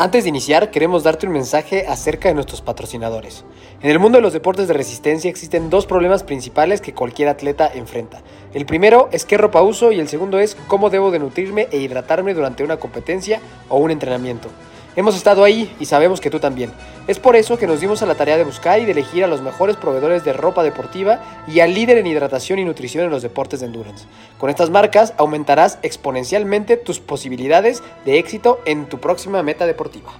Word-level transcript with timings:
Antes 0.00 0.22
de 0.22 0.28
iniciar, 0.28 0.70
queremos 0.70 1.02
darte 1.02 1.26
un 1.26 1.32
mensaje 1.32 1.88
acerca 1.88 2.28
de 2.28 2.34
nuestros 2.36 2.62
patrocinadores. 2.62 3.44
En 3.82 3.90
el 3.90 3.98
mundo 3.98 4.18
de 4.18 4.22
los 4.22 4.32
deportes 4.32 4.68
de 4.68 4.74
resistencia 4.74 5.28
existen 5.28 5.70
dos 5.70 5.86
problemas 5.86 6.22
principales 6.22 6.80
que 6.80 6.94
cualquier 6.94 7.28
atleta 7.28 7.68
enfrenta. 7.74 8.22
El 8.54 8.64
primero 8.64 9.08
es 9.10 9.24
qué 9.24 9.36
ropa 9.36 9.60
uso 9.60 9.90
y 9.90 9.98
el 9.98 10.06
segundo 10.06 10.38
es 10.38 10.56
cómo 10.68 10.88
debo 10.88 11.10
de 11.10 11.18
nutrirme 11.18 11.66
e 11.72 11.78
hidratarme 11.78 12.32
durante 12.32 12.62
una 12.62 12.76
competencia 12.76 13.40
o 13.68 13.78
un 13.78 13.90
entrenamiento. 13.90 14.48
Hemos 14.98 15.14
estado 15.14 15.44
ahí 15.44 15.72
y 15.78 15.84
sabemos 15.84 16.20
que 16.20 16.28
tú 16.28 16.40
también. 16.40 16.72
Es 17.06 17.20
por 17.20 17.36
eso 17.36 17.56
que 17.56 17.68
nos 17.68 17.78
dimos 17.78 18.02
a 18.02 18.06
la 18.06 18.16
tarea 18.16 18.36
de 18.36 18.42
buscar 18.42 18.80
y 18.80 18.84
de 18.84 18.90
elegir 18.90 19.22
a 19.22 19.28
los 19.28 19.40
mejores 19.40 19.76
proveedores 19.76 20.24
de 20.24 20.32
ropa 20.32 20.64
deportiva 20.64 21.20
y 21.46 21.60
al 21.60 21.72
líder 21.72 21.98
en 21.98 22.08
hidratación 22.08 22.58
y 22.58 22.64
nutrición 22.64 23.04
en 23.04 23.12
los 23.12 23.22
deportes 23.22 23.60
de 23.60 23.66
endurance. 23.66 24.06
Con 24.38 24.50
estas 24.50 24.70
marcas 24.70 25.14
aumentarás 25.16 25.78
exponencialmente 25.82 26.76
tus 26.76 26.98
posibilidades 26.98 27.80
de 28.04 28.18
éxito 28.18 28.58
en 28.64 28.86
tu 28.86 28.98
próxima 28.98 29.40
meta 29.44 29.66
deportiva. 29.66 30.10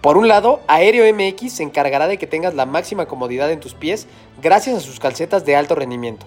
Por 0.00 0.16
un 0.16 0.28
lado, 0.28 0.60
Aéreo 0.68 1.12
MX 1.12 1.54
se 1.54 1.64
encargará 1.64 2.06
de 2.06 2.16
que 2.16 2.28
tengas 2.28 2.54
la 2.54 2.64
máxima 2.64 3.06
comodidad 3.06 3.50
en 3.50 3.58
tus 3.58 3.74
pies 3.74 4.06
gracias 4.40 4.76
a 4.76 4.80
sus 4.80 5.00
calcetas 5.00 5.44
de 5.44 5.56
alto 5.56 5.74
rendimiento. 5.74 6.26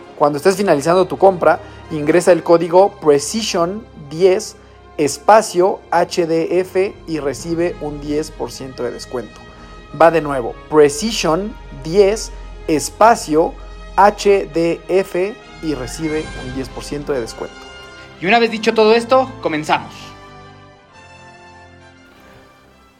Cuando 0.17 0.37
estés 0.37 0.55
finalizando 0.55 1.05
tu 1.05 1.17
compra, 1.17 1.59
ingresa 1.91 2.31
el 2.31 2.43
código 2.43 2.93
Precision10 3.01 4.55
espacio 4.97 5.79
HDF 5.91 6.75
y 7.07 7.19
recibe 7.19 7.75
un 7.81 8.01
10% 8.01 8.75
de 8.75 8.91
descuento. 8.91 9.39
Va 9.99 10.11
de 10.11 10.21
nuevo, 10.21 10.53
Precision 10.69 11.53
10 11.83 12.31
espacio 12.67 13.53
HDF 13.97 15.15
y 15.63 15.75
recibe 15.75 16.23
un 16.43 16.55
10% 16.55 17.05
de 17.05 17.21
descuento. 17.21 17.55
Y 18.21 18.27
una 18.27 18.39
vez 18.39 18.51
dicho 18.51 18.73
todo 18.73 18.93
esto, 18.93 19.29
comenzamos. 19.41 20.11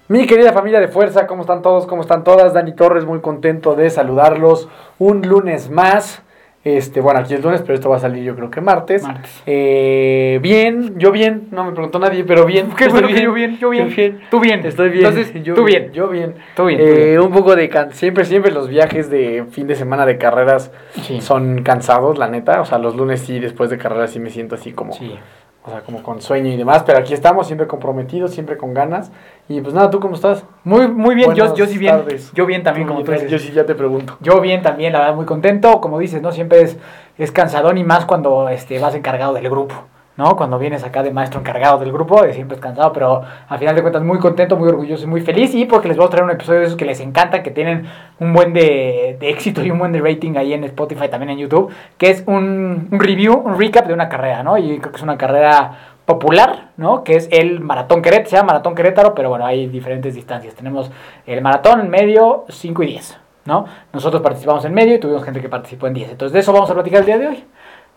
Mi 0.08 0.28
querida 0.28 0.52
familia 0.52 0.82
de 0.82 0.90
fuerza, 0.90 1.26
¿cómo 1.26 1.44
están 1.44 1.62
todos? 1.62 1.86
¿Cómo 1.86 2.02
están 2.02 2.24
todas? 2.24 2.54
Dani 2.54 2.74
Torres, 2.76 3.06
muy 3.06 3.22
contento 3.22 3.76
de 3.76 3.90
saludarlos 3.90 4.68
un 5.00 5.22
lunes 5.22 5.70
más. 5.70 6.22
Este, 6.64 7.02
bueno, 7.02 7.20
aquí 7.22 7.34
es 7.34 7.44
lunes, 7.44 7.62
pero 7.62 7.74
esto 7.74 7.90
va 7.90 7.96
a 7.98 8.00
salir 8.00 8.24
yo 8.24 8.36
creo 8.36 8.52
que 8.52 8.62
martes. 8.62 9.02
Martes. 9.02 9.42
Eh, 9.48 10.38
bien, 10.44 10.94
yo 11.00 11.12
bien, 11.12 11.48
no 11.50 11.64
me 11.66 11.72
preguntó 11.72 11.98
nadie, 11.98 12.24
pero 12.24 12.46
bien. 12.46 12.70
Qué 12.78 12.88
bueno 12.88 13.08
que 13.08 13.20
yo 13.22 13.34
bien, 13.34 13.58
yo 13.58 13.70
bien. 13.72 13.90
Yo 13.96 14.12
Tú 14.30 14.40
bien. 14.40 14.64
Estoy 14.64 14.90
bien. 14.90 15.06
Entonces, 15.06 15.44
yo 15.44 15.56
tú 15.56 15.64
bien. 15.64 15.92
Yo 15.92 16.08
bien. 16.08 16.36
Tú 16.56 16.66
bien, 16.66 16.80
Eh, 16.80 16.86
tú 16.86 16.94
bien. 16.94 17.20
Un 17.22 17.32
poco 17.32 17.56
de 17.56 17.68
can 17.68 17.92
siempre, 17.94 18.26
siempre 18.26 18.52
los 18.52 18.68
viajes 18.70 19.10
de 19.10 19.46
fin 19.50 19.66
de 19.66 19.76
semana 19.76 20.06
de 20.06 20.18
carreras 20.20 20.72
Sí. 21.02 21.20
son 21.22 21.64
cansados, 21.64 22.18
la 22.20 22.28
neta. 22.28 22.62
O 22.62 22.66
sea, 22.66 22.78
los 22.78 22.96
lunes 22.96 23.22
sí, 23.22 23.40
después 23.40 23.70
de 23.72 23.78
carreras 23.80 24.12
sí 24.12 24.20
me 24.20 24.30
siento 24.30 24.54
así 24.56 24.72
como, 24.72 24.94
Sí. 24.94 25.18
O 25.64 25.70
sea, 25.70 25.82
como 25.82 26.02
con 26.02 26.22
sueño 26.22 26.50
y 26.52 26.58
demás. 26.58 26.84
Pero 26.86 27.00
aquí 27.00 27.14
estamos, 27.14 27.48
siempre 27.48 27.68
comprometidos, 27.68 28.32
siempre 28.32 28.58
con 28.58 28.74
ganas. 28.74 29.12
Y 29.48 29.62
pues 29.62 29.74
nada, 29.74 29.90
¿tú 29.90 30.00
cómo 30.00 30.16
estás? 30.16 30.44
Muy, 30.64 30.88
muy 30.88 31.16
bien, 31.16 31.34
yo, 31.34 31.44
Buenas 31.44 31.58
yo 31.58 31.66
sí 31.66 31.78
bien. 31.78 31.98
tardes. 31.98 32.32
Yo 32.34 32.46
bien 32.46 32.64
también, 32.64 32.88
como 32.88 33.04
tú 33.04 33.12
dices. 33.12 33.30
Yo 33.30 33.38
sí 33.40 33.52
ya 33.52 33.66
te 33.66 33.76
pregunto. 33.76 34.18
Yo 34.22 34.40
bien 34.42 34.62
también, 34.62 34.94
la 34.94 35.00
verdad, 35.00 35.16
muy 35.16 35.26
contento. 35.26 35.82
Como 35.82 36.00
dices, 36.00 36.22
¿no? 36.22 36.32
Siempre 36.32 36.62
es, 36.62 36.78
es 37.18 37.32
cansadón 37.32 37.78
y 37.78 37.84
más 37.84 38.06
cuando 38.06 38.50
este, 38.50 38.80
vas 38.80 38.96
encargado 38.96 39.34
del 39.34 39.50
grupo, 39.50 39.76
¿no? 40.22 40.36
Cuando 40.36 40.60
vienes 40.60 40.84
acá 40.84 41.02
de 41.02 41.10
maestro 41.10 41.40
encargado 41.40 41.80
del 41.80 41.92
grupo, 41.92 42.22
de 42.22 42.36
siempre 42.36 42.56
es 42.56 42.62
cansado, 42.62 42.94
pero 42.94 43.24
al 43.50 43.58
final 43.58 43.76
de 43.76 43.82
cuentas 43.82 44.04
muy 44.04 44.20
contento, 44.20 44.56
muy 44.56 44.70
orgulloso 44.70 45.06
y 45.06 45.08
muy 45.08 45.22
feliz. 45.22 45.56
Y 45.56 45.66
porque 45.66 45.88
les 45.88 45.98
voy 45.98 46.06
a 46.06 46.10
traer 46.10 46.26
un 46.26 46.30
episodio 46.30 46.60
de 46.60 46.66
esos 46.68 46.78
que 46.78 46.86
les 46.86 47.00
encanta, 47.00 47.42
que 47.42 47.50
tienen 47.50 47.88
un 48.20 48.32
buen 48.32 48.54
de, 48.54 49.18
éxito 49.20 49.64
y 49.64 49.72
un 49.72 49.80
buen 49.80 49.92
de 49.92 50.00
rating 50.00 50.36
ahí 50.38 50.54
en 50.54 50.64
Spotify, 50.66 51.10
también 51.10 51.32
en 51.32 51.40
YouTube, 51.40 51.72
que 51.98 52.12
es 52.12 52.24
un, 52.28 52.88
review, 52.92 53.34
un 53.34 53.60
recap 53.60 53.88
de 53.88 53.96
una 53.96 54.10
carrera, 54.10 54.44
¿no? 54.44 54.60
Y 54.60 54.78
creo 54.78 54.92
que 54.92 54.98
es 54.98 55.04
una 55.04 55.18
carrera 55.18 55.96
popular, 56.06 56.70
¿no? 56.78 57.04
Que 57.04 57.16
es 57.16 57.28
el 57.32 57.60
Maratón 57.60 58.04
Querétaro, 58.04 58.30
se 58.30 58.36
llama 58.36 58.54
Maratón 58.54 58.76
Querétaro, 58.76 59.16
pero 59.16 59.30
bueno, 59.30 59.48
hay 59.48 59.66
diferentes 59.66 60.14
distancias. 60.14 60.54
Tenemos 60.54 60.92
el 61.26 61.42
maratón 61.42 61.90
medio, 61.90 62.46
5 62.48 62.84
y 62.84 62.88
10, 62.88 63.20
¿no? 63.46 63.66
Nosotros 63.92 64.22
participamos 64.22 64.64
en 64.66 64.74
medio 64.76 64.94
y 64.94 65.00
tuvimos 65.00 65.24
gente 65.24 65.42
que 65.42 65.50
participó 65.50 65.88
en 65.88 65.96
10. 65.96 66.12
Entonces 66.12 66.34
de 66.34 66.40
eso 66.42 66.54
vamos 66.54 66.70
a 66.70 66.76
platicar 66.76 67.00
el 67.00 67.06
día 67.08 67.18
de 67.18 67.28
hoy. 67.28 67.44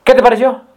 ¿Qué 0.04 0.14
te 0.14 0.22
pareció? 0.22 0.73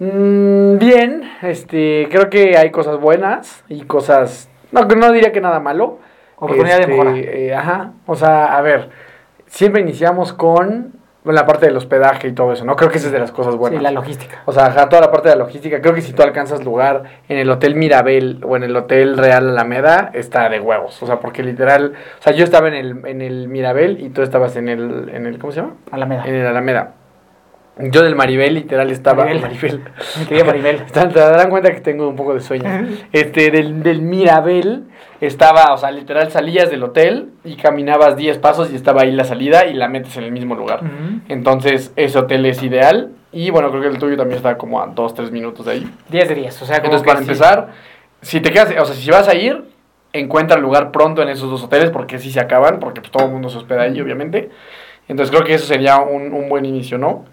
Mm, 0.00 0.78
bien, 0.78 1.22
este, 1.42 2.08
creo 2.10 2.30
que 2.30 2.56
hay 2.56 2.70
cosas 2.70 2.98
buenas 2.98 3.62
y 3.68 3.82
cosas, 3.82 4.48
no, 4.72 4.82
no 4.82 5.12
diría 5.12 5.30
que 5.30 5.40
nada 5.40 5.60
malo. 5.60 5.98
Oportunidad 6.36 6.76
de 6.78 6.82
Este, 6.84 6.92
mejora. 6.92 7.16
eh, 7.18 7.54
ajá, 7.54 7.92
o 8.06 8.16
sea, 8.16 8.56
a 8.56 8.62
ver, 8.62 8.88
siempre 9.46 9.82
iniciamos 9.82 10.32
con 10.32 10.94
la 11.24 11.44
parte 11.44 11.66
del 11.66 11.76
hospedaje 11.76 12.28
y 12.28 12.32
todo 12.32 12.54
eso, 12.54 12.64
¿no? 12.64 12.76
Creo 12.76 12.90
que 12.90 12.96
esa 12.96 13.08
es 13.08 13.12
de 13.12 13.18
las 13.18 13.30
cosas 13.30 13.56
buenas. 13.56 13.78
Sí, 13.78 13.84
la 13.84 13.90
logística. 13.90 14.40
O 14.46 14.52
sea, 14.52 14.66
ajá, 14.68 14.88
toda 14.88 15.02
la 15.02 15.10
parte 15.10 15.28
de 15.28 15.36
la 15.36 15.44
logística. 15.44 15.82
Creo 15.82 15.92
que 15.92 16.00
si 16.00 16.14
tú 16.14 16.22
alcanzas 16.22 16.64
lugar 16.64 17.02
en 17.28 17.36
el 17.36 17.50
Hotel 17.50 17.74
Mirabel 17.74 18.40
o 18.42 18.56
en 18.56 18.62
el 18.62 18.74
Hotel 18.74 19.18
Real 19.18 19.50
Alameda, 19.50 20.10
está 20.14 20.48
de 20.48 20.60
huevos. 20.60 21.02
O 21.02 21.06
sea, 21.06 21.20
porque 21.20 21.42
literal, 21.42 21.92
o 22.18 22.22
sea, 22.22 22.32
yo 22.32 22.42
estaba 22.42 22.68
en 22.68 22.74
el, 22.74 23.06
en 23.06 23.20
el 23.20 23.48
Mirabel 23.48 24.00
y 24.00 24.08
tú 24.08 24.22
estabas 24.22 24.56
en 24.56 24.70
el, 24.70 25.10
en 25.12 25.26
el, 25.26 25.38
¿cómo 25.38 25.52
se 25.52 25.60
llama? 25.60 25.74
Alameda. 25.90 26.24
En 26.24 26.34
el 26.36 26.46
Alameda. 26.46 26.94
Yo 27.78 28.02
del 28.02 28.14
Maribel 28.14 28.54
literal 28.54 28.90
estaba... 28.90 29.24
Maribel. 29.24 29.42
Maribel. 29.42 29.80
Querida 30.28 30.44
Maribel. 30.44 30.84
Te 30.92 31.06
darán 31.06 31.50
cuenta 31.50 31.72
que 31.72 31.80
tengo 31.80 32.08
un 32.08 32.16
poco 32.16 32.34
de 32.34 32.40
sueño. 32.40 32.68
Este, 33.12 33.50
del, 33.50 33.82
del 33.82 34.02
Mirabel 34.02 34.84
estaba, 35.20 35.72
o 35.72 35.78
sea, 35.78 35.90
literal 35.90 36.30
salías 36.30 36.70
del 36.70 36.82
hotel 36.82 37.30
y 37.44 37.56
caminabas 37.56 38.16
10 38.16 38.38
pasos 38.38 38.72
y 38.72 38.76
estaba 38.76 39.02
ahí 39.02 39.12
la 39.12 39.24
salida 39.24 39.66
y 39.66 39.74
la 39.74 39.88
metes 39.88 40.16
en 40.16 40.24
el 40.24 40.32
mismo 40.32 40.54
lugar. 40.54 40.80
Entonces, 41.28 41.92
ese 41.96 42.18
hotel 42.18 42.46
es 42.46 42.62
ideal. 42.62 43.10
Y 43.32 43.50
bueno, 43.50 43.70
creo 43.70 43.82
que 43.82 43.88
el 43.88 43.98
tuyo 43.98 44.16
también 44.16 44.38
está 44.38 44.56
como 44.56 44.80
a 44.80 44.86
2, 44.86 45.14
3 45.14 45.30
minutos 45.30 45.66
de 45.66 45.72
ahí. 45.72 45.94
10 46.10 46.28
de 46.28 46.34
10, 46.34 46.62
o 46.62 46.64
sea, 46.64 46.80
como 46.80 46.94
Entonces, 46.94 47.06
para 47.06 47.18
sí. 47.18 47.24
empezar, 47.24 47.68
si 48.22 48.40
te 48.40 48.50
quedas, 48.50 48.74
o 48.78 48.84
sea, 48.84 48.94
si 48.94 49.10
vas 49.10 49.28
a 49.28 49.34
ir, 49.34 49.64
encuentra 50.12 50.58
lugar 50.58 50.90
pronto 50.90 51.22
en 51.22 51.28
esos 51.28 51.50
dos 51.50 51.62
hoteles 51.62 51.90
porque 51.90 52.18
sí 52.18 52.30
se 52.30 52.40
acaban, 52.40 52.80
porque 52.80 53.00
pues, 53.00 53.12
todo 53.12 53.26
el 53.26 53.30
mundo 53.30 53.48
se 53.48 53.58
hospeda 53.58 53.82
ahí, 53.82 54.00
obviamente. 54.00 54.50
Entonces, 55.06 55.34
creo 55.34 55.44
que 55.46 55.54
eso 55.54 55.66
sería 55.66 55.98
un, 55.98 56.32
un 56.32 56.48
buen 56.48 56.64
inicio, 56.64 56.98
¿no? 56.98 57.24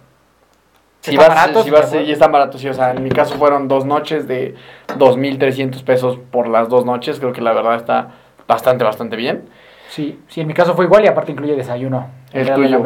Si 1.12 1.18
vas, 1.18 1.64
si 1.64 1.70
vas, 1.70 1.94
y 1.94 2.12
están 2.12 2.32
baratos, 2.32 2.62
sí, 2.62 2.68
o 2.70 2.74
sea, 2.74 2.92
en 2.92 3.04
mi 3.04 3.10
caso 3.10 3.36
fueron 3.36 3.68
dos 3.68 3.86
noches 3.86 4.28
de 4.28 4.56
2.300 4.98 5.84
pesos 5.84 6.20
por 6.32 6.48
las 6.48 6.70
dos 6.70 6.86
noches, 6.86 7.20
creo 7.20 7.34
que 7.34 7.42
la 7.42 7.54
verdad 7.54 7.76
está 7.76 8.08
bastante, 8.48 8.84
bastante 8.84 9.16
bien. 9.16 9.44
Sí, 9.90 10.20
sí, 10.28 10.42
en 10.42 10.48
mi 10.48 10.54
caso 10.54 10.76
fue 10.76 10.86
igual 10.86 11.04
y 11.06 11.08
aparte 11.08 11.32
incluye 11.32 11.56
desayuno. 11.56 12.08
El 12.34 12.52
tuyo. 12.54 12.82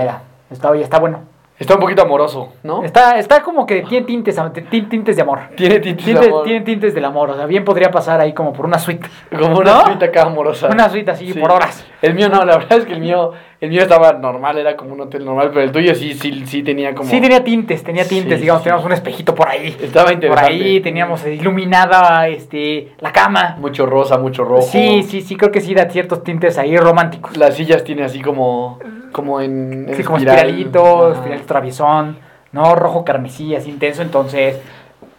Está, 0.50 0.70
oye, 0.70 0.84
está 0.84 1.00
bueno. 1.00 1.22
Está 1.58 1.76
un 1.76 1.80
poquito 1.80 2.02
amoroso, 2.02 2.54
¿no? 2.64 2.84
Está, 2.84 3.20
está 3.20 3.44
como 3.44 3.68
que 3.68 3.84
tiene 3.84 4.08
tintes, 4.08 4.36
tin- 4.72 4.90
tintes 4.90 5.16
de 5.16 5.22
amor. 5.22 5.40
Tiene 5.56 5.80
tintes 5.80 6.20
de 6.20 6.26
amor. 6.28 6.44
tiene 6.44 6.62
tintes 6.62 6.96
del 6.96 7.06
amor, 7.06 7.30
o 7.30 7.36
sea, 7.36 7.46
bien 7.46 7.64
podría 7.64 7.92
pasar 7.92 8.20
ahí 8.20 8.34
como 8.34 8.52
por 8.52 8.66
una 8.66 8.80
suite. 8.80 9.08
Como 9.30 9.60
una 9.60 9.74
¿No? 9.76 9.86
suite 9.86 10.06
acá 10.06 10.24
amorosa. 10.24 10.70
Una 10.70 10.90
suite 10.90 11.12
así 11.12 11.32
Sí. 11.32 11.40
por 11.40 11.52
horas. 11.52 11.86
El 12.02 12.16
mío 12.16 12.30
no, 12.30 12.44
la 12.46 12.58
verdad 12.58 12.80
es 12.80 12.86
que 12.86 12.94
el 12.94 13.00
mío, 13.00 13.34
el 13.62 13.70
mío 13.70 13.84
estaba 13.84 14.14
normal, 14.14 14.58
era 14.58 14.76
como 14.76 14.94
un 14.94 15.02
hotel 15.02 15.24
normal, 15.24 15.50
pero 15.50 15.62
el 15.62 15.72
tuyo 15.72 15.94
sí, 15.96 16.14
sí, 16.16 16.46
sí 16.48 16.64
tenía 16.64 16.96
como... 16.96 17.08
Sí, 17.10 17.22
tenía 17.22 17.44
tintes, 17.44 17.84
tenía 17.84 18.08
tintes, 18.08 18.36
Sí, 18.36 18.42
digamos, 18.42 18.62
sí. 18.62 18.66
teníamos 18.66 18.86
un 18.86 18.92
espejito 18.92 19.36
por 19.36 19.48
ahí. 19.48 19.78
Estaba 19.80 20.06
Por 20.06 20.14
interesante. 20.16 20.52
ahí 20.52 20.80
teníamos 20.82 21.24
iluminada 21.28 22.28
este, 22.28 22.94
la 23.00 23.12
cama. 23.14 23.58
Mucho 23.60 23.86
rosa, 23.86 24.18
mucho 24.18 24.44
rojo. 24.44 24.64
Sí, 24.64 25.04
sí, 25.04 25.22
sí, 25.22 25.36
creo 25.36 25.52
que 25.52 25.62
sí 25.62 25.74
da 25.76 25.88
ciertos 25.90 26.24
tintes 26.24 26.58
ahí 26.58 26.76
románticos. 26.76 27.38
Las 27.38 27.56
sillas 27.56 27.84
tiene 27.84 28.04
así 28.04 28.20
como, 28.22 28.80
como 29.12 29.40
en, 29.42 29.88
en 29.88 29.96
Sí, 29.96 30.04
como 30.04 30.18
espiral. 30.18 30.38
espiralito, 30.40 31.06
Ajá. 31.06 31.14
espiralito 31.18 31.46
traviesón, 31.48 32.18
¿no? 32.54 32.74
Rojo 32.76 33.06
carmesí, 33.06 33.56
así 33.56 33.70
intenso. 33.70 34.02
Entonces, 34.02 34.60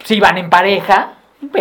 si 0.03 0.19
van 0.19 0.37
en 0.37 0.49
pareja, 0.49 1.13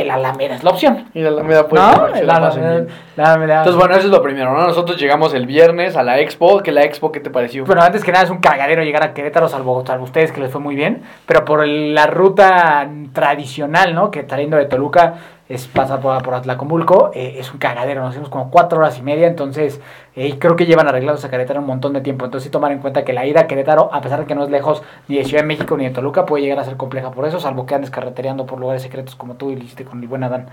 la 0.05 0.15
Alameda 0.15 0.55
es 0.57 0.65
la 0.65 0.71
opción. 0.71 1.07
Y 1.15 1.21
la 1.21 1.29
Alameda 1.29 1.69
puede 1.69 1.83
¿No? 1.83 2.07
que 2.13 2.19
se 2.19 2.25
La 2.25 2.35
Alameda- 2.37 2.71
bien. 2.73 2.89
la 3.17 3.25
Alameda- 3.25 3.59
Entonces, 3.59 3.79
bueno, 3.79 3.95
eso 3.95 4.07
es 4.07 4.13
lo 4.13 4.23
primero, 4.23 4.53
¿no? 4.53 4.67
Nosotros 4.67 4.99
llegamos 5.01 5.35
el 5.35 5.47
viernes 5.47 5.97
a 5.97 6.03
la 6.03 6.19
expo, 6.21 6.63
que 6.63 6.73
la 6.73 6.83
expo, 6.85 7.13
¿qué 7.13 7.21
te 7.21 7.31
pareció? 7.31 7.65
Bueno, 7.65 7.83
antes 7.83 8.05
que 8.05 8.13
nada 8.13 8.25
es 8.25 8.31
un 8.31 8.39
cagadero 8.39 8.83
llegar 8.83 9.03
a 9.03 9.15
Querétaro, 9.15 9.49
salvo, 9.49 9.85
salvo 9.87 10.05
ustedes 10.05 10.33
que 10.33 10.41
les 10.41 10.51
fue 10.51 10.61
muy 10.61 10.75
bien, 10.75 11.03
pero 11.27 11.45
por 11.45 11.63
el- 11.63 11.95
la 11.95 12.07
ruta 12.07 12.89
tradicional, 13.13 13.95
¿no? 13.95 14.11
Que 14.11 14.27
saliendo 14.29 14.57
de 14.57 14.65
Toluca 14.67 15.15
es 15.53 15.69
pasar 15.69 16.01
por, 16.01 16.23
por 16.23 16.35
Atlacomulco, 16.35 17.11
eh, 17.13 17.35
es 17.39 17.53
un 17.53 17.59
cagadero, 17.59 18.01
nos 18.01 18.13
hicimos 18.13 18.31
como 18.31 18.51
cuatro 18.51 18.79
horas 18.79 18.99
y 18.99 19.03
media, 19.03 19.27
entonces 19.27 19.83
eh, 20.17 20.39
creo 20.39 20.57
que 20.57 20.65
llevan 20.65 20.89
arreglados 20.89 21.27
a 21.27 21.31
Querétaro 21.31 21.61
un 21.61 21.67
montón 21.67 21.93
de 21.93 22.01
tiempo, 22.01 22.25
entonces 22.25 22.45
sí 22.45 22.51
tomar 22.51 22.73
en 22.73 22.79
cuenta 22.79 23.05
que 23.05 23.13
la 23.13 23.27
ida 23.27 23.41
a 23.41 23.47
Querétaro, 23.47 23.93
a 23.93 24.01
pesar 24.01 24.21
de 24.21 24.27
que 24.27 24.35
no 24.35 24.45
es 24.45 24.51
lejos 24.51 24.83
ni 25.09 25.19
de 25.19 25.25
Ciudad 25.25 25.43
de 25.43 25.49
México 25.49 25.77
ni 25.77 25.85
de 25.85 25.91
Toluca, 25.91 26.25
puede 26.25 26.43
llegar 26.43 26.59
a 26.59 26.65
ser 26.65 26.79
compleja 26.79 27.11
por 27.11 27.27
eso, 27.27 27.39
salvo 27.39 27.67
que 27.67 27.75
andes 27.75 27.91
carretereando 27.91 28.47
por 28.47 28.59
lugares 28.59 28.81
secretos 28.81 29.15
como 29.15 29.35
tú 29.35 29.51
y 29.51 29.57
lo 29.57 29.63
hiciste 29.63 29.85
con 29.85 30.01
el 30.01 30.09
buen 30.09 30.25
Adán, 30.25 30.49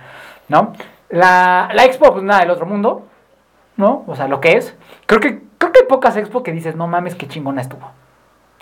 ¿no? 0.49 0.73
La, 1.09 1.69
la 1.73 1.85
expo, 1.85 2.11
pues 2.11 2.23
nada 2.25 2.41
del 2.41 2.51
otro 2.51 2.65
mundo, 2.65 3.03
¿no? 3.77 4.03
O 4.05 4.17
sea, 4.17 4.27
lo 4.27 4.41
que 4.41 4.57
es. 4.57 4.75
Creo 5.05 5.21
que, 5.21 5.41
creo 5.57 5.71
que 5.71 5.79
hay 5.79 5.87
pocas 5.87 6.17
expo 6.17 6.43
que 6.43 6.51
dices, 6.51 6.75
no 6.75 6.87
mames, 6.87 7.15
qué 7.15 7.25
chingona 7.25 7.61
estuvo. 7.61 7.89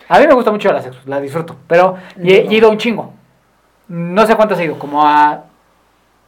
A 0.07 0.19
mí 0.19 0.27
me 0.27 0.35
gusta 0.35 0.51
mucho 0.51 0.71
las 0.71 0.85
expo, 0.85 1.01
las 1.07 1.21
disfruto, 1.21 1.55
pero 1.65 1.95
he, 2.21 2.47
he 2.47 2.53
ido 2.53 2.69
un 2.69 2.77
chingo. 2.77 3.13
No 3.87 4.27
sé 4.27 4.35
cuántas 4.35 4.59
he 4.59 4.65
ido, 4.65 4.77
como 4.77 5.03
a 5.03 5.46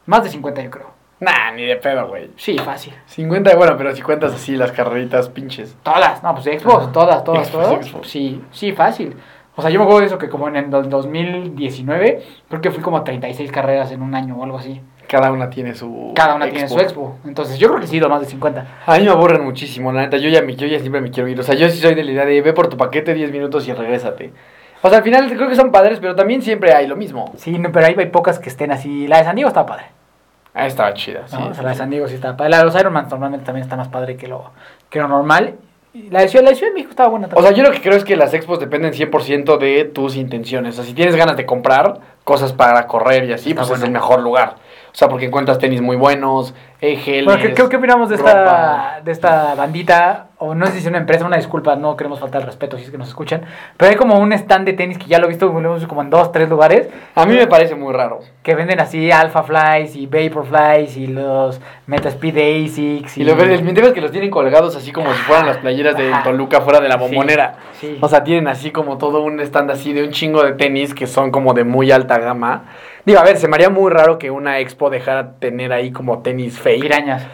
más 0.06 0.22
de 0.24 0.30
50 0.30 0.62
yo 0.62 0.70
creo. 0.70 0.90
Nah, 1.20 1.52
ni 1.54 1.66
de 1.66 1.76
pedo, 1.76 2.08
güey. 2.08 2.30
Sí, 2.36 2.56
fácil. 2.58 2.94
50, 3.06 3.54
bueno, 3.56 3.76
pero 3.76 3.94
si 3.94 4.00
cuentas 4.00 4.32
así 4.32 4.56
las 4.56 4.72
carreritas 4.72 5.28
pinches. 5.28 5.76
Todas, 5.82 6.22
no, 6.22 6.32
pues 6.34 6.46
expos, 6.46 6.90
todas, 6.92 7.22
todas, 7.24 7.50
todas. 7.50 7.86
Sí, 8.04 8.42
sí, 8.50 8.72
fácil. 8.72 9.14
O 9.54 9.60
sea, 9.62 9.70
yo 9.70 9.78
me 9.78 9.84
acuerdo 9.84 10.00
de 10.00 10.06
eso 10.06 10.16
que 10.18 10.30
como 10.30 10.48
en 10.48 10.56
el 10.56 10.70
do- 10.70 10.82
2019, 10.82 12.22
creo 12.48 12.60
que 12.60 12.70
fui 12.70 12.82
como 12.82 12.96
a 12.96 13.04
36 13.04 13.50
carreras 13.52 13.90
en 13.92 14.02
un 14.02 14.14
año 14.14 14.36
o 14.36 14.44
algo 14.44 14.58
así. 14.58 14.80
Cada 15.06 15.32
una 15.32 15.50
tiene 15.50 15.74
su 15.74 16.12
Cada 16.14 16.36
una 16.36 16.48
tiene 16.48 16.68
su 16.68 16.78
expo. 16.78 17.18
Entonces 17.26 17.58
yo 17.58 17.68
creo 17.68 17.80
que 17.80 17.86
sí 17.88 17.96
he 17.96 17.98
ido 17.98 18.08
más 18.08 18.20
de 18.20 18.26
50. 18.26 18.64
A 18.86 18.96
mí 18.98 19.04
me 19.04 19.10
aburren 19.10 19.42
muchísimo, 19.44 19.92
la 19.92 20.02
neta. 20.02 20.16
Yo 20.18 20.28
ya, 20.30 20.40
me- 20.40 20.54
yo 20.54 20.66
ya 20.68 20.78
siempre 20.78 21.00
me 21.00 21.10
quiero 21.10 21.28
ir. 21.28 21.38
O 21.40 21.42
sea, 21.42 21.54
yo 21.56 21.68
sí 21.68 21.78
soy 21.78 21.94
de 21.94 22.04
la 22.04 22.12
idea 22.12 22.24
de 22.24 22.40
ve 22.42 22.52
por 22.52 22.68
tu 22.68 22.76
paquete 22.76 23.12
10 23.12 23.32
minutos 23.32 23.66
y 23.66 23.72
regrésate. 23.72 24.32
O 24.82 24.88
sea, 24.88 24.98
al 24.98 25.04
final 25.04 25.30
creo 25.34 25.48
que 25.48 25.54
son 25.56 25.70
padres, 25.70 25.98
pero 26.00 26.14
también 26.14 26.42
siempre 26.42 26.72
hay 26.72 26.86
lo 26.86 26.96
mismo. 26.96 27.32
Sí, 27.36 27.58
no, 27.58 27.70
pero 27.70 27.86
ahí 27.86 27.94
hay 27.98 28.06
pocas 28.06 28.38
que 28.38 28.48
estén 28.48 28.72
así. 28.72 29.06
La 29.06 29.18
de 29.18 29.24
San 29.24 29.36
Diego 29.36 29.48
está 29.48 29.66
padre. 29.66 29.84
Ah, 30.54 30.66
estaba 30.66 30.94
chida, 30.94 31.22
sí. 31.26 31.36
¿no? 31.38 31.48
o 31.48 31.54
sea, 31.54 31.62
la 31.62 31.70
de 31.70 31.76
San 31.76 31.90
Diego 31.90 32.08
sí 32.08 32.14
está 32.14 32.36
padre. 32.36 32.50
La 32.50 32.58
de 32.58 32.64
los 32.64 32.74
Ironman 32.74 33.06
normalmente 33.08 33.44
también 33.46 33.62
está 33.62 33.76
más 33.76 33.88
padre 33.88 34.16
que 34.16 34.26
lo, 34.26 34.50
que 34.88 34.98
lo 34.98 35.08
normal. 35.08 35.56
La 36.10 36.20
de, 36.20 36.28
Ciudad, 36.28 36.44
la 36.44 36.50
de 36.50 36.56
Ciudad 36.56 36.70
de 36.70 36.74
México 36.74 36.90
estaba 36.90 37.08
buena 37.08 37.26
O 37.26 37.30
también. 37.30 37.54
sea, 37.54 37.56
yo 37.56 37.68
lo 37.68 37.74
que 37.74 37.82
creo 37.82 37.96
es 37.96 38.04
que 38.04 38.14
las 38.16 38.32
expos 38.32 38.60
dependen 38.60 38.92
100% 38.92 39.58
de 39.58 39.84
tus 39.84 40.16
intenciones. 40.16 40.74
O 40.74 40.76
sea, 40.76 40.84
si 40.84 40.94
tienes 40.94 41.16
ganas 41.16 41.36
de 41.36 41.46
comprar 41.46 41.98
cosas 42.24 42.52
para 42.52 42.86
correr 42.86 43.24
y 43.24 43.32
así, 43.32 43.50
Está 43.50 43.62
pues 43.62 43.78
es 43.78 43.84
el 43.84 43.90
mejor 43.90 44.20
lugar. 44.20 44.54
O 44.92 44.96
sea, 44.96 45.08
porque 45.08 45.26
encuentras 45.26 45.58
tenis 45.58 45.80
muy 45.80 45.96
buenos, 45.96 46.54
eh, 46.80 46.96
geles, 46.96 47.26
Bueno, 47.26 47.54
¿qué, 47.54 47.76
opinamos 47.76 48.08
de 48.08 48.16
ropa. 48.16 48.30
esta, 48.30 49.00
de 49.04 49.12
esta 49.12 49.54
bandita? 49.54 50.28
O 50.38 50.54
no 50.54 50.64
sé 50.66 50.72
si 50.72 50.78
es 50.78 50.86
una 50.86 50.96
empresa, 50.96 51.26
una 51.26 51.36
disculpa, 51.36 51.76
no 51.76 51.94
queremos 51.94 52.18
faltar 52.18 52.40
el 52.40 52.46
respeto 52.46 52.78
si 52.78 52.84
es 52.84 52.90
que 52.90 52.96
nos 52.96 53.08
escuchan. 53.08 53.42
Pero 53.76 53.90
hay 53.90 53.96
como 53.96 54.18
un 54.18 54.32
stand 54.32 54.64
de 54.64 54.72
tenis 54.72 54.96
que 54.96 55.04
ya 55.04 55.18
lo 55.18 55.26
he 55.26 55.28
visto 55.28 55.46
lo 55.46 55.88
como 55.88 56.00
en 56.00 56.08
dos, 56.08 56.32
tres 56.32 56.48
lugares. 56.48 56.88
A 57.14 57.26
mí 57.26 57.34
me 57.34 57.46
parece 57.46 57.74
muy 57.74 57.92
raro. 57.92 58.20
Que 58.42 58.54
venden 58.54 58.80
así 58.80 59.12
Alpha 59.12 59.42
Flies 59.42 59.94
y 59.94 60.06
Vapor 60.06 60.46
Flies 60.46 60.96
y 60.96 61.06
los 61.06 61.60
Metaspeed 61.86 62.64
Asics. 62.64 63.18
Y 63.18 63.24
lo 63.24 63.36
ves, 63.36 63.60
el 63.60 63.92
que 63.92 64.00
los 64.00 64.10
tienen 64.10 64.30
colgados 64.30 64.74
así 64.74 64.90
como 64.90 65.12
si 65.12 65.20
fueran 65.22 65.46
las 65.46 65.58
playeras 65.58 65.96
de. 65.96 66.10
Toluca 66.24 66.62
fuera 66.62 66.80
de 66.80 66.88
la 66.88 66.96
bombonera. 66.96 67.56
Sí. 67.78 67.98
O 68.00 68.08
sea, 68.08 68.24
tienen 68.24 68.48
así 68.48 68.70
como 68.70 68.96
todo 68.96 69.22
un 69.22 69.38
stand 69.40 69.70
así 69.70 69.92
de 69.92 70.02
un 70.02 70.10
chingo 70.10 70.42
de 70.42 70.52
tenis 70.52 70.94
que 70.94 71.06
son 71.06 71.30
como 71.30 71.52
de 71.52 71.64
muy 71.64 71.92
alta 71.92 72.18
gama. 72.18 72.64
Digo, 73.04 73.18
a 73.18 73.24
ver, 73.24 73.38
se 73.38 73.48
me 73.48 73.56
haría 73.56 73.70
muy 73.70 73.90
raro 73.90 74.18
que 74.18 74.30
una 74.30 74.58
expo 74.58 74.90
dejara 74.90 75.34
tener 75.38 75.72
ahí 75.72 75.90
como 75.90 76.22
tenis 76.22 76.58
fake. 76.58 76.82
Pirañas. 76.82 77.26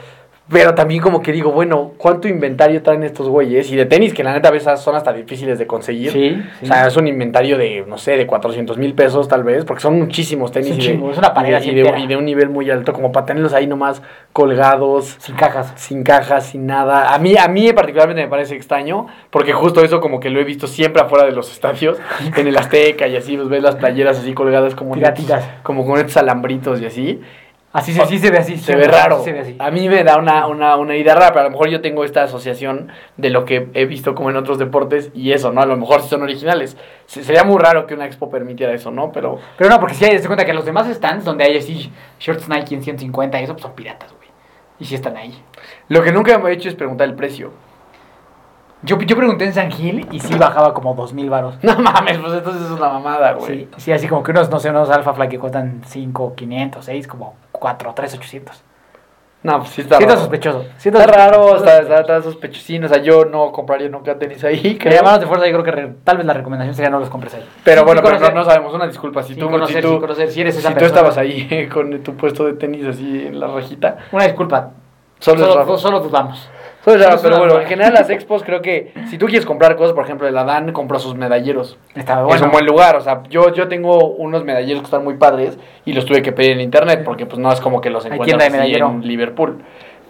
Pero 0.49 0.77
también 0.77 1.01
como 1.03 1.23
que 1.23 1.33
digo, 1.33 1.51
bueno, 1.51 1.93
¿cuánto 1.99 2.29
inventario 2.29 2.81
traen 2.81 3.03
estos 3.03 3.29
güeyes? 3.29 3.69
Y 3.73 3.75
de 3.75 3.85
tenis 3.85 4.15
que 4.15 4.23
la 4.23 4.33
neta 4.33 4.47
a 4.49 4.53
veces 4.53 4.79
son 4.79 4.95
hasta 4.95 5.13
difíciles 5.13 5.59
de 5.59 5.67
conseguir. 5.67 6.13
Sí, 6.13 6.41
O 6.63 6.67
sea, 6.67 6.87
es 6.87 6.97
un 6.97 7.09
inventario 7.09 7.59
de, 7.59 7.85
no 7.89 7.99
sé, 7.99 8.17
de 8.17 8.29
400 8.29 8.79
mil 8.79 8.95
pesos 8.95 9.27
tal 9.27 9.43
vez, 9.43 9.65
porque 9.65 9.81
son 9.83 9.99
muchísimos 9.99 10.53
tenis. 10.53 10.71
Es 10.71 10.75
un 10.77 10.81
y 10.81 10.87
de- 10.87 10.93
chingo, 10.93 11.11
es 11.11 11.19
una 11.19 11.35
pared 11.35 11.49
y 11.49 11.53
de- 11.67 11.73
y 11.73 11.75
de, 11.75 11.99
y 12.01 12.07
de 12.07 12.17
un 12.17 12.25
nivel 12.25 12.49
muy 12.49 12.71
alto, 12.71 12.93
como 12.93 13.11
para 13.11 13.27
tenerlos 13.27 13.55
ahí 13.55 13.67
nomás 13.67 14.03
colgados 14.33 15.17
Sin 15.19 15.35
cajas. 15.35 15.73
sin 15.77 16.05
cajas, 16.05 16.47
sin 16.47 16.67
nada. 16.67 17.13
A 17.13 17.19
mí, 17.19 17.35
a 17.37 17.49
mí 17.49 17.73
particularmente 17.73 18.23
me 18.23 18.29
parece 18.29 18.55
extraño, 18.55 19.07
porque 19.31 19.53
justo 19.53 19.83
eso 19.83 20.01
como 20.01 20.21
que 20.21 20.31
lo 20.31 20.39
he 20.39 20.45
visto 20.45 20.69
siempre 20.69 21.03
afuera 21.03 21.25
de 21.25 21.33
los 21.33 21.51
estadios, 21.51 21.99
en 22.37 22.47
el 22.47 22.57
Azteca 22.57 23.09
y 23.09 23.17
así, 23.17 23.37
pues 23.37 23.49
ves 23.49 23.63
las 23.65 23.75
playeras 23.75 24.19
así 24.19 24.33
colgadas 24.33 24.77
como, 24.77 24.95
estos- 24.95 25.43
como 25.65 25.85
con 25.85 25.99
estos 25.99 26.17
alambritos 26.19 26.81
y 26.81 26.87
así. 26.87 27.21
Así 27.77 27.93
se, 27.93 28.05
sí 28.07 28.19
se 28.19 28.31
ve 28.31 28.39
así. 28.39 28.57
se 28.57 28.75
ve 28.75 28.89
raro. 28.89 29.23
Se 29.23 29.33
ve 29.33 29.41
así. 29.41 29.57
A 29.59 29.71
mí 29.71 29.89
me 29.89 30.03
da 30.05 30.17
una, 30.19 30.47
una, 30.47 30.77
una 30.77 30.97
idea 30.97 31.15
rara, 31.15 31.29
pero 31.29 31.41
a 31.41 31.45
lo 31.45 31.51
mejor 31.51 31.69
yo 31.69 31.81
tengo 31.81 32.05
esta 32.05 32.23
asociación 32.25 32.89
de 33.17 33.31
lo 33.31 33.45
que 33.45 33.69
he 33.75 33.85
visto 33.87 34.15
como 34.15 34.31
en 34.31 34.37
otros 34.37 34.59
deportes 34.59 35.11
y 35.15 35.33
eso, 35.33 35.53
¿no? 35.53 35.61
A 35.61 35.67
lo 35.67 35.77
mejor 35.77 36.03
sí 36.03 36.09
son 36.09 36.23
originales. 36.23 36.77
Se- 37.07 37.23
Sería 37.23 37.45
muy 37.45 37.59
raro 37.59 37.87
que 37.87 37.95
una 37.95 38.07
expo 38.07 38.31
permitiera 38.31 38.73
eso, 38.73 38.91
¿no? 38.91 39.13
Pero 39.13 39.39
Pero 39.59 39.71
no, 39.71 39.79
porque 39.81 39.95
si 39.95 40.05
hay, 40.05 40.19
se 40.19 40.27
cuenta 40.27 40.45
que 40.45 40.53
los 40.55 40.65
demás 40.65 40.87
stands 40.95 41.25
donde 41.25 41.45
hay 41.45 41.59
así 41.59 41.93
shorts 42.19 42.49
Nike 42.49 42.75
en 42.75 42.83
150 42.83 43.41
y 43.41 43.45
eso, 43.45 43.53
pues 43.53 43.63
son 43.63 43.73
piratas, 43.75 44.13
güey. 44.17 44.29
Y 44.79 44.85
sí 44.85 44.95
están 44.95 45.17
ahí. 45.17 45.35
lo 45.89 46.03
que 46.03 46.13
nunca 46.13 46.39
me 46.39 46.51
he 46.51 46.53
hecho 46.55 46.69
es 46.69 46.75
preguntar 46.75 47.07
el 47.09 47.15
precio. 47.15 47.53
Yo, 48.83 48.99
yo 49.01 49.17
pregunté 49.17 49.47
en 49.47 49.55
San 49.55 49.71
Gil 49.71 50.07
y 50.13 50.21
sí 50.21 50.35
bajaba 50.35 50.75
como 50.75 50.95
2000 50.95 51.31
varos. 51.31 51.55
No 51.63 51.79
mames, 51.79 52.19
pues 52.19 52.33
entonces 52.35 52.63
es 52.63 52.71
una 52.71 52.89
mamada, 52.91 53.33
güey. 53.33 53.47
Sí, 53.65 53.69
sí, 53.79 53.93
así 53.93 54.07
como 54.07 54.23
que 54.23 54.31
unos, 54.33 54.51
no 54.51 54.61
sé, 54.61 54.71
unos 54.71 54.91
Alpha 54.91 55.15
Fly 55.15 55.29
que 55.29 55.39
cuestan 55.39 55.81
5, 55.87 56.35
500, 56.37 56.85
6, 56.85 57.09
como 57.09 57.35
4, 57.59 57.93
3, 57.95 58.15
800. 58.15 58.63
No, 59.43 59.59
pues 59.59 59.71
sí 59.71 59.83
está 59.83 59.97
Sí 59.99 60.03
está 60.03 60.15
raro. 60.15 60.21
sospechoso. 60.23 60.65
Sí 60.79 60.89
Está 60.89 61.07
raro, 61.07 61.35
sospechoso. 61.51 61.65
está, 61.65 61.79
está, 61.83 62.01
está 62.01 62.23
sospechosín. 62.23 62.85
O 62.85 62.89
sea, 62.89 62.99
yo 63.01 63.25
no 63.27 63.53
compraría 63.53 63.89
nunca 63.89 64.19
tenis 64.19 64.43
ahí, 64.43 64.77
creo. 64.77 64.95
llamados 64.95 65.21
de 65.21 65.27
fuerza, 65.27 65.47
yo 65.47 65.53
creo 65.53 65.65
que 65.65 65.71
re- 65.71 65.95
tal 66.03 66.17
vez 66.17 66.27
la 66.27 66.33
recomendación 66.33 66.75
sería 66.75 66.91
no 66.91 66.99
los 66.99 67.11
compres 67.11 67.35
ahí. 67.35 67.47
Pero 67.63 67.79
Sin 67.83 67.87
bueno, 67.87 68.03
pero 68.03 68.19
no, 68.19 68.31
no 68.31 68.45
sabemos. 68.45 68.75
Una 68.75 68.89
disculpa. 68.89 69.23
Si 69.23 69.37
tú, 69.37 69.49
conocer, 69.49 69.83
si 69.85 69.89
tú, 69.89 70.01
conocer, 70.01 70.31
si 70.33 70.41
eres 70.41 70.57
esa 70.57 70.69
si 70.69 70.75
tú 70.75 70.81
persona. 70.81 70.97
estabas 71.09 71.19
ahí 71.19 71.69
con 71.73 72.03
tu 72.03 72.15
puesto 72.17 72.45
de 72.45 72.55
tenis 72.55 72.87
así 72.87 73.27
en 73.27 73.39
la 73.39 73.47
rajita. 73.47 73.99
Una 74.11 74.25
disculpa. 74.25 74.71
Solo, 75.19 75.47
Solo, 75.47 75.75
es 75.75 75.81
solo 75.81 76.01
dudamos. 76.01 76.51
Solo 76.85 77.03
es 77.03 77.15
es 77.15 77.21
pero 77.21 77.39
bueno, 77.39 77.61
en 77.61 77.67
general 77.67 77.95
las 77.95 78.11
expos 78.11 78.45
creo 78.45 78.63
que 78.63 78.93
si 79.09 79.19
tú 79.19 79.27
quieres 79.27 79.45
comprar 79.45 79.75
cosas, 79.77 79.93
por 79.93 80.05
ejemplo, 80.05 80.29
el 80.29 80.39
Adán 80.39 80.73
compró 80.73 80.99
sus 81.01 81.17
medalleros. 81.17 81.79
Está 81.95 82.21
Es 82.21 82.27
bueno. 82.27 82.45
un 82.47 82.51
buen 82.53 82.67
lugar, 82.67 82.95
o 82.97 83.01
sea, 83.01 83.23
yo, 83.29 83.53
yo 83.53 83.67
tengo 83.67 84.07
unos 84.07 84.45
medalleros 84.45 84.83
que 84.83 84.85
están 84.87 85.03
muy 85.03 85.15
padres 85.15 85.59
y 85.85 85.95
los 85.95 86.05
tuve 86.05 86.23
que 86.23 86.31
pedir 86.33 86.53
en 86.53 86.61
internet 86.61 87.03
porque 87.05 87.27
pues 87.27 87.39
no 87.41 87.51
es 87.51 87.61
como 87.61 87.81
que 87.81 87.91
los 87.91 88.05
encuentras 88.07 88.39
de 88.45 88.51
medallero. 88.51 88.89
en 88.89 89.01
Liverpool. 89.07 89.63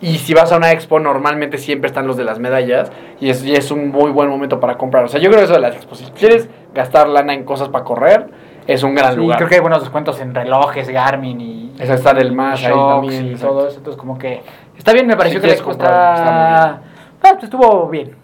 Y 0.03 0.19
si 0.19 0.35
vas 0.35 0.53
a 0.53 0.59
una 0.59 0.73
expo, 0.73 1.01
normalmente 1.01 1.57
siempre 1.57 1.87
están 1.87 2.07
los 2.07 2.19
de 2.19 2.25
las 2.25 2.39
medallas 2.39 2.93
y 3.19 3.31
es, 3.31 3.43
y 3.43 3.55
es 3.55 3.71
un 3.71 3.89
muy 3.89 4.11
buen 4.11 4.29
momento 4.29 4.61
para 4.61 4.77
comprar. 4.77 5.05
O 5.05 5.09
sea, 5.09 5.19
yo 5.19 5.31
creo 5.31 5.39
que 5.39 5.45
eso 5.47 5.55
de 5.55 5.61
las 5.61 5.75
expos, 5.75 5.97
si 5.99 6.05
quieres 6.11 6.51
gastar 6.75 7.09
lana 7.09 7.33
en 7.33 7.45
cosas 7.45 7.71
para 7.71 7.83
correr, 7.85 8.27
es 8.67 8.83
un 8.83 8.95
gran 8.95 9.13
Sí, 9.15 9.21
lugar. 9.21 9.39
creo 9.39 9.49
que 9.49 9.55
hay 9.55 9.61
buenos 9.63 9.81
descuentos 9.81 10.21
en 10.21 10.35
relojes, 10.35 10.91
Garmin 10.91 11.41
y. 11.41 11.73
Esa 11.79 11.95
está 11.95 12.13
del 12.13 12.33
más 12.33 12.63
ahí 12.65 12.73
también, 12.75 13.33
y 13.33 13.35
todo 13.37 13.69
eso. 13.69 13.79
Entonces, 13.79 13.99
como 13.99 14.19
que. 14.19 14.43
Está 14.77 14.93
bien, 14.93 15.07
me 15.07 15.17
pareció 15.17 15.41
Si 15.41 15.47
que 15.47 15.55
la 15.65 15.71
está 15.73 16.69
Ah, 16.69 17.33
pues 17.33 17.45
estuvo 17.45 17.89
bien. 17.89 18.15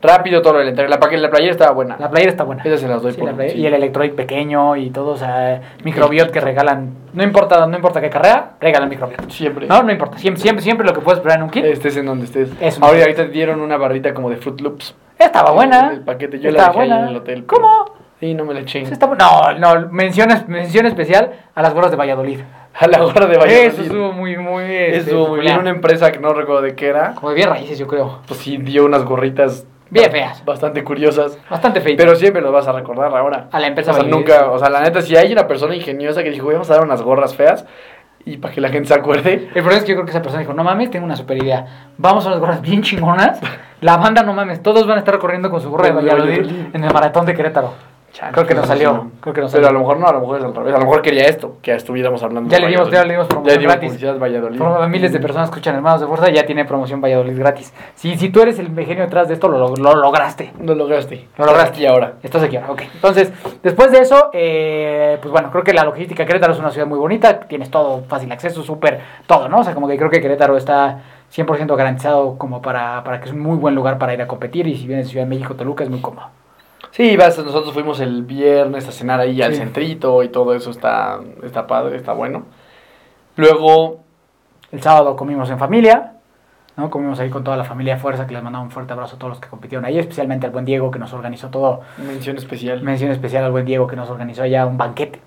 Rápido 0.00 0.40
todo 0.42 0.60
el 0.60 0.68
interior. 0.68 0.90
La, 0.90 0.96
la 1.18 1.28
playera 1.30 1.50
estaba 1.52 1.72
buena. 1.72 1.96
La 1.98 2.08
playera 2.08 2.30
está 2.30 2.44
buena. 2.44 2.62
Esas 2.62 2.80
se 2.80 2.86
las 2.88 3.02
doy 3.02 3.12
Sí, 3.12 3.20
por 3.20 3.32
la 3.34 3.48
sí. 3.48 3.58
Y 3.58 3.66
el 3.66 3.74
electroid 3.74 4.12
pequeño 4.12 4.76
y 4.76 4.90
todo, 4.90 5.10
o 5.10 5.16
sea, 5.16 5.60
microbiot 5.82 6.30
que 6.30 6.40
regalan. 6.40 6.94
No 7.12 7.24
importa, 7.24 7.66
no 7.66 7.74
importa 7.76 8.00
qué 8.00 8.08
carrera, 8.08 8.52
regalan 8.60 8.88
microbiot. 8.88 9.28
Siempre. 9.28 9.66
No, 9.66 9.82
no 9.82 9.90
importa. 9.90 10.16
Siempre, 10.18 10.40
siempre, 10.40 10.62
siempre 10.62 10.86
lo 10.86 10.92
que 10.92 11.00
puedes 11.00 11.18
esperar 11.18 11.38
en 11.38 11.44
un 11.44 11.50
kit. 11.50 11.64
Estés 11.64 11.96
en 11.96 12.06
donde 12.06 12.26
estés. 12.26 12.50
Es 12.60 12.78
un- 12.78 12.84
Ahorita, 12.84 13.24
dieron 13.24 13.60
una 13.60 13.76
barrita 13.76 14.14
como 14.14 14.30
de 14.30 14.36
Fruit 14.36 14.60
Loops. 14.60 14.94
Estaba 15.18 15.50
buena. 15.50 15.90
El 15.92 16.02
paquete, 16.02 16.38
yo 16.38 16.52
la 16.52 16.68
dejé 16.68 16.80
ahí 16.80 16.90
en 16.92 17.08
el 17.08 17.16
hotel. 17.16 17.44
¿Cómo? 17.44 17.97
Sí, 18.20 18.34
no 18.34 18.44
me 18.44 18.54
la 18.54 18.60
eché. 18.60 18.84
Sí, 18.84 18.92
está 18.92 19.08
bu- 19.08 19.16
No, 19.16 19.58
no, 19.58 19.88
mención, 19.92 20.30
es- 20.30 20.48
mención 20.48 20.86
especial 20.86 21.32
a 21.54 21.62
las 21.62 21.72
gorras 21.74 21.90
de 21.90 21.96
Valladolid. 21.96 22.40
A 22.80 22.86
la 22.86 23.04
hora 23.04 23.26
de 23.26 23.36
Valladolid. 23.38 23.66
Eso 23.68 23.82
estuvo 23.82 24.12
muy, 24.12 24.36
muy. 24.36 24.62
este, 24.64 24.96
Estuvo 24.98 25.28
muy 25.28 25.40
bien. 25.40 25.58
Una 25.58 25.70
empresa 25.70 26.10
que 26.12 26.18
no 26.18 26.32
recuerdo 26.32 26.62
de 26.62 26.74
qué 26.74 26.88
era. 26.88 27.14
Como 27.14 27.30
de 27.30 27.34
bien 27.36 27.48
raíces, 27.48 27.78
yo 27.78 27.86
creo. 27.86 28.20
Pues 28.26 28.40
sí, 28.40 28.56
dio 28.58 28.84
unas 28.84 29.04
gorritas. 29.04 29.66
Bien 29.90 30.10
feas. 30.10 30.44
Bastante 30.44 30.84
curiosas. 30.84 31.38
Bastante 31.48 31.80
feito. 31.80 32.02
Pero 32.02 32.14
siempre 32.14 32.42
lo 32.42 32.52
vas 32.52 32.68
a 32.68 32.72
recordar 32.72 33.14
ahora. 33.16 33.48
A 33.52 33.58
la 33.58 33.68
empresa 33.68 33.92
O 33.92 33.94
sea, 33.94 34.02
nunca. 34.04 34.50
O 34.50 34.58
sea, 34.58 34.68
la 34.68 34.80
neta, 34.82 35.00
si 35.02 35.16
hay 35.16 35.32
una 35.32 35.46
persona 35.48 35.74
ingeniosa 35.74 36.22
que 36.22 36.30
dijo, 36.30 36.44
"Güey, 36.44 36.54
vamos 36.56 36.70
a 36.70 36.74
dar 36.74 36.84
unas 36.84 37.02
gorras 37.02 37.34
feas. 37.34 37.64
Y 38.24 38.36
para 38.36 38.52
que 38.52 38.60
la 38.60 38.68
gente 38.68 38.88
se 38.88 38.94
acuerde. 38.94 39.32
El 39.54 39.62
problema 39.62 39.76
es 39.78 39.84
que 39.84 39.90
yo 39.92 39.94
creo 39.96 40.04
que 40.04 40.10
esa 40.10 40.20
persona 40.20 40.40
dijo, 40.40 40.52
no 40.52 40.62
mames, 40.62 40.90
tengo 40.90 41.06
una 41.06 41.16
super 41.16 41.38
idea. 41.42 41.88
Vamos 41.96 42.26
a 42.26 42.28
unas 42.28 42.40
gorras 42.40 42.60
bien 42.60 42.82
chingonas. 42.82 43.40
La 43.80 43.96
banda, 43.96 44.22
no 44.22 44.34
mames, 44.34 44.62
todos 44.62 44.86
van 44.86 44.96
a 44.96 45.00
estar 45.00 45.18
corriendo 45.18 45.50
con 45.50 45.60
su 45.62 45.70
gorra 45.70 45.86
de 45.86 45.94
Con 45.94 46.04
de 46.04 46.10
Valladolid 46.10 46.40
Valladolid. 46.42 46.74
en 46.74 46.84
el 46.84 46.92
maratón 46.92 47.24
de 47.24 47.34
Querétaro. 47.34 47.72
Creo 48.32 48.46
que 48.46 48.54
no 48.54 48.64
salió. 48.64 49.10
Creo 49.20 49.34
que 49.34 49.40
no 49.40 49.46
Pero 49.46 49.48
salió. 49.48 49.68
a 49.68 49.72
lo 49.72 49.78
mejor 49.80 49.98
no, 50.00 50.06
a 50.08 50.12
lo 50.12 50.20
mejor 50.20 50.38
es 50.38 50.44
al 50.44 50.54
revés. 50.54 50.74
A 50.74 50.78
lo 50.78 50.84
mejor 50.84 51.02
quería 51.02 51.24
esto, 51.26 51.56
que 51.62 51.72
estuviéramos 51.74 52.22
hablando 52.22 52.50
Ya 52.50 52.56
de 52.58 52.62
le 52.64 52.68
dimos, 52.70 52.90
ya 52.90 53.04
le 53.04 53.12
dimos 53.14 53.26
promoción 53.28 53.60
Ya 53.60 53.68
gratis. 53.68 54.18
Valladolid. 54.20 54.58
Por- 54.58 54.88
Miles 54.88 55.12
de 55.12 55.20
personas 55.20 55.48
escuchan 55.48 55.74
Hermanos 55.76 56.00
de 56.00 56.06
Fuerza 56.06 56.30
y 56.30 56.34
ya 56.34 56.44
tiene 56.44 56.64
promoción 56.64 57.00
Valladolid 57.00 57.38
gratis. 57.38 57.72
Si, 57.94 58.16
si 58.16 58.28
tú 58.30 58.40
eres 58.42 58.58
el 58.58 58.74
genio 58.74 59.04
detrás 59.04 59.28
de 59.28 59.34
esto, 59.34 59.48
lo, 59.48 59.58
lo- 59.58 59.74
lo 59.76 59.94
lograste. 59.94 60.52
Lo 60.62 60.74
lograste. 60.74 61.26
Lo 61.36 61.46
lograste. 61.46 61.80
Y 61.82 61.86
ahora. 61.86 62.14
Estás 62.22 62.42
aquí 62.42 62.56
ahora, 62.56 62.72
ok. 62.72 62.82
Entonces, 62.94 63.32
después 63.62 63.92
de 63.92 63.98
eso, 64.00 64.30
eh, 64.32 65.18
pues 65.22 65.30
bueno, 65.32 65.50
creo 65.50 65.62
que 65.64 65.72
la 65.72 65.84
logística 65.84 66.24
Querétaro 66.26 66.52
es 66.52 66.58
una 66.58 66.70
ciudad 66.70 66.86
muy 66.86 66.98
bonita, 66.98 67.40
tienes 67.40 67.70
todo 67.70 68.02
fácil 68.08 68.30
acceso, 68.32 68.62
súper 68.62 69.00
todo, 69.26 69.48
¿no? 69.48 69.58
O 69.60 69.64
sea, 69.64 69.74
como 69.74 69.86
que 69.88 69.96
creo 69.96 70.10
que 70.10 70.20
Querétaro 70.20 70.56
está 70.56 71.00
100% 71.34 71.76
garantizado 71.76 72.36
como 72.38 72.62
para, 72.62 73.04
para 73.04 73.20
que 73.20 73.26
es 73.26 73.32
un 73.32 73.40
muy 73.40 73.56
buen 73.58 73.74
lugar 73.74 73.98
para 73.98 74.14
ir 74.14 74.22
a 74.22 74.26
competir 74.26 74.66
y 74.66 74.76
si 74.76 74.86
vienes 74.86 75.06
de 75.06 75.10
Ciudad 75.12 75.24
de 75.26 75.30
México, 75.30 75.54
Toluca 75.54 75.84
es 75.84 75.90
muy 75.90 76.00
cómodo. 76.00 76.26
Sí, 76.98 77.16
vas, 77.16 77.38
nosotros 77.38 77.72
fuimos 77.72 78.00
el 78.00 78.24
viernes 78.24 78.86
a 78.88 78.90
cenar 78.92 79.20
ahí 79.20 79.40
al 79.40 79.52
Sí. 79.54 79.60
centrito 79.60 80.20
y 80.24 80.28
todo 80.30 80.52
eso 80.52 80.70
está, 80.70 81.20
está 81.44 81.66
padre, 81.66 81.96
está 81.96 82.12
bueno. 82.12 82.42
Luego, 83.36 84.00
El 84.70 84.82
sábado 84.82 85.16
comimos 85.16 85.48
en 85.48 85.58
familia, 85.58 86.12
¿no? 86.76 86.90
Comimos 86.90 87.18
ahí 87.20 87.30
con 87.30 87.42
toda 87.44 87.56
la 87.56 87.64
familia 87.64 87.94
de 87.94 88.00
Fuerza, 88.00 88.26
que 88.26 88.34
les 88.34 88.42
mandaba 88.42 88.62
un 88.62 88.70
fuerte 88.70 88.92
abrazo 88.92 89.16
a 89.16 89.18
todos 89.18 89.30
los 89.30 89.40
que 89.40 89.48
compitieron 89.48 89.86
ahí, 89.86 89.98
especialmente 89.98 90.44
al 90.44 90.52
buen 90.52 90.66
Diego 90.66 90.90
que 90.90 90.98
nos 90.98 91.12
organizó 91.14 91.48
todo. 91.48 91.80
mención 91.96 92.36
especial. 92.36 92.82
Mención 92.82 93.10
especial 93.10 93.44
al 93.44 93.52
buen 93.52 93.64
Diego 93.64 93.86
que 93.86 93.96
nos 93.96 94.10
organizó 94.10 94.42
allá 94.42 94.66
un 94.66 94.76
banquete. 94.76 95.20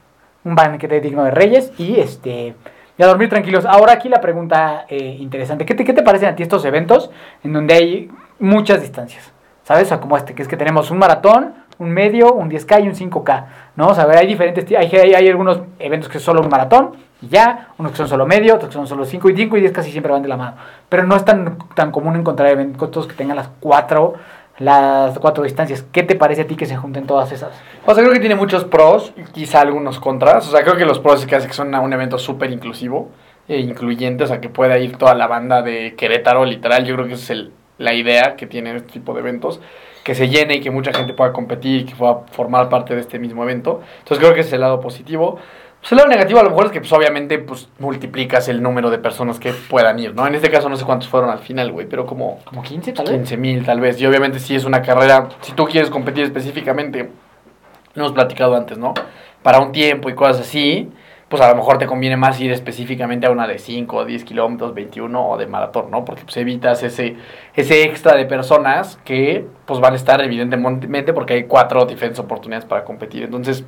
Un 0.43 0.53
banquete 0.55 0.99
digno 1.01 1.23
de 1.23 1.31
Reyes 1.31 1.71
y 1.79 1.99
este. 1.99 2.53
Y 2.97 3.01
a 3.01 3.07
dormir 3.07 3.29
tranquilos. 3.29 3.65
Ahora 3.65 3.93
aquí 3.93 4.09
la 4.09 4.21
pregunta 4.21 4.85
eh, 4.89 5.15
interesante. 5.19 5.65
¿Qué 5.65 5.73
te, 5.73 5.83
¿Qué 5.85 5.93
te 5.93 6.03
parecen 6.03 6.29
a 6.29 6.35
ti 6.35 6.43
estos 6.43 6.63
eventos 6.65 7.09
en 7.43 7.53
donde 7.53 7.73
hay 7.73 8.11
muchas 8.39 8.81
distancias? 8.81 9.31
¿Sabes? 9.63 9.91
O 9.91 9.99
como 10.01 10.17
este, 10.17 10.35
que 10.35 10.41
es 10.43 10.47
que 10.47 10.57
tenemos 10.57 10.91
un 10.91 10.97
maratón, 10.99 11.53
un 11.81 11.91
medio, 11.91 12.33
un 12.33 12.49
10K 12.49 12.83
y 12.83 12.87
un 12.87 12.95
5K. 12.95 13.45
¿No? 13.75 13.87
O 13.89 13.95
sea, 13.95 14.07
hay 14.09 14.27
diferentes. 14.27 14.65
hay 14.71 15.27
algunos 15.27 15.61
eventos 15.79 16.09
que 16.09 16.19
son 16.19 16.35
solo 16.35 16.41
un 16.41 16.49
maratón 16.49 16.91
y 17.21 17.27
ya, 17.27 17.69
unos 17.77 17.91
que 17.91 17.97
son 17.97 18.07
solo 18.07 18.25
medio, 18.25 18.55
otros 18.55 18.69
que 18.69 18.73
son 18.73 18.87
solo 18.87 19.05
5 19.05 19.29
y 19.29 19.35
5 19.35 19.57
y 19.57 19.59
10 19.61 19.71
casi 19.73 19.91
siempre 19.91 20.11
van 20.11 20.21
de 20.21 20.27
la 20.29 20.37
mano. 20.37 20.55
Pero 20.89 21.03
no 21.03 21.15
es 21.15 21.23
tan, 21.25 21.57
tan 21.75 21.91
común 21.91 22.15
encontrar 22.15 22.49
eventos 22.49 23.07
que 23.07 23.13
tengan 23.13 23.35
las 23.37 23.49
cuatro, 23.59 24.13
las 24.59 25.17
cuatro 25.19 25.43
distancias. 25.43 25.85
¿Qué 25.91 26.03
te 26.03 26.15
parece 26.15 26.41
a 26.41 26.47
ti 26.47 26.55
que 26.55 26.65
se 26.65 26.75
junten 26.77 27.05
todas 27.07 27.31
esas? 27.31 27.49
O 27.85 27.93
sea, 27.93 28.03
creo 28.03 28.13
que 28.13 28.19
tiene 28.19 28.35
muchos 28.35 28.63
pros 28.65 29.13
y 29.17 29.23
quizá 29.23 29.61
algunos 29.61 29.99
contras. 29.99 30.47
O 30.47 30.51
sea, 30.51 30.63
creo 30.63 30.77
que 30.77 30.85
los 30.85 30.99
pros 30.99 31.21
es 31.21 31.25
que 31.27 31.35
hace 31.35 31.47
que 31.47 31.53
son 31.53 31.73
un 31.73 31.93
evento 31.93 32.17
súper 32.17 32.51
inclusivo 32.51 33.09
e 33.47 33.59
incluyente. 33.59 34.23
O 34.23 34.27
sea, 34.27 34.39
que 34.41 34.49
pueda 34.49 34.77
ir 34.79 34.97
toda 34.97 35.15
la 35.15 35.27
banda 35.27 35.61
de 35.61 35.95
Querétaro, 35.95 36.45
literal. 36.45 36.85
Yo 36.85 36.95
creo 36.95 37.07
que 37.07 37.13
esa 37.13 37.23
es 37.23 37.29
el- 37.31 37.51
la 37.77 37.93
idea 37.93 38.35
que 38.35 38.45
tiene 38.45 38.75
este 38.75 38.91
tipo 38.93 39.13
de 39.13 39.21
eventos. 39.21 39.59
Que 40.03 40.15
se 40.15 40.29
llene 40.29 40.55
y 40.55 40.61
que 40.61 40.71
mucha 40.71 40.91
gente 40.93 41.13
pueda 41.13 41.31
competir 41.31 41.81
y 41.81 41.85
que 41.85 41.95
pueda 41.95 42.21
formar 42.31 42.69
parte 42.69 42.95
de 42.95 43.01
este 43.01 43.19
mismo 43.19 43.43
evento. 43.43 43.81
Entonces 43.99 44.19
creo 44.19 44.33
que 44.33 44.39
ese 44.41 44.49
es 44.49 44.53
el 44.53 44.61
lado 44.61 44.79
positivo. 44.79 45.37
Pues 45.79 45.91
el 45.93 45.97
lado 45.97 46.09
negativo 46.09 46.39
a 46.39 46.43
lo 46.43 46.51
mejor 46.51 46.67
es 46.67 46.71
que 46.71 46.79
pues 46.79 46.93
obviamente 46.93 47.39
pues 47.39 47.67
multiplicas 47.79 48.47
el 48.49 48.61
número 48.61 48.91
de 48.91 48.99
personas 48.99 49.39
que 49.39 49.51
puedan 49.51 49.97
ir, 49.97 50.13
¿no? 50.13 50.27
En 50.27 50.35
este 50.35 50.51
caso 50.51 50.69
no 50.69 50.77
sé 50.77 50.85
cuántos 50.85 51.09
fueron 51.09 51.31
al 51.31 51.39
final, 51.39 51.71
güey, 51.71 51.87
pero 51.87 52.05
como 52.05 52.39
Como 52.45 52.61
15 52.61 52.93
tal 52.93 53.05
vez. 53.07 53.15
15 53.15 53.37
mil 53.37 53.65
tal 53.65 53.79
vez. 53.79 53.99
Y 53.99 54.05
obviamente 54.05 54.39
si 54.39 54.55
es 54.55 54.65
una 54.65 54.83
carrera, 54.83 55.29
si 55.41 55.53
tú 55.53 55.65
quieres 55.65 55.89
competir 55.89 56.23
específicamente, 56.23 57.09
lo 57.95 58.03
hemos 58.03 58.11
platicado 58.13 58.55
antes, 58.55 58.77
¿no? 58.77 58.93
Para 59.41 59.59
un 59.59 59.71
tiempo 59.71 60.09
y 60.09 60.13
cosas 60.13 60.41
así, 60.41 60.91
pues 61.31 61.41
a 61.41 61.47
lo 61.49 61.55
mejor 61.55 61.77
te 61.77 61.87
conviene 61.87 62.17
más 62.17 62.41
ir 62.41 62.51
específicamente 62.51 63.25
a 63.25 63.31
una 63.31 63.47
de 63.47 63.57
5 63.57 63.95
o 63.95 64.05
10 64.05 64.25
kilómetros, 64.25 64.73
21 64.73 65.29
o 65.29 65.37
de 65.37 65.47
maratón, 65.47 65.89
¿no? 65.89 66.03
Porque 66.03 66.23
pues 66.25 66.35
evitas 66.35 66.83
ese, 66.83 67.15
ese 67.55 67.83
extra 67.83 68.17
de 68.17 68.25
personas 68.25 68.99
que 69.05 69.45
pues 69.65 69.79
van 69.79 69.93
a 69.93 69.95
estar 69.95 70.21
evidentemente 70.21 71.13
porque 71.13 71.35
hay 71.35 71.43
cuatro 71.45 71.85
diferentes 71.85 72.19
oportunidades 72.19 72.65
para 72.65 72.83
competir. 72.83 73.23
Entonces 73.23 73.63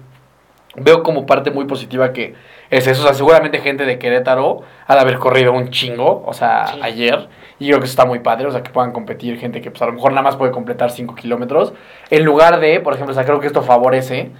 veo 0.76 1.04
como 1.04 1.26
parte 1.26 1.52
muy 1.52 1.64
positiva 1.64 2.12
que 2.12 2.36
es 2.70 2.86
eso. 2.86 3.02
O 3.02 3.06
sea, 3.06 3.14
seguramente 3.14 3.60
gente 3.60 3.86
de 3.86 3.98
Querétaro 3.98 4.64
de 4.90 5.00
haber 5.00 5.18
corrido 5.18 5.54
un 5.54 5.70
chingo, 5.70 6.22
o 6.26 6.34
sea, 6.34 6.68
Sí. 6.68 6.80
ayer. 6.84 7.30
Y 7.60 7.68
creo 7.68 7.80
que 7.80 7.86
eso 7.86 7.94
está 7.94 8.06
muy 8.06 8.20
padre, 8.20 8.46
o 8.48 8.52
sea, 8.52 8.62
que 8.62 8.72
puedan 8.72 8.92
competir 8.92 9.40
gente 9.40 9.62
que 9.62 9.72
pues 9.72 9.82
a 9.82 9.86
lo 9.86 9.94
mejor 9.94 10.12
nada 10.12 10.24
más 10.24 10.36
puede 10.36 10.52
completar 10.52 10.92
5 10.92 11.16
kilómetros. 11.16 11.72
En 12.10 12.26
lugar 12.26 12.60
de, 12.60 12.82
por 12.82 12.94
ejemplo, 12.94 13.14
o 13.14 13.16
sea, 13.16 13.24
creo 13.24 13.40
que 13.40 13.48
esto 13.48 13.62
favorece 13.62 14.32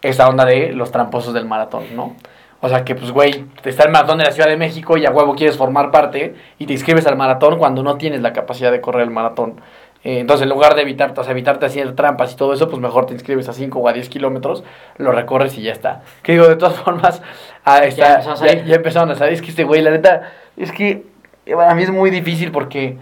esta 0.00 0.28
onda 0.28 0.44
de 0.44 0.72
los 0.72 0.90
tramposos 0.90 1.32
del 1.32 1.44
maratón, 1.44 1.84
¿no? 1.94 2.16
O 2.64 2.68
sea, 2.68 2.84
que 2.84 2.94
pues, 2.94 3.10
güey, 3.10 3.44
está 3.64 3.82
el 3.82 3.90
maratón 3.90 4.18
de 4.18 4.24
la 4.24 4.30
Ciudad 4.30 4.48
de 4.48 4.56
México 4.56 4.96
y 4.96 5.04
a 5.04 5.10
huevo 5.10 5.34
quieres 5.34 5.56
formar 5.56 5.90
parte 5.90 6.36
y 6.60 6.66
te 6.66 6.72
inscribes 6.72 7.04
al 7.08 7.16
maratón 7.16 7.58
cuando 7.58 7.82
no 7.82 7.96
tienes 7.96 8.22
la 8.22 8.32
capacidad 8.32 8.70
de 8.70 8.80
correr 8.80 9.02
el 9.02 9.10
maratón. 9.10 9.60
Eh, 10.04 10.20
entonces, 10.20 10.44
en 10.44 10.50
lugar 10.50 10.76
de 10.76 10.82
evitarte, 10.82 11.20
o 11.20 11.24
sea, 11.24 11.32
evitarte 11.32 11.66
hacer 11.66 11.96
trampas 11.96 12.32
y 12.32 12.36
todo 12.36 12.52
eso, 12.52 12.68
pues 12.68 12.80
mejor 12.80 13.06
te 13.06 13.14
inscribes 13.14 13.48
a 13.48 13.52
5 13.52 13.80
o 13.80 13.88
a 13.88 13.92
10 13.92 14.08
kilómetros, 14.08 14.62
lo 14.96 15.10
recorres 15.10 15.58
y 15.58 15.62
ya 15.62 15.72
está. 15.72 16.02
Que 16.22 16.32
digo, 16.32 16.46
de 16.46 16.54
todas 16.54 16.76
formas, 16.84 17.20
ah, 17.64 17.78
está, 17.84 18.18
a 18.18 18.34
ya, 18.36 18.64
ya 18.64 18.76
empezaron 18.76 19.10
a 19.10 19.16
salir. 19.16 19.34
Es 19.34 19.42
que 19.42 19.50
este 19.50 19.64
güey, 19.64 19.82
la 19.82 19.90
neta, 19.90 20.30
es 20.56 20.70
que 20.70 21.04
eh, 21.46 21.56
para 21.56 21.74
mí 21.74 21.82
es 21.82 21.90
muy 21.90 22.10
difícil 22.10 22.52
porque 22.52 22.96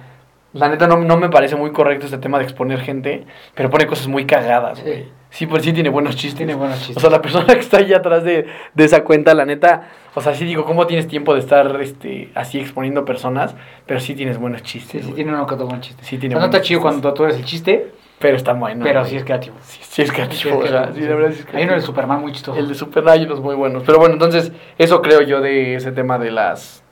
la 0.54 0.70
neta 0.70 0.86
no, 0.86 0.96
no 0.96 1.18
me 1.18 1.28
parece 1.28 1.56
muy 1.56 1.70
correcto 1.72 2.06
este 2.06 2.16
tema 2.16 2.38
de 2.38 2.44
exponer 2.44 2.80
gente, 2.80 3.26
pero 3.54 3.68
pone 3.68 3.86
cosas 3.86 4.06
muy 4.06 4.24
cagadas, 4.24 4.82
güey. 4.82 5.02
Sí, 5.02 5.12
pues 5.46 5.62
sí 5.64 5.72
tiene 5.72 5.88
buenos 5.90 6.16
chistes. 6.16 6.36
Tiene 6.38 6.54
buenos 6.54 6.78
O 6.78 6.86
chistes. 6.86 7.00
sea, 7.00 7.10
la 7.10 7.22
persona 7.22 7.46
que 7.54 7.60
está 7.60 7.78
ahí 7.78 7.92
atrás 7.94 8.24
de, 8.24 8.46
de 8.74 8.84
esa 8.84 9.04
cuenta, 9.04 9.32
la 9.34 9.44
neta, 9.44 9.88
o 10.14 10.20
sea, 10.20 10.34
sí 10.34 10.44
digo, 10.44 10.64
¿cómo 10.64 10.86
tienes 10.86 11.06
tiempo 11.08 11.34
de 11.34 11.40
estar 11.40 11.80
este, 11.80 12.30
así 12.34 12.58
exponiendo 12.58 13.04
personas? 13.04 13.54
Pero 13.86 14.00
sí 14.00 14.14
tienes 14.14 14.38
buenos 14.38 14.62
chistes. 14.62 15.02
Sí, 15.02 15.08
sí, 15.08 15.14
tiene 15.14 15.32
uno 15.32 15.46
que 15.46 15.54
otro 15.54 15.66
buen 15.66 15.80
chiste. 15.80 16.04
Sí 16.04 16.18
tiene 16.18 16.34
O 16.34 16.38
sea, 16.38 16.46
no 16.48 16.52
está 16.52 16.62
chido 16.66 16.80
cuando 16.80 17.14
tú 17.14 17.24
eres 17.24 17.36
el 17.36 17.44
chiste, 17.44 17.92
Pero 18.18 18.36
está 18.36 18.52
bueno. 18.54 18.82
pero 18.84 19.04
sí 19.04 19.16
es 19.16 19.24
creativo. 19.24 19.54
Sí, 19.62 19.78
sí 19.82 20.02
es 20.02 20.08
Sí, 20.08 20.14
creativo, 20.14 20.56
es 20.64 20.70
¿verdad? 20.72 20.82
creativo, 20.92 20.96
Sí, 21.04 21.08
la 21.08 21.14
verdad 21.16 21.30
sí 21.32 21.38
es 21.40 21.46
Hay 21.46 21.52
uno 21.52 21.60
de 21.60 21.66
creativo. 21.66 21.86
Superman 21.86 22.20
muy 22.20 22.32
chistoso. 22.32 22.58
El 22.58 22.68
de 22.68 22.74
Super 22.74 23.08
hay 23.08 23.22
unos 23.24 23.40
muy 23.40 23.54
buenos. 23.54 23.82
Pero 23.86 23.98
bueno, 23.98 24.14
entonces, 24.14 24.52
eso 24.78 25.00
creo 25.00 25.22
yo 25.22 25.40
de 25.40 25.76
ese 25.76 25.92
tema 25.92 26.18
de 26.18 26.30
las 26.32 26.82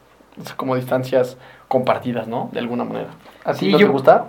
como 0.56 0.76
distancias 0.76 1.36
compartidas, 1.66 2.28
¿no? 2.28 2.48
De 2.52 2.60
alguna 2.60 2.84
manera. 2.84 3.08
¿A 3.44 3.52
ti 3.52 3.58
Sí, 3.66 3.72
no 3.72 3.78
yo- 3.78 3.86
te 3.88 3.92
gusta? 3.92 4.26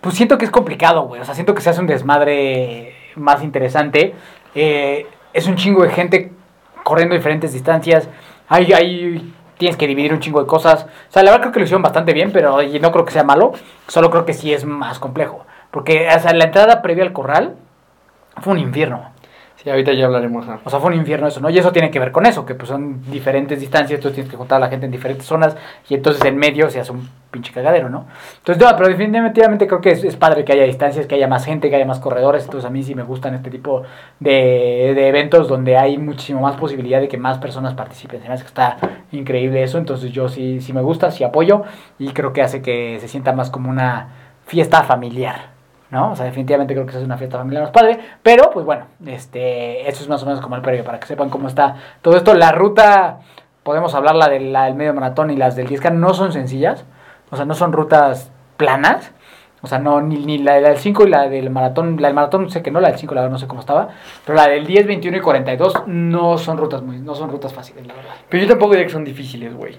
Pues 0.00 0.14
siento 0.16 0.36
que 0.38 0.46
es 0.46 0.50
complicado, 0.50 1.02
güey. 1.02 1.20
O 1.20 1.24
sea, 1.24 1.34
siento 1.34 1.54
que 1.54 1.60
se 1.60 1.70
hace 1.70 1.80
un 1.80 1.86
desmadre 1.86 2.94
más 3.16 3.42
interesante. 3.42 4.14
Eh, 4.54 5.06
es 5.32 5.46
un 5.46 5.56
chingo 5.56 5.82
de 5.82 5.90
gente 5.90 6.32
corriendo 6.82 7.14
diferentes 7.14 7.52
distancias. 7.52 8.08
Hay, 8.48 8.72
hay, 8.72 9.34
tienes 9.58 9.76
que 9.76 9.86
dividir 9.86 10.12
un 10.12 10.20
chingo 10.20 10.40
de 10.40 10.46
cosas. 10.46 10.84
O 10.84 11.12
sea, 11.12 11.22
la 11.22 11.30
verdad 11.30 11.42
creo 11.42 11.52
que 11.52 11.58
lo 11.60 11.64
hicieron 11.64 11.82
bastante 11.82 12.12
bien, 12.12 12.32
pero 12.32 12.58
no 12.62 12.92
creo 12.92 13.04
que 13.04 13.12
sea 13.12 13.24
malo. 13.24 13.52
Solo 13.88 14.10
creo 14.10 14.24
que 14.24 14.34
sí 14.34 14.52
es 14.52 14.64
más 14.64 14.98
complejo. 14.98 15.46
Porque 15.70 16.08
sea, 16.20 16.32
la 16.34 16.44
entrada 16.44 16.82
previa 16.82 17.04
al 17.04 17.12
corral 17.12 17.56
fue 18.40 18.52
un 18.52 18.58
infierno. 18.58 19.11
Sí, 19.62 19.70
ahorita 19.70 19.92
ya 19.92 20.06
hablaremos. 20.06 20.44
O 20.64 20.70
sea, 20.70 20.80
fue 20.80 20.90
un 20.90 20.98
infierno 20.98 21.28
eso, 21.28 21.40
¿no? 21.40 21.48
Y 21.48 21.56
eso 21.56 21.70
tiene 21.70 21.88
que 21.90 22.00
ver 22.00 22.10
con 22.10 22.26
eso, 22.26 22.44
que 22.44 22.56
pues 22.56 22.68
son 22.68 23.00
diferentes 23.12 23.60
distancias, 23.60 24.00
tú 24.00 24.10
tienes 24.10 24.28
que 24.28 24.36
juntar 24.36 24.56
a 24.56 24.60
la 24.60 24.68
gente 24.68 24.86
en 24.86 24.92
diferentes 24.92 25.24
zonas 25.24 25.56
y 25.88 25.94
entonces 25.94 26.24
en 26.24 26.36
medio 26.36 26.68
se 26.68 26.80
hace 26.80 26.90
un 26.90 27.08
pinche 27.30 27.52
cagadero, 27.52 27.88
¿no? 27.88 28.06
Entonces, 28.38 28.62
no, 28.62 28.76
pero 28.76 28.88
definitivamente 28.88 29.68
creo 29.68 29.80
que 29.80 29.90
es, 29.90 30.02
es 30.02 30.16
padre 30.16 30.44
que 30.44 30.52
haya 30.52 30.64
distancias, 30.64 31.06
que 31.06 31.14
haya 31.14 31.28
más 31.28 31.44
gente, 31.44 31.70
que 31.70 31.76
haya 31.76 31.86
más 31.86 32.00
corredores, 32.00 32.42
entonces 32.44 32.68
a 32.68 32.72
mí 32.72 32.82
sí 32.82 32.96
me 32.96 33.04
gustan 33.04 33.34
este 33.34 33.50
tipo 33.50 33.84
de, 34.18 34.94
de 34.96 35.08
eventos 35.08 35.46
donde 35.46 35.76
hay 35.76 35.96
muchísimo 35.96 36.40
más 36.40 36.56
posibilidad 36.56 37.00
de 37.00 37.06
que 37.06 37.16
más 37.16 37.38
personas 37.38 37.74
participen, 37.74 38.20
se 38.20 38.26
me 38.26 38.34
hace 38.34 38.42
que 38.42 38.48
está 38.48 38.78
increíble 39.12 39.62
eso, 39.62 39.78
entonces 39.78 40.10
yo 40.10 40.28
sí, 40.28 40.60
sí 40.60 40.72
me 40.72 40.82
gusta, 40.82 41.12
sí 41.12 41.22
apoyo 41.22 41.62
y 42.00 42.08
creo 42.08 42.32
que 42.32 42.42
hace 42.42 42.62
que 42.62 42.98
se 43.00 43.06
sienta 43.06 43.32
más 43.32 43.48
como 43.50 43.70
una 43.70 44.08
fiesta 44.44 44.82
familiar. 44.82 45.51
¿No? 45.92 46.12
O 46.12 46.16
sea, 46.16 46.24
definitivamente 46.24 46.72
creo 46.72 46.86
que 46.86 46.96
es 46.96 47.04
una 47.04 47.18
fiesta 47.18 47.36
familiar 47.36 47.64
más 47.64 47.70
padre, 47.70 47.98
pero 48.22 48.50
pues 48.50 48.64
bueno, 48.64 48.86
este, 49.06 49.86
eso 49.88 50.02
es 50.02 50.08
más 50.08 50.22
o 50.22 50.26
menos 50.26 50.40
como 50.40 50.56
el 50.56 50.62
previo, 50.62 50.84
para 50.84 50.98
que 50.98 51.06
sepan 51.06 51.28
cómo 51.28 51.48
está 51.48 51.76
todo 52.00 52.16
esto. 52.16 52.32
La 52.32 52.50
ruta, 52.50 53.20
podemos 53.62 53.94
hablar 53.94 54.14
la, 54.16 54.30
de 54.30 54.40
la 54.40 54.64
del 54.64 54.74
medio 54.74 54.94
maratón 54.94 55.30
y 55.30 55.36
las 55.36 55.54
del 55.54 55.68
10K, 55.68 55.92
no 55.92 56.14
son 56.14 56.32
sencillas, 56.32 56.86
o 57.30 57.36
sea, 57.36 57.44
no 57.44 57.54
son 57.54 57.74
rutas 57.74 58.32
planas, 58.56 59.12
o 59.60 59.66
sea, 59.66 59.78
no, 59.80 60.00
ni, 60.00 60.16
ni 60.16 60.38
la 60.38 60.54
del 60.54 60.78
5 60.78 61.06
y 61.06 61.10
la 61.10 61.28
del 61.28 61.50
maratón, 61.50 62.00
la 62.00 62.08
del 62.08 62.14
maratón 62.14 62.50
sé 62.50 62.62
que 62.62 62.70
no, 62.70 62.80
la 62.80 62.88
del 62.88 62.98
5 62.98 63.14
la 63.14 63.20
verdad 63.20 63.32
no 63.34 63.38
sé 63.38 63.46
cómo 63.46 63.60
estaba, 63.60 63.90
pero 64.24 64.34
la 64.34 64.48
del 64.48 64.66
10, 64.66 64.86
21 64.86 65.18
y 65.18 65.20
42 65.20 65.74
no 65.88 66.38
son 66.38 66.56
rutas 66.56 66.80
muy, 66.80 67.00
no 67.00 67.14
son 67.14 67.30
rutas 67.30 67.52
fáciles, 67.52 67.86
la 67.86 67.92
verdad. 67.92 68.14
Pero 68.30 68.42
yo 68.44 68.48
tampoco 68.48 68.72
diría 68.72 68.86
que 68.86 68.92
son 68.94 69.04
difíciles, 69.04 69.54
güey. 69.54 69.76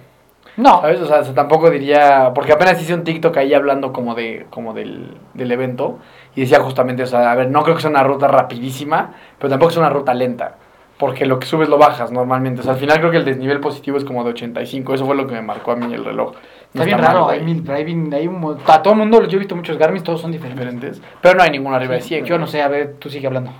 No, 0.58 0.82
¿Sabes? 0.82 1.02
O 1.02 1.08
sea, 1.08 1.24
tampoco 1.34 1.70
diría. 1.72 2.32
Porque 2.36 2.52
apenas 2.54 2.80
hice 2.82 2.94
un 2.94 3.04
TikTok 3.04 3.36
ahí 3.38 3.54
hablando 3.54 3.92
como 3.92 4.14
de 4.16 4.46
como 4.50 4.74
del, 4.74 5.18
del 5.34 5.52
evento. 5.52 6.00
Y 6.36 6.42
decía 6.42 6.60
justamente, 6.60 7.04
o 7.04 7.08
sea, 7.08 7.32
a 7.32 7.36
ver, 7.36 7.50
no 7.50 7.64
creo 7.64 7.76
que 7.76 7.82
sea 7.82 7.90
una 7.90 8.04
ruta 8.04 8.28
rapidísima, 8.28 9.14
pero 9.40 9.50
tampoco 9.50 9.72
es 9.72 9.78
una 9.78 9.90
ruta 9.90 10.14
lenta. 10.14 10.56
Porque 10.98 11.26
lo 11.26 11.40
que 11.40 11.48
subes 11.48 11.70
lo 11.70 11.78
bajas 11.80 12.12
normalmente. 12.12 12.62
O 12.62 12.64
sea, 12.64 12.74
al 12.74 12.80
final 12.80 13.00
creo 13.00 13.10
que 13.12 13.18
el 13.18 13.26
desnivel 13.26 13.60
positivo 13.60 13.98
es 13.98 14.06
como 14.06 14.24
de 14.24 14.30
85. 14.30 14.94
Eso 14.94 15.06
fue 15.08 15.16
lo 15.16 15.26
que 15.26 15.34
me 15.34 15.42
marcó 15.42 15.72
a 15.72 15.76
mí 15.76 15.92
el 15.94 16.06
reloj. 16.06 16.34
No 16.74 16.82
está 16.82 16.86
bien 16.86 16.98
raro, 17.00 17.30
hay, 17.30 17.42
mil- 17.42 17.70
hay, 17.70 17.84
hay 18.14 18.28
un, 18.28 18.58
a 18.68 18.82
todo 18.82 18.94
el 18.94 19.00
mundo, 19.00 19.24
yo 19.28 19.36
he 19.38 19.40
visto 19.40 19.56
muchos 19.56 19.78
Garmin, 19.78 20.02
todos 20.04 20.22
son 20.22 20.32
diferentes. 20.32 20.66
diferentes. 20.66 21.02
Pero 21.22 21.36
no 21.36 21.44
hay 21.44 21.50
ninguno 21.52 21.76
arriba 21.76 21.96
de 21.96 22.02
100. 22.02 22.26
Yo 22.26 22.38
no 22.38 22.48
sé, 22.48 22.62
a 22.62 22.68
ver, 22.68 22.96
tú 23.00 23.10
sigue 23.10 23.28
hablando. 23.28 23.52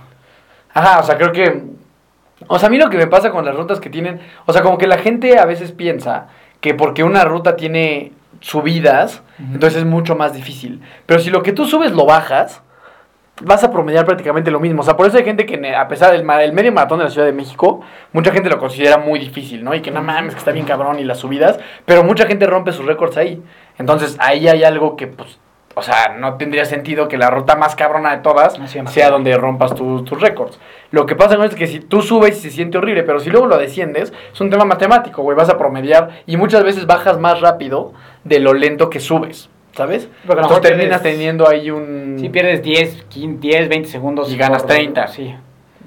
Ajá, 0.72 1.00
o 1.00 1.02
sea, 1.02 1.16
creo 1.16 1.32
que. 1.32 1.62
O 2.48 2.58
sea, 2.58 2.68
a 2.68 2.70
mí 2.70 2.78
lo 2.78 2.90
que 2.90 2.96
me 2.98 3.06
pasa 3.06 3.30
con 3.30 3.44
las 3.44 3.54
rutas 3.56 3.80
que 3.80 3.90
tienen. 3.90 4.20
O 4.46 4.52
sea, 4.52 4.62
como 4.62 4.78
que 4.78 4.86
la 4.86 4.98
gente 4.98 5.38
a 5.38 5.44
veces 5.44 5.72
piensa 5.72 6.28
que 6.64 6.72
porque 6.72 7.04
una 7.04 7.26
ruta 7.26 7.56
tiene 7.56 8.12
subidas, 8.40 9.22
entonces 9.38 9.80
es 9.80 9.84
mucho 9.84 10.16
más 10.16 10.32
difícil. 10.32 10.80
Pero 11.04 11.20
si 11.20 11.28
lo 11.28 11.42
que 11.42 11.52
tú 11.52 11.66
subes 11.66 11.92
lo 11.92 12.06
bajas, 12.06 12.62
vas 13.42 13.62
a 13.64 13.70
promediar 13.70 14.06
prácticamente 14.06 14.50
lo 14.50 14.60
mismo. 14.60 14.80
O 14.80 14.82
sea, 14.82 14.96
por 14.96 15.06
eso 15.06 15.18
hay 15.18 15.24
gente 15.24 15.44
que, 15.44 15.76
a 15.76 15.86
pesar 15.88 16.12
del 16.12 16.22
el 16.40 16.52
medio 16.54 16.72
maratón 16.72 17.00
de 17.00 17.04
la 17.04 17.10
Ciudad 17.10 17.26
de 17.26 17.34
México, 17.34 17.82
mucha 18.14 18.32
gente 18.32 18.48
lo 18.48 18.58
considera 18.58 18.96
muy 18.96 19.20
difícil, 19.20 19.62
¿no? 19.62 19.74
Y 19.74 19.82
que 19.82 19.90
no 19.90 20.02
mames, 20.02 20.32
que 20.32 20.38
está 20.38 20.52
bien 20.52 20.64
cabrón 20.64 20.98
y 20.98 21.04
las 21.04 21.18
subidas. 21.18 21.60
Pero 21.84 22.02
mucha 22.02 22.24
gente 22.24 22.46
rompe 22.46 22.72
sus 22.72 22.86
récords 22.86 23.18
ahí. 23.18 23.42
Entonces 23.76 24.16
ahí 24.18 24.48
hay 24.48 24.64
algo 24.64 24.96
que, 24.96 25.06
pues. 25.06 25.38
O 25.76 25.82
sea, 25.82 26.14
no 26.18 26.34
tendría 26.34 26.64
sentido 26.64 27.08
que 27.08 27.16
la 27.18 27.30
ruta 27.30 27.56
más 27.56 27.74
cabrona 27.74 28.12
de 28.16 28.22
todas 28.22 28.58
No 28.58 28.66
sea 28.90 29.10
donde 29.10 29.36
rompas 29.36 29.74
tu- 29.74 30.04
tus 30.04 30.20
récords. 30.20 30.58
Lo 30.92 31.04
que 31.06 31.16
pasa 31.16 31.42
es 31.44 31.54
que 31.56 31.66
si 31.66 31.80
tú 31.80 32.00
subes 32.02 32.38
y 32.38 32.40
se 32.42 32.50
siente 32.50 32.78
horrible, 32.78 33.02
pero 33.02 33.18
si 33.18 33.28
luego 33.30 33.46
lo 33.48 33.58
desciendes, 33.58 34.12
es 34.32 34.40
un 34.40 34.50
tema 34.50 34.64
matemático, 34.64 35.22
güey, 35.22 35.36
vas 35.36 35.48
a 35.50 35.58
promediar 35.58 36.22
y 36.26 36.36
muchas 36.36 36.62
veces 36.62 36.86
bajas 36.86 37.18
más 37.18 37.40
rápido 37.40 37.92
de 38.22 38.38
lo 38.38 38.54
lento 38.54 38.88
que 38.90 39.00
subes, 39.00 39.50
¿sabes? 39.72 40.08
Porque 40.26 40.42
Entonces 40.42 40.70
terminas 40.70 41.02
pierdes- 41.02 41.12
teniendo 41.16 41.48
ahí 41.48 41.70
un... 41.72 42.18
Si 42.20 42.28
pierdes 42.28 42.62
10, 42.62 43.04
15, 43.08 43.38
10, 43.40 43.68
20 43.68 43.88
segundos. 43.88 44.32
Y 44.32 44.36
ganas 44.36 44.62
por- 44.62 44.70
30. 44.70 45.08
Sí. 45.08 45.34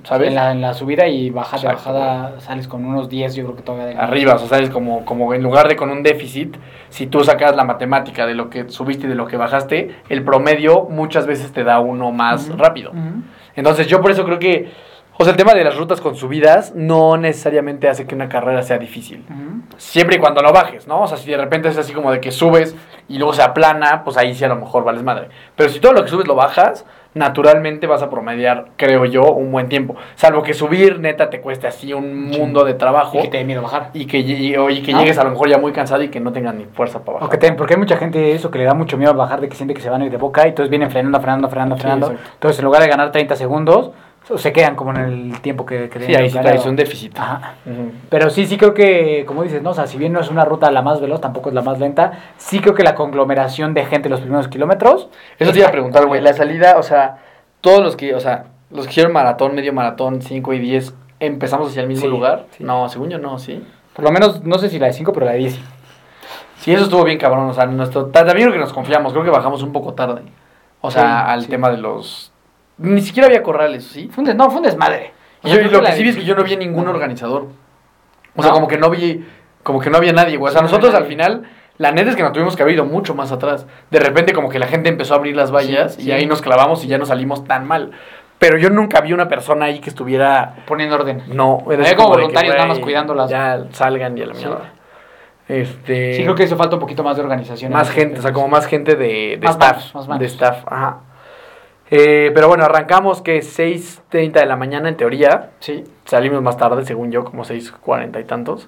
¿Sabes? 0.04 0.30
En 0.30 0.36
la, 0.36 0.52
en 0.52 0.62
la 0.62 0.74
subida 0.74 1.08
y 1.08 1.30
baja 1.30 1.58
de 1.58 1.68
Exacto, 1.68 1.92
bajada 1.94 2.40
sales 2.40 2.68
con 2.68 2.86
unos 2.86 3.10
10, 3.10 3.36
yo 3.36 3.44
creo 3.44 3.56
que 3.56 3.62
todavía. 3.64 3.88
de- 3.88 3.96
Arriba, 3.98 4.36
o 4.36 4.40
sea, 4.40 4.48
sabes, 4.48 4.70
como, 4.70 5.04
como 5.06 5.34
en 5.34 5.44
lugar 5.44 5.68
de 5.68 5.76
con 5.76 5.90
un 5.90 6.04
déficit, 6.04 6.56
si 6.90 7.08
tú 7.08 7.24
sacas 7.24 7.56
la 7.56 7.64
matemática 7.66 8.26
de 8.26 8.34
lo 8.36 8.50
que 8.50 8.70
subiste 8.70 9.06
y 9.06 9.10
de 9.10 9.16
lo 9.16 9.28
que 9.28 9.38
bajaste, 9.38 9.96
el 10.10 10.24
promedio 10.24 10.84
muchas 10.90 11.26
veces 11.28 11.52
te 11.52 11.64
da 11.64 11.80
uno 11.80 12.12
más 12.12 12.50
rápido. 12.58 12.92
Entonces 13.56 13.88
yo 13.88 14.02
por 14.02 14.12
eso 14.12 14.24
creo 14.24 14.40
que, 14.40 14.72
o 15.18 15.24
sea, 15.24 15.32
el 15.32 15.38
tema 15.38 15.54
de 15.56 15.64
las 15.64 15.76
rutas 15.76 16.00
con 16.00 16.16
subidas 16.16 16.74
no 16.76 17.18
necesariamente 17.18 17.90
hace 17.90 18.06
que 18.06 18.14
una 18.16 18.30
carrera 18.30 18.62
sea 18.62 18.78
difícil. 18.78 19.26
Siempre 19.78 20.18
y 20.18 20.20
cuando 20.20 20.42
lo 20.42 20.54
bajes, 20.54 20.88
¿no? 20.88 21.02
O 21.02 21.08
sea, 21.08 21.18
si 21.18 21.30
de 21.32 21.38
repente 21.38 21.68
es 21.70 21.78
así 21.78 21.92
como 21.94 22.12
de 22.12 22.20
que 22.22 22.32
subes 22.32 22.76
y 23.10 23.18
luego 23.18 23.34
se 23.34 23.42
aplana, 23.42 24.04
pues 24.04 24.16
ahí 24.18 24.34
sí 24.36 24.44
a 24.44 24.48
lo 24.48 24.56
mejor 24.58 24.84
vales 24.84 25.02
madre. 25.04 25.30
Pero 25.56 25.70
si 25.70 25.80
todo 25.80 25.94
lo 25.94 26.04
que 26.04 26.10
subes 26.10 26.28
lo 26.28 26.36
bajas, 26.36 26.86
naturalmente 27.18 27.88
vas 27.88 28.02
a 28.02 28.10
promediar, 28.10 28.68
creo 28.78 29.06
yo, 29.06 29.24
un 29.24 29.52
buen 29.52 29.68
tiempo. 29.70 29.96
Salvo 30.16 30.44
que 30.44 30.54
subir, 30.54 31.00
neta, 31.00 31.30
te 31.30 31.42
cueste 31.42 31.68
así 31.68 31.94
un 31.94 32.30
Sí. 32.32 32.40
mundo 32.40 32.64
de 32.64 32.74
trabajo. 32.74 33.18
Y 33.20 33.24
que 33.24 33.28
te 33.30 33.38
dé 33.38 33.44
miedo 33.44 33.62
bajar. 33.62 33.90
Y 33.94 34.06
que, 34.06 34.20
y- 34.20 34.56
o- 34.56 34.70
y 34.70 34.82
que 34.82 34.94
llegues 34.94 35.18
a 35.18 35.24
lo 35.24 35.32
mejor 35.32 35.50
ya 35.50 35.58
muy 35.58 35.72
cansado 35.72 36.02
y 36.04 36.10
que 36.10 36.20
no 36.20 36.32
tengas 36.32 36.56
ni 36.56 36.66
fuerza 36.66 37.00
para 37.00 37.16
bajar. 37.16 37.28
O 37.28 37.30
que 37.30 37.38
te- 37.38 37.52
porque 37.54 37.74
hay 37.74 37.80
mucha 37.80 37.98
gente 37.98 38.32
eso 38.34 38.50
que 38.52 38.60
le 38.60 38.66
da 38.66 38.74
mucho 38.74 38.98
miedo 38.98 39.14
bajar 39.14 39.42
de 39.42 39.50
que 39.50 39.56
siente 39.56 39.74
que 39.74 39.82
se 39.82 39.90
van 39.90 40.02
a 40.02 40.06
ir 40.06 40.12
de 40.12 40.18
boca 40.18 40.46
y 40.46 40.50
entonces 40.50 40.70
vienen 40.70 40.90
frenando, 40.92 41.20
frenando, 41.20 41.48
frenando, 41.50 41.76
Sí, 41.76 41.82
frenando. 41.82 42.08
exacto. 42.12 42.32
entonces 42.36 42.60
en 42.60 42.66
lugar 42.66 42.82
de 42.82 42.88
ganar 42.90 43.12
30 43.12 43.36
segundos, 43.36 43.92
se 44.36 44.52
quedan 44.52 44.76
como 44.76 44.92
en 44.92 44.98
el 44.98 45.42
tiempo 45.42 45.66
que, 45.66 45.90
que 45.90 46.00
Sí, 46.02 46.14
ahí 46.16 46.30
sí 46.30 46.38
traes 46.40 46.66
un 46.66 46.76
déficit. 46.76 47.18
Ajá. 47.18 47.54
Pero 48.10 48.30
sí, 48.30 48.46
sí 48.46 48.58
creo 48.58 48.74
que, 48.74 49.24
como 49.26 49.44
dices, 49.44 49.62
¿no? 49.62 49.70
O 49.70 49.74
sea, 49.74 49.88
si 49.88 49.98
bien 49.98 50.12
no 50.14 50.20
es 50.20 50.30
una 50.30 50.44
ruta 50.44 50.70
la 50.72 50.82
más 50.82 51.00
veloz, 51.00 51.22
tampoco 51.22 51.50
es 51.50 51.56
la 51.56 51.62
más 51.62 51.80
lenta, 51.80 52.12
sí 52.38 52.60
creo 52.60 52.74
que 52.76 52.84
la 52.84 52.96
conglomeración 52.96 53.74
de 53.74 53.86
gente 53.86 54.10
los 54.10 54.20
primeros 54.22 54.48
kilómetros. 54.48 55.08
Eso 55.40 55.52
te 55.54 55.60
iba 55.60 55.68
a 55.68 55.72
preguntar, 55.72 56.06
güey. 56.08 56.22
La 56.22 56.34
salida, 56.34 56.78
o 56.78 56.84
sea, 56.84 57.18
todos 57.62 57.82
los 57.82 57.96
que, 57.96 58.14
o 58.16 58.20
sea, 58.20 58.46
los 58.72 58.86
que 58.86 58.92
hicieron 58.92 59.14
maratón, 59.14 59.56
medio 59.56 59.72
maratón, 59.72 60.22
5 60.22 60.54
y 60.54 60.60
10, 60.60 60.94
¿empezamos 61.22 61.70
hacia 61.70 61.82
el 61.84 61.88
mismo 61.88 62.04
Sí, 62.06 62.10
lugar? 62.10 62.46
sí. 62.52 62.64
No, 62.64 62.90
según 62.90 63.10
yo 63.10 63.20
no, 63.20 63.40
sí. 63.40 63.64
Por 63.94 64.04
lo 64.04 64.12
menos, 64.12 64.44
no 64.44 64.58
sé 64.60 64.70
si 64.70 64.78
la 64.80 64.88
de 64.88 64.94
5, 64.94 65.14
pero 65.14 65.26
la 65.26 65.32
de 65.34 65.38
10 65.40 65.54
sí. 65.54 65.64
Sí, 66.60 66.74
eso 66.74 66.84
estuvo 66.86 67.04
bien 67.04 67.18
cabrón. 67.20 67.50
O 67.50 67.54
sea, 67.54 67.66
nuestro, 67.68 68.08
ta- 68.08 68.26
también 68.26 68.48
creo 68.50 68.54
que 68.60 68.60
nos 68.66 68.74
confiamos. 68.74 69.14
Creo 69.14 69.24
que 69.24 69.30
bajamos 69.30 69.62
un 69.64 69.72
poco 69.72 69.94
tarde. 69.94 70.24
O 70.82 70.92
sea, 70.92 71.02
Sí, 71.04 71.32
al 71.32 71.42
sí. 71.44 71.48
tema 71.50 71.70
de 71.70 71.78
los. 71.78 72.32
Ni 72.80 73.02
siquiera 73.02 73.28
había 73.28 73.42
corrales, 73.44 73.86
¿sí? 73.86 74.10
Fue 74.14 74.24
un 74.24 74.38
no, 74.38 74.50
fue 74.50 74.58
un 74.58 74.64
desmadre. 74.66 75.12
Y, 75.44 75.50
yo- 75.50 75.62
y 75.62 75.66
lo 75.70 75.82
que 75.82 75.92
sí 75.94 76.04
vi 76.04 76.10
es 76.10 76.16
que 76.18 76.24
yo 76.26 76.36
no 76.36 76.44
vi 76.44 76.56
ningún 76.58 76.88
organizador. 76.88 77.48
O 78.36 78.42
sea, 78.42 78.50
No. 78.52 78.56
como 78.56 78.68
que 78.68 78.78
no 78.78 78.90
vi. 78.90 79.26
Como 79.64 79.80
que 79.82 79.90
no 79.90 79.98
había 79.98 80.14
nadie, 80.14 80.38
güey. 80.38 80.50
O 80.50 80.54
sea, 80.54 80.62
nosotros 80.62 80.94
al 80.94 81.06
final. 81.06 81.44
La 81.80 81.92
neta 81.92 82.10
es 82.10 82.16
que 82.16 82.24
nos 82.24 82.32
tuvimos 82.34 82.56
que 82.56 82.64
haber 82.64 82.74
ido 82.74 82.86
mucho 82.86 83.14
más 83.14 83.32
atrás. 83.32 83.68
De 83.92 84.00
repente, 84.00 84.34
como 84.34 84.50
que 84.50 84.58
la 84.58 84.66
gente 84.66 84.90
empezó 84.90 85.14
a 85.14 85.18
abrir 85.18 85.36
las 85.36 85.52
vallas 85.52 85.94
Sí, 85.94 86.02
y 86.02 86.06
sí. 86.06 86.12
ahí 86.12 86.26
nos 86.26 86.42
clavamos 86.42 86.84
y 86.84 86.88
ya 86.88 86.98
no 86.98 87.06
salimos 87.06 87.44
tan 87.46 87.68
mal. 87.68 87.92
Pero 88.40 88.58
yo 88.58 88.70
nunca 88.72 89.02
vi 89.02 89.14
una 89.14 89.28
persona 89.28 89.66
ahí 89.66 89.80
que 89.80 89.90
estuviera. 89.90 90.56
Poniendo 90.66 90.96
orden. 90.96 91.24
No, 91.28 91.64
era 91.70 91.84
Había 91.84 91.96
como 91.96 92.10
voluntarios 92.10 92.56
nada 92.56 92.68
más 92.68 92.80
cuidando 92.80 93.14
las- 93.14 93.30
Ya 93.30 93.66
salgan 93.74 94.18
y 94.18 94.22
a 94.22 94.26
la 94.28 94.34
Sí. 94.34 94.46
mierda. 94.46 94.74
Este. 95.48 96.14
Sí, 96.16 96.24
creo 96.24 96.36
que 96.36 96.44
eso 96.44 96.58
falta 96.58 96.76
un 96.76 96.80
poquito 96.82 97.04
más 97.04 97.16
de 97.16 97.24
organización. 97.24 97.72
Más 97.72 97.90
gente, 97.90 98.20
o 98.20 98.22
sea, 98.22 98.34
como 98.34 98.48
más 98.48 98.66
gente 98.66 98.96
de, 98.96 99.38
de 99.38 99.40
Más 99.44 99.52
staff. 99.52 99.78
manos, 99.78 99.96
más 99.96 100.08
manos. 100.08 100.20
De 100.20 100.26
staff, 100.26 100.64
ajá. 100.68 100.98
Eh, 101.90 102.32
pero 102.34 102.48
bueno, 102.48 102.66
arrancamos 102.66 103.22
que 103.22 103.40
6.30 103.40 104.32
de 104.34 104.46
la 104.46 104.56
mañana 104.56 104.90
en 104.90 104.98
teoría. 104.98 105.52
Sí. 105.60 105.84
Salimos 106.06 106.42
más 106.42 106.58
tarde, 106.58 106.86
según 106.86 107.12
yo, 107.12 107.24
como 107.24 107.44
6.40 107.44 108.20
y 108.20 108.24
tantos. 108.26 108.68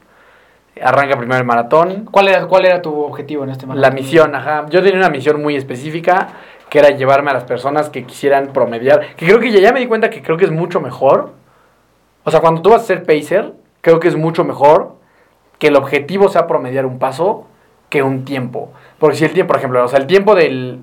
Arranca 0.82 1.18
primero 1.18 1.40
el 1.40 1.46
maratón. 1.46 2.08
¿Cuál 2.10 2.30
era, 2.30 2.48
¿Cuál 2.48 2.66
era 2.66 2.82
tu 2.82 3.02
objetivo 3.02 3.44
en 3.44 3.50
este 3.50 3.66
maratón? 3.66 3.82
La 3.82 3.92
misión, 3.92 4.34
ajá. 4.36 4.66
Yo 4.70 4.82
tenía 4.82 5.00
una 5.00 5.10
misión 5.10 5.42
muy 5.42 5.56
específica, 5.56 6.30
que 6.70 6.80
era 6.80 6.92
llevarme 6.92 7.32
a 7.32 7.34
las 7.34 7.44
personas 7.44 7.90
que 7.90 8.06
quisieran 8.06 8.54
promediar. 8.54 9.16
Que 9.16 9.26
creo 9.26 9.40
que 9.40 9.52
ya, 9.52 9.60
ya 9.60 9.74
me 9.74 9.82
di 9.82 9.88
cuenta 9.88 10.10
que 10.10 10.22
creo 10.22 10.38
que 10.38 10.46
es 10.46 10.52
mucho 10.52 10.80
mejor. 10.80 11.34
O 12.24 12.32
sea, 12.32 12.40
cuando 12.40 12.62
tú 12.62 12.70
vas 12.70 12.84
a 12.84 12.86
ser 12.86 13.04
pacer, 13.04 13.54
creo 13.82 14.00
que 14.00 14.08
es 14.08 14.16
mucho 14.16 14.46
mejor 14.46 14.96
que 15.58 15.68
el 15.68 15.76
objetivo 15.76 16.30
sea 16.30 16.48
promediar 16.48 16.86
un 16.86 17.00
paso 17.00 17.46
que 17.90 18.02
un 18.02 18.24
tiempo. 18.24 18.72
Porque 18.98 19.18
si 19.18 19.26
el 19.26 19.34
tiempo, 19.34 19.50
por 19.50 19.58
ejemplo, 19.58 19.84
o 19.84 19.88
sea, 19.88 20.00
el 20.00 20.08
tiempo 20.08 20.36
del, 20.36 20.80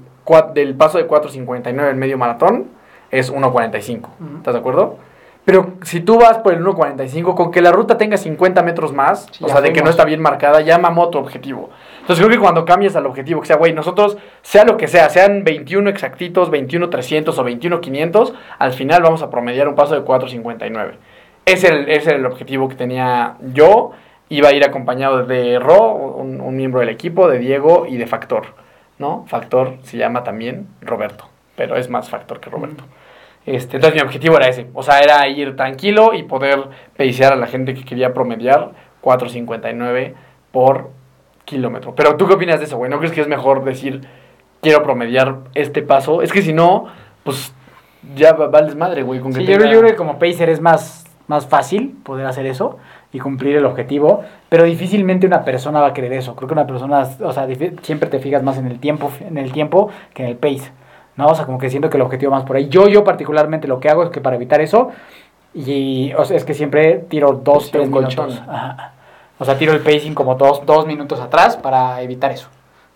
del 0.55 0.75
paso 0.75 0.99
de 0.99 1.09
4.59 1.09 1.91
en 1.91 1.99
medio 1.99 2.19
maratón, 2.19 2.67
es 3.11 3.33
1.45. 3.33 4.09
¿Estás 4.39 4.55
de 4.55 4.61
acuerdo? 4.61 4.99
Pero 5.47 5.75
si 5.83 6.01
tú 6.01 6.19
vas 6.19 6.39
por 6.39 6.55
el 6.55 6.65
1.45, 6.65 7.37
con 7.37 7.53
que 7.53 7.61
la 7.61 7.71
ruta 7.71 7.97
tenga 7.97 8.17
50 8.17 8.65
metros 8.65 8.93
más, 8.93 9.29
Sí, 9.31 9.45
o 9.45 9.49
sea, 9.49 9.61
de 9.61 9.73
que 9.73 9.81
no 9.81 9.91
está 9.91 10.05
bien 10.05 10.21
marcada, 10.21 10.61
ya 10.61 10.77
mamó 10.77 11.09
tu 11.09 11.19
objetivo. 11.19 11.71
Entonces 12.01 12.25
creo 12.25 12.37
que 12.37 12.43
cuando 12.43 12.65
cambias 12.65 12.97
al 12.97 13.07
objetivo, 13.07 13.41
que 13.41 13.47
sea, 13.47 13.57
güey, 13.57 13.73
nosotros, 13.73 14.19
sea 14.43 14.65
lo 14.65 14.77
que 14.77 14.89
sea, 14.89 15.09
sean 15.09 15.45
21 15.45 15.89
exactitos, 15.89 16.51
21 16.51 16.91
300 16.91 17.39
o 17.39 17.45
21 17.45 17.81
500, 17.81 18.35
al 18.59 18.73
final 18.73 19.03
vamos 19.03 19.23
a 19.23 19.31
promediar 19.31 19.69
un 19.69 19.77
paso 19.77 19.95
de 19.95 20.05
4.59. 20.05 20.95
Ese 21.45 21.69
era 21.69 21.77
el, 21.77 21.89
ese 21.91 22.11
era 22.11 22.19
el 22.19 22.27
objetivo 22.27 22.69
que 22.69 22.75
tenía 22.75 23.37
yo. 23.55 23.93
Iba 24.29 24.49
a 24.49 24.53
ir 24.53 24.65
acompañado 24.65 25.27
de 25.27 25.61
Ro, 25.61 25.93
un, 25.93 26.41
un 26.41 26.57
miembro 26.57 26.81
del 26.81 26.89
equipo, 26.89 27.29
de 27.29 27.39
Diego 27.39 27.87
y 27.89 27.99
de 27.99 28.09
Factor. 28.09 28.47
¿No? 28.99 29.25
Factor 29.29 29.75
se 29.83 29.99
llama 29.99 30.25
también 30.25 30.69
Roberto, 30.81 31.27
pero 31.57 31.77
es 31.77 31.91
más 31.91 32.09
Factor 32.09 32.41
que 32.41 32.49
Roberto. 32.51 32.85
Este, 33.45 33.77
entonces 33.77 34.01
mi 34.01 34.05
objetivo 34.05 34.37
era 34.37 34.49
ese, 34.49 34.69
o 34.75 34.83
sea, 34.83 35.01
era 35.01 35.27
ir 35.29 35.55
tranquilo 35.55 36.15
y 36.15 36.25
poder 36.25 36.69
pacear 36.97 37.33
a 37.33 37.37
la 37.37 37.47
gente 37.47 37.75
que 37.75 37.85
quería 37.85 38.13
promediar 38.13 38.73
4.59 39.03 40.15
por 40.51 40.91
kilómetro. 41.45 41.95
Pero 41.95 42.17
tú 42.17 42.27
qué 42.27 42.35
opinas 42.35 42.59
de 42.59 42.65
eso, 42.67 42.77
güey? 42.77 42.91
¿No 42.91 42.99
crees 42.99 43.13
que 43.13 43.21
es 43.21 43.29
mejor 43.29 43.65
decir 43.65 44.01
quiero 44.61 44.83
promediar 44.83 45.37
este 45.55 45.83
paso? 45.83 46.23
Es 46.23 46.33
que 46.33 46.43
si 46.43 46.53
no, 46.53 46.87
pues 47.23 47.53
ya 48.15 48.33
va- 48.33 48.49
vales 48.49 48.75
madre, 48.75 49.03
güey. 49.03 49.21
Con 49.21 49.33
que 49.33 49.41
Sí, 49.41 49.47
yo, 49.47 49.59
tenga- 49.59 49.71
yo 49.73 49.79
creo 49.81 49.91
que 49.93 49.97
como 49.97 50.19
pacer 50.19 50.49
es 50.51 50.61
más, 50.61 51.05
más 51.29 51.47
fácil 51.47 51.97
poder 52.05 52.27
hacer 52.27 52.47
eso 52.47 52.79
y 53.13 53.21
cumplir 53.21 53.57
el 53.57 53.65
objetivo, 53.65 54.25
pero 54.49 54.65
difícilmente 54.65 55.27
una 55.27 55.45
persona 55.45 55.81
va 55.81 55.89
a 55.89 55.93
querer 55.95 56.13
eso. 56.13 56.35
Creo 56.37 56.49
que 56.49 56.55
una 56.55 56.67
persona, 56.67 57.09
o 57.21 57.33
sea, 57.33 57.47
siempre 57.83 58.09
te 58.11 58.19
fijas 58.19 58.43
más 58.43 58.59
en 58.59 58.67
el 58.67 58.79
tiempo, 58.79 59.11
en 59.21 59.39
el 59.39 59.53
tiempo 59.53 59.91
que 60.13 60.25
en 60.25 60.29
el 60.31 60.37
pace, 60.37 60.73
¿no? 61.17 61.29
O 61.29 61.35
sea, 61.35 61.47
como 61.47 61.59
que 61.59 61.71
siento 61.71 61.89
que 61.89 61.97
el 61.97 62.03
objetivo 62.03 62.33
más 62.33 62.45
por 62.45 62.57
ahí. 62.57 62.69
Yo, 62.69 62.89
yo 62.89 63.05
particularmente 63.05 63.69
lo 63.69 63.81
que 63.81 63.89
hago 63.89 64.03
es 64.03 64.11
que 64.11 64.21
para 64.21 64.37
evitar 64.37 64.61
eso, 64.61 64.91
y 65.55 66.13
o 66.15 66.25
sea, 66.25 66.37
es 66.37 66.45
que 66.45 66.55
siempre 66.55 67.05
tiro 67.09 67.33
dos, 67.33 67.71
tres 67.71 67.89
minutos. 67.89 68.43
Ajá. 68.47 68.93
O 69.39 69.45
sea, 69.45 69.59
tiro 69.59 69.73
el 69.73 69.81
pacing 69.81 70.15
como 70.15 70.35
dos, 70.35 70.65
dos 70.65 70.87
minutos 70.87 71.21
atrás 71.21 71.57
para 71.57 72.01
evitar 72.03 72.33
eso. 72.33 72.49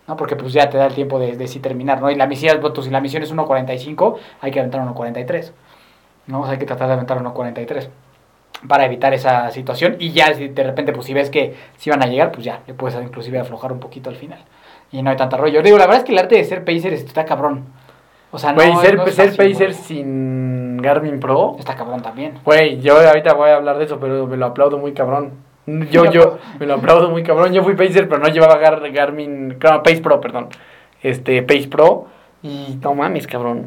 ¿no? 0.09 0.17
Porque 0.17 0.37
pues 0.37 0.53
ya 0.53 0.69
te 0.69 0.77
da 0.77 0.87
el 0.87 0.95
tiempo 0.95 1.19
de, 1.19 1.37
de 1.37 1.47
sí 1.47 1.61
terminar, 1.61 2.01
¿no? 2.01 2.11
Y 2.11 2.17
la 2.17 2.27
misión, 2.27 2.59
pues, 2.61 2.85
si 2.85 2.91
la 2.91 3.01
misión 3.01 3.23
es 3.23 3.33
1.45, 3.33 4.17
hay 4.41 4.51
que 4.51 4.59
aventar 4.59 4.81
1.43. 4.83 5.53
¿no? 6.27 6.41
O 6.41 6.45
sea, 6.45 6.53
hay 6.53 6.59
que 6.59 6.67
tratar 6.67 6.89
de 6.89 6.95
aventar 6.95 7.23
1.43 7.23 7.89
para 8.69 8.85
evitar 8.85 9.15
esa 9.15 9.51
situación 9.51 9.97
y 9.99 10.13
ya 10.13 10.35
si 10.35 10.49
de 10.49 10.63
repente 10.65 10.93
pues 10.93 11.07
si 11.07 11.15
ves 11.15 11.31
que 11.31 11.55
si 11.79 11.91
van 11.91 12.03
a 12.03 12.07
llegar 12.07 12.31
pues 12.33 12.45
ya 12.45 12.61
le 12.67 12.75
puedes 12.75 13.01
inclusive 13.03 13.39
aflojar 13.39 13.73
un 13.73 13.81
poquito 13.81 14.11
al 14.11 14.17
final 14.17 14.39
y 14.93 15.03
no 15.03 15.11
hay 15.11 15.17
tanta 15.17 15.37
rollo. 15.37 15.63
Digo, 15.63 15.79
la 15.79 15.87
verdad 15.87 15.99
es 16.01 16.05
que 16.05 16.13
el 16.13 16.19
arte 16.19 16.37
de 16.37 16.45
ser 16.45 16.65
pacer 16.65 16.93
está 16.93 17.25
cabrón. 17.25 17.65
O 18.33 18.39
sea, 18.39 18.53
no, 18.53 18.61
ser, 18.81 18.97
no 18.97 19.05
es 19.07 19.15
ser 19.15 19.31
fácil, 19.33 19.53
pacer 19.53 19.69
güey. 19.73 19.83
sin 19.83 20.77
Garmin 20.79 21.19
Pro. 21.21 21.57
está 21.59 21.75
cabrón 21.75 22.01
también. 22.03 22.35
Güey, 22.45 22.81
yo 22.81 22.97
ahorita 23.01 23.35
voy 23.35 23.51
a 23.51 23.57
hablar 23.57 23.79
de 23.79 23.85
eso, 23.85 23.99
pero 23.99 24.27
me 24.27 24.37
lo 24.37 24.47
aplaudo 24.47 24.79
muy 24.79 24.93
cabrón. 24.93 25.33
Yo, 25.67 26.05
Yo- 26.07 26.11
yo, 26.11 26.39
me 26.59 26.67
lo 26.67 26.75
aplaudo 26.75 27.11
muy 27.11 27.23
cabrón. 27.23 27.53
Yo 27.53 27.63
fui 27.63 27.75
Pacer, 27.75 28.09
pero 28.09 28.21
no 28.21 28.29
llevaba 28.29 28.59
Gar- 28.61 28.93
Garmin, 28.93 29.57
claro, 29.59 29.83
Pace 29.83 30.01
Pro, 30.01 30.21
perdón. 30.21 30.49
Este, 31.03 31.43
Pace 31.43 31.69
Pro. 31.69 32.07
Y 32.43 32.79
no 32.83 32.95
mames, 32.95 33.27
cabrón. 33.27 33.67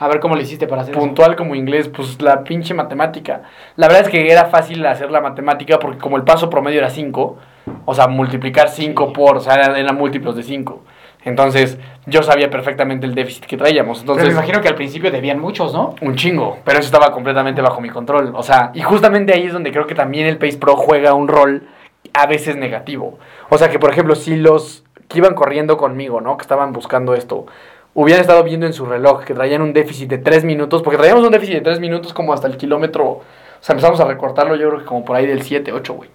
A 0.00 0.08
ver 0.08 0.18
cómo 0.18 0.34
le 0.34 0.42
hiciste 0.42 0.66
para 0.66 0.82
hacer 0.82 0.94
eso. 0.94 1.00
Puntual 1.00 1.36
como 1.36 1.54
inglés, 1.54 1.88
pues 1.88 2.20
la 2.22 2.42
pinche 2.42 2.74
matemática. 2.74 3.42
La 3.76 3.86
verdad 3.86 4.06
es 4.06 4.08
que 4.08 4.32
era 4.32 4.46
fácil 4.46 4.84
hacer 4.86 5.10
la 5.10 5.20
matemática 5.20 5.78
porque 5.78 5.98
como 5.98 6.16
el 6.16 6.24
paso 6.24 6.50
promedio 6.50 6.78
era 6.78 6.90
5, 6.90 7.36
o 7.84 7.94
sea, 7.94 8.08
multiplicar 8.08 8.70
5 8.70 9.06
Sí. 9.06 9.12
por, 9.14 9.36
o 9.36 9.40
sea, 9.40 9.54
eran, 9.54 9.76
eran 9.76 9.96
múltiplos 9.96 10.34
de 10.36 10.42
5. 10.42 10.82
Entonces, 11.24 11.78
yo 12.06 12.22
sabía 12.22 12.48
perfectamente 12.48 13.04
el 13.06 13.14
déficit 13.14 13.44
que 13.44 13.58
traíamos. 13.58 13.98
Pero 14.00 14.12
Entonces, 14.14 14.28
me 14.28 14.40
imagino 14.40 14.62
que 14.62 14.68
al 14.68 14.74
principio 14.74 15.10
debían 15.10 15.38
muchos, 15.38 15.74
¿no? 15.74 15.94
un 16.00 16.16
chingo, 16.16 16.58
pero 16.64 16.78
eso 16.78 16.86
estaba 16.86 17.12
completamente 17.12 17.60
bajo 17.60 17.82
mi 17.82 17.90
control. 17.90 18.32
O 18.34 18.42
sea, 18.42 18.70
y 18.72 18.80
justamente 18.80 19.34
ahí 19.34 19.46
es 19.46 19.52
donde 19.52 19.70
creo 19.70 19.86
que 19.86 19.94
también 19.94 20.26
el 20.26 20.38
Pace 20.38 20.56
Pro 20.56 20.76
juega 20.76 21.12
un 21.12 21.28
rol 21.28 21.68
a 22.14 22.24
veces 22.24 22.56
negativo. 22.56 23.18
O 23.50 23.58
sea, 23.58 23.68
que 23.68 23.78
por 23.78 23.90
ejemplo, 23.90 24.14
si 24.14 24.36
los 24.36 24.82
que 25.08 25.18
iban 25.18 25.34
corriendo 25.34 25.76
conmigo, 25.76 26.22
¿no? 26.22 26.38
Que 26.38 26.42
estaban 26.42 26.72
buscando 26.72 27.14
esto, 27.14 27.46
hubieran 27.94 28.20
estado 28.20 28.42
viendo 28.44 28.66
en 28.66 28.72
su 28.72 28.86
reloj 28.86 29.24
que 29.24 29.34
traían 29.34 29.62
un 29.62 29.72
déficit 29.72 30.08
de 30.08 30.18
3 30.18 30.44
minutos, 30.44 30.82
porque 30.82 30.98
traíamos 30.98 31.24
un 31.24 31.30
déficit 31.32 31.54
de 31.56 31.60
3 31.62 31.80
minutos 31.80 32.12
como 32.12 32.32
hasta 32.32 32.46
el 32.46 32.56
kilómetro, 32.56 33.04
o 33.06 33.22
sea, 33.60 33.74
empezamos 33.74 34.00
a 34.00 34.04
recortarlo 34.04 34.54
yo 34.56 34.68
creo 34.68 34.80
que 34.80 34.86
como 34.86 35.04
por 35.04 35.16
ahí 35.16 35.26
del 35.26 35.42
7, 35.42 35.72
8, 35.72 35.94
güey. 35.94 36.10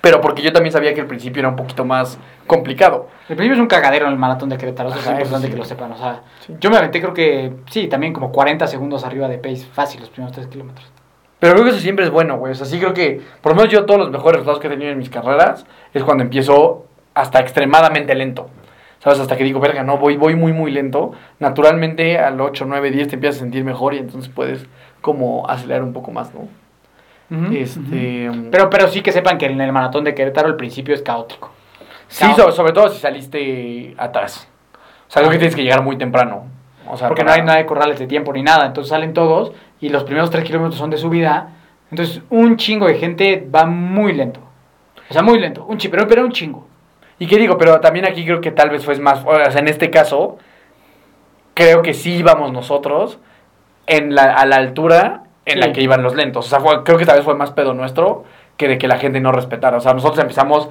Pero 0.00 0.20
porque 0.20 0.42
yo 0.42 0.52
también 0.52 0.70
sabía 0.70 0.92
que 0.92 1.00
el 1.00 1.06
principio 1.06 1.40
era 1.40 1.48
un 1.48 1.56
poquito 1.56 1.82
más 1.86 2.18
complicado. 2.46 3.08
El 3.26 3.36
principio 3.36 3.54
es 3.54 3.60
un 3.60 3.66
cagadero 3.68 4.04
en 4.04 4.12
el 4.12 4.18
maratón 4.18 4.50
de 4.50 4.58
Querétaro, 4.58 4.90
eso 4.90 4.98
es 4.98 5.06
Ajá, 5.06 5.16
importante 5.16 5.46
sí. 5.46 5.52
que 5.54 5.58
lo 5.58 5.64
sepan. 5.64 5.92
O 5.92 5.96
sea, 5.96 6.20
Sí. 6.40 6.54
yo 6.60 6.70
me 6.70 6.76
aventé 6.76 7.00
creo 7.00 7.14
que, 7.14 7.54
sí, 7.70 7.88
también 7.88 8.12
como 8.12 8.30
40 8.30 8.66
segundos 8.66 9.02
arriba 9.04 9.28
de 9.28 9.38
pace, 9.38 9.64
fácil, 9.72 10.00
los 10.00 10.10
primeros 10.10 10.34
3 10.34 10.46
kilómetros. 10.48 10.86
Pero 11.38 11.54
creo 11.54 11.64
que 11.64 11.70
eso 11.70 11.80
siempre 11.80 12.04
es 12.04 12.10
bueno, 12.10 12.36
güey. 12.36 12.52
O 12.52 12.54
sea, 12.54 12.66
sí 12.66 12.78
creo 12.78 12.92
que, 12.92 13.22
por 13.40 13.52
lo 13.52 13.56
menos 13.56 13.72
yo 13.72 13.86
todos 13.86 13.98
los 13.98 14.10
mejores 14.10 14.40
resultados 14.40 14.60
que 14.60 14.66
he 14.66 14.70
tenido 14.70 14.90
en 14.92 14.98
mis 14.98 15.08
carreras 15.08 15.64
es 15.94 16.04
cuando 16.04 16.22
empiezo 16.22 16.84
hasta 17.14 17.40
extremadamente 17.40 18.14
lento. 18.14 18.50
¿Sabes? 19.04 19.20
Hasta 19.20 19.36
que 19.36 19.44
digo, 19.44 19.60
verga, 19.60 19.82
no, 19.84 19.98
voy, 19.98 20.16
voy 20.16 20.34
muy, 20.34 20.52
muy 20.54 20.70
lento. 20.72 21.12
Naturalmente 21.38 22.18
al 22.18 22.40
8, 22.40 22.64
9, 22.66 22.90
10 22.90 23.08
te 23.08 23.14
empiezas 23.16 23.36
a 23.36 23.40
sentir 23.44 23.62
mejor 23.62 23.92
y 23.94 23.98
entonces 23.98 24.30
puedes 24.34 24.66
como 25.02 25.46
acelerar 25.48 25.82
un 25.84 25.92
poco 25.92 26.10
más, 26.10 26.32
¿no? 26.34 26.48
Este... 27.54 28.30
Pero, 28.50 28.70
pero 28.70 28.88
sí 28.88 29.02
que 29.02 29.12
sepan 29.12 29.38
que 29.38 29.46
en 29.46 29.60
el 29.60 29.72
maratón 29.72 30.04
de 30.04 30.14
Querétaro 30.14 30.48
el 30.48 30.56
principio 30.56 30.94
es 30.94 31.02
caótico. 31.02 31.50
sí, 32.08 32.24
sobre, 32.36 32.52
sobre 32.52 32.72
todo 32.72 32.88
si 32.88 32.98
saliste 33.00 33.94
atrás. 33.98 34.48
O 35.06 35.10
sea, 35.10 35.20
creo 35.22 35.30
que 35.32 35.38
tienes 35.38 35.54
que 35.56 35.62
llegar 35.62 35.82
muy 35.82 35.96
temprano. 35.98 36.46
O 36.88 36.96
sea, 36.96 37.08
Porque 37.08 37.24
no 37.24 37.30
hay, 37.32 37.42
no 37.42 37.52
hay 37.52 37.64
corrales 37.66 37.98
de 37.98 38.06
tiempo 38.06 38.32
ni 38.32 38.42
nada. 38.42 38.66
Entonces 38.66 38.90
salen 38.90 39.12
todos 39.14 39.52
y 39.80 39.88
los 39.88 40.04
primeros 40.04 40.30
3 40.30 40.44
kilómetros 40.44 40.76
son 40.78 40.90
de 40.90 40.96
subida. 40.96 41.50
Entonces 41.90 42.22
un 42.30 42.56
chingo 42.56 42.86
de 42.86 42.94
gente 42.94 43.46
va 43.54 43.64
muy 43.66 44.12
lento. 44.12 44.40
O 45.08 45.12
sea, 45.12 45.22
muy 45.22 45.38
lento. 45.38 45.64
Un 45.66 45.76
chi- 45.78 45.88
pero, 45.88 46.06
pero 46.06 46.24
un 46.24 46.32
chingo. 46.32 46.66
¿Y 47.18 47.26
qué 47.26 47.38
digo? 47.38 47.56
Pero 47.58 47.80
también 47.80 48.06
aquí 48.06 48.24
creo 48.24 48.40
que 48.40 48.50
tal 48.50 48.70
vez 48.70 48.84
fue 48.84 48.96
más, 48.98 49.22
o 49.24 49.34
sea, 49.50 49.60
en 49.60 49.68
este 49.68 49.90
caso, 49.90 50.38
creo 51.54 51.82
que 51.82 51.94
sí 51.94 52.16
íbamos 52.16 52.52
nosotros 52.52 53.18
en 53.86 54.14
la, 54.14 54.34
a 54.34 54.46
la 54.46 54.56
altura 54.56 55.22
en 55.46 55.60
la 55.60 55.72
que 55.72 55.82
iban 55.82 56.02
los 56.02 56.14
lentos. 56.14 56.46
O 56.46 56.48
sea, 56.48 56.60
fue- 56.60 56.82
creo 56.84 56.98
que 56.98 57.06
tal 57.06 57.16
vez 57.16 57.24
fue 57.24 57.34
más 57.34 57.50
pedo 57.52 57.74
nuestro 57.74 58.24
que 58.56 58.66
de 58.68 58.78
que 58.78 58.88
la 58.88 58.98
gente 58.98 59.20
no 59.20 59.30
respetara. 59.30 59.76
O 59.76 59.80
sea, 59.80 59.92
nosotros 59.92 60.18
empezamos 60.20 60.68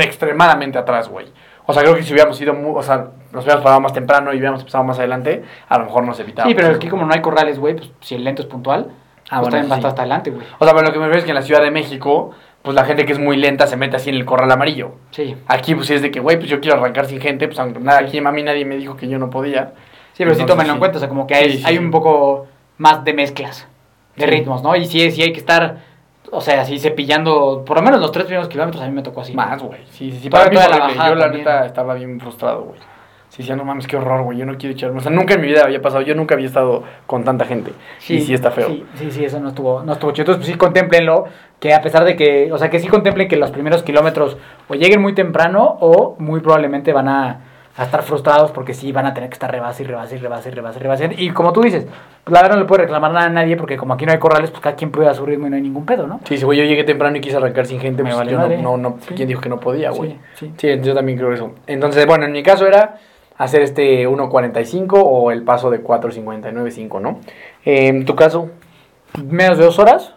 extremadamente 0.00 0.78
atrás, 0.78 1.08
güey. 1.08 1.26
O 1.66 1.72
sea, 1.72 1.82
creo 1.82 1.94
que 1.96 2.02
si 2.02 2.12
hubiéramos 2.12 2.40
ido, 2.40 2.54
mu- 2.54 2.76
o 2.76 2.82
sea, 2.82 3.08
nos 3.32 3.44
hubiéramos 3.44 3.62
parado 3.64 3.80
más 3.80 3.92
temprano 3.92 4.32
y 4.32 4.36
hubiéramos 4.36 4.60
empezado 4.60 4.84
más 4.84 4.98
adelante, 4.98 5.44
a 5.68 5.78
lo 5.78 5.84
mejor 5.84 6.04
nos 6.04 6.18
evitábamos. 6.20 6.50
Sí, 6.50 6.54
pero 6.60 6.74
aquí 6.76 6.88
como 6.88 7.04
no 7.04 7.12
hay 7.12 7.20
corrales, 7.20 7.58
güey, 7.58 7.74
pues 7.76 7.90
si 8.00 8.14
el 8.14 8.24
lento 8.24 8.42
es 8.42 8.48
puntual, 8.48 8.88
Ah, 9.28 9.40
pues 9.40 9.50
bueno, 9.50 9.50
también 9.50 9.70
va 9.72 9.74
sí. 9.74 9.78
hasta, 9.80 9.88
hasta 9.88 10.02
adelante, 10.02 10.30
güey. 10.30 10.46
O 10.58 10.64
sea, 10.64 10.72
pero 10.74 10.86
lo 10.86 10.92
que 10.92 10.98
me 11.00 11.06
refiero 11.06 11.18
es 11.18 11.24
que 11.24 11.30
en 11.32 11.34
la 11.34 11.42
Ciudad 11.42 11.60
de 11.60 11.70
México, 11.72 12.30
pues 12.66 12.74
la 12.74 12.84
gente 12.84 13.06
que 13.06 13.12
es 13.12 13.18
muy 13.20 13.36
lenta 13.36 13.68
se 13.68 13.76
mete 13.76 13.94
así 13.94 14.10
en 14.10 14.16
el 14.16 14.24
corral 14.24 14.50
amarillo. 14.50 14.96
Sí. 15.12 15.36
Aquí, 15.46 15.76
pues, 15.76 15.88
es 15.90 16.02
de 16.02 16.10
que, 16.10 16.18
güey, 16.18 16.36
pues 16.36 16.50
yo 16.50 16.58
quiero 16.60 16.76
arrancar 16.78 17.06
sin 17.06 17.20
gente, 17.20 17.46
pues 17.46 17.60
aunque 17.60 17.78
nada, 17.78 18.00
aquí 18.00 18.18
a 18.18 18.30
mí 18.32 18.42
nadie 18.42 18.64
me 18.64 18.76
dijo 18.76 18.96
que 18.96 19.06
yo 19.06 19.18
no 19.20 19.30
podía. 19.30 19.72
Sí, 20.14 20.24
pero 20.24 20.34
sí 20.34 20.44
tómenlo 20.44 20.72
en 20.72 20.76
sí. 20.76 20.80
cuenta, 20.80 20.96
o 20.96 21.00
sea, 21.00 21.08
como 21.08 21.28
que 21.28 21.36
hay, 21.36 21.58
Sí, 21.58 21.62
hay 21.64 21.78
un 21.78 21.92
poco 21.92 22.48
más 22.78 23.04
de 23.04 23.14
mezclas, 23.14 23.68
de 24.16 24.26
ritmos, 24.26 24.64
¿no? 24.64 24.74
Y 24.74 24.84
sí, 24.86 25.10
sí 25.12 25.22
hay 25.22 25.32
que 25.32 25.38
estar, 25.38 25.76
o 26.32 26.40
sea, 26.40 26.62
así 26.62 26.80
cepillando, 26.80 27.62
por 27.64 27.76
lo 27.76 27.82
menos 27.84 28.00
los 28.00 28.10
tres 28.10 28.24
primeros 28.26 28.48
kilómetros 28.48 28.82
a 28.82 28.86
mí 28.88 28.92
me 28.92 29.02
tocó 29.02 29.20
así. 29.20 29.32
Más, 29.32 29.62
güey. 29.62 29.80
Sí, 29.90 30.10
sí, 30.10 30.18
sí. 30.22 30.28
Toda- 30.28 30.44
Para 30.44 30.50
mí 30.50 30.56
toda 30.56 30.66
fue 30.68 30.70
la 30.78 30.84
horrible. 30.84 30.98
bajada 30.98 31.14
Yo, 31.14 31.20
la 31.20 31.28
neta, 31.38 31.66
estaba 31.66 31.94
bien 31.94 32.18
frustrado, 32.20 32.62
güey. 32.64 32.80
Sí, 33.36 33.42
decía, 33.42 33.54
no 33.54 33.64
mames, 33.66 33.86
qué 33.86 33.98
horror, 33.98 34.22
güey. 34.22 34.38
Yo 34.38 34.46
no 34.46 34.56
quiero 34.56 34.72
echarme. 34.74 34.98
O 34.98 35.02
sea, 35.02 35.10
nunca 35.12 35.34
en 35.34 35.42
mi 35.42 35.48
vida 35.48 35.62
había 35.64 35.82
pasado. 35.82 36.00
Yo 36.02 36.14
nunca 36.14 36.34
había 36.34 36.46
estado 36.46 36.84
con 37.06 37.22
tanta 37.22 37.44
gente. 37.44 37.72
y 38.08 38.20
sí 38.22 38.32
está 38.32 38.50
feo. 38.50 38.68
Sí, 38.68 38.84
sí, 38.94 39.10
sí, 39.10 39.24
eso 39.26 39.38
no 39.40 39.48
estuvo, 39.50 39.82
no 39.82 39.92
estuvo 39.92 40.12
chido. 40.12 40.22
Entonces, 40.22 40.38
pues 40.40 40.52
sí, 40.52 40.58
contemplenlo, 40.58 41.24
que 41.60 41.74
a 41.74 41.82
pesar 41.82 42.04
de 42.04 42.16
que, 42.16 42.50
o 42.50 42.56
sea, 42.56 42.70
que 42.70 42.80
sí 42.80 42.88
contemplen 42.88 43.28
que 43.28 43.36
los 43.36 43.50
primeros 43.50 43.82
kilómetros 43.82 44.38
o 44.68 44.74
lleguen 44.74 45.02
muy 45.02 45.14
temprano 45.14 45.76
o 45.80 46.16
muy 46.18 46.40
probablemente 46.40 46.94
van 46.94 47.08
a, 47.08 47.40
a 47.76 47.84
estar 47.84 48.02
frustrados 48.04 48.52
porque 48.52 48.72
sí 48.72 48.90
van 48.90 49.04
a 49.04 49.12
tener 49.12 49.28
que 49.28 49.34
estar 49.34 49.50
rebase 49.52 49.82
y 49.82 49.86
rebase 49.86 50.14
y 50.16 50.18
rebase 50.18 50.48
y 50.48 50.52
rebase 50.52 50.78
y 50.78 50.82
rebase. 50.82 51.10
Y 51.18 51.28
como 51.32 51.52
tú 51.52 51.60
dices, 51.60 51.84
pues 52.24 52.32
la 52.32 52.40
verdad 52.40 52.56
no 52.56 52.62
le 52.62 52.66
puede 52.66 52.84
reclamar 52.84 53.12
nada 53.12 53.26
a 53.26 53.28
nadie 53.28 53.58
porque 53.58 53.76
como 53.76 53.92
aquí 53.92 54.06
no 54.06 54.12
hay 54.12 54.18
corrales, 54.18 54.50
pues 54.50 54.62
cada 54.62 54.76
quien 54.76 54.90
puede 54.90 55.10
a 55.10 55.14
su 55.14 55.26
ritmo 55.26 55.46
y 55.46 55.50
no 55.50 55.56
hay 55.56 55.62
ningún 55.62 55.84
pedo, 55.84 56.06
¿no? 56.06 56.20
Sí, 56.24 56.38
sí, 56.38 56.44
güey. 56.46 56.58
Yo 56.58 56.64
llegué 56.64 56.84
temprano 56.84 57.14
y 57.18 57.20
quise 57.20 57.36
arrancar 57.36 57.66
sin 57.66 57.80
gente. 57.80 58.02
Me 58.02 58.08
Pues 58.08 58.16
vale 58.16 58.32
yo 58.32 58.38
madre. 58.38 58.56
no, 58.62 58.78
no, 58.78 58.90
no. 58.90 58.96
Sí. 59.06 59.12
¿Quién 59.14 59.28
dijo 59.28 59.42
que 59.42 59.50
no 59.50 59.60
podía, 59.60 59.90
güey? 59.90 60.12
Sí, 60.36 60.52
sí. 60.56 60.74
Sí, 60.74 60.80
yo 60.82 60.94
también 60.94 61.18
creo 61.18 61.34
eso. 61.34 61.52
Entonces, 61.66 62.06
bueno, 62.06 62.24
en 62.24 62.32
mi 62.32 62.42
caso 62.42 62.66
era 62.66 62.96
hacer 63.38 63.62
este 63.62 64.08
1.45 64.08 65.00
o 65.04 65.30
el 65.30 65.42
paso 65.42 65.70
de 65.70 65.82
4.59.5, 65.82 67.00
¿no? 67.00 67.20
En 67.64 68.04
tu 68.04 68.16
caso, 68.16 68.50
menos 69.22 69.58
de 69.58 69.64
dos 69.64 69.78
horas 69.78 70.14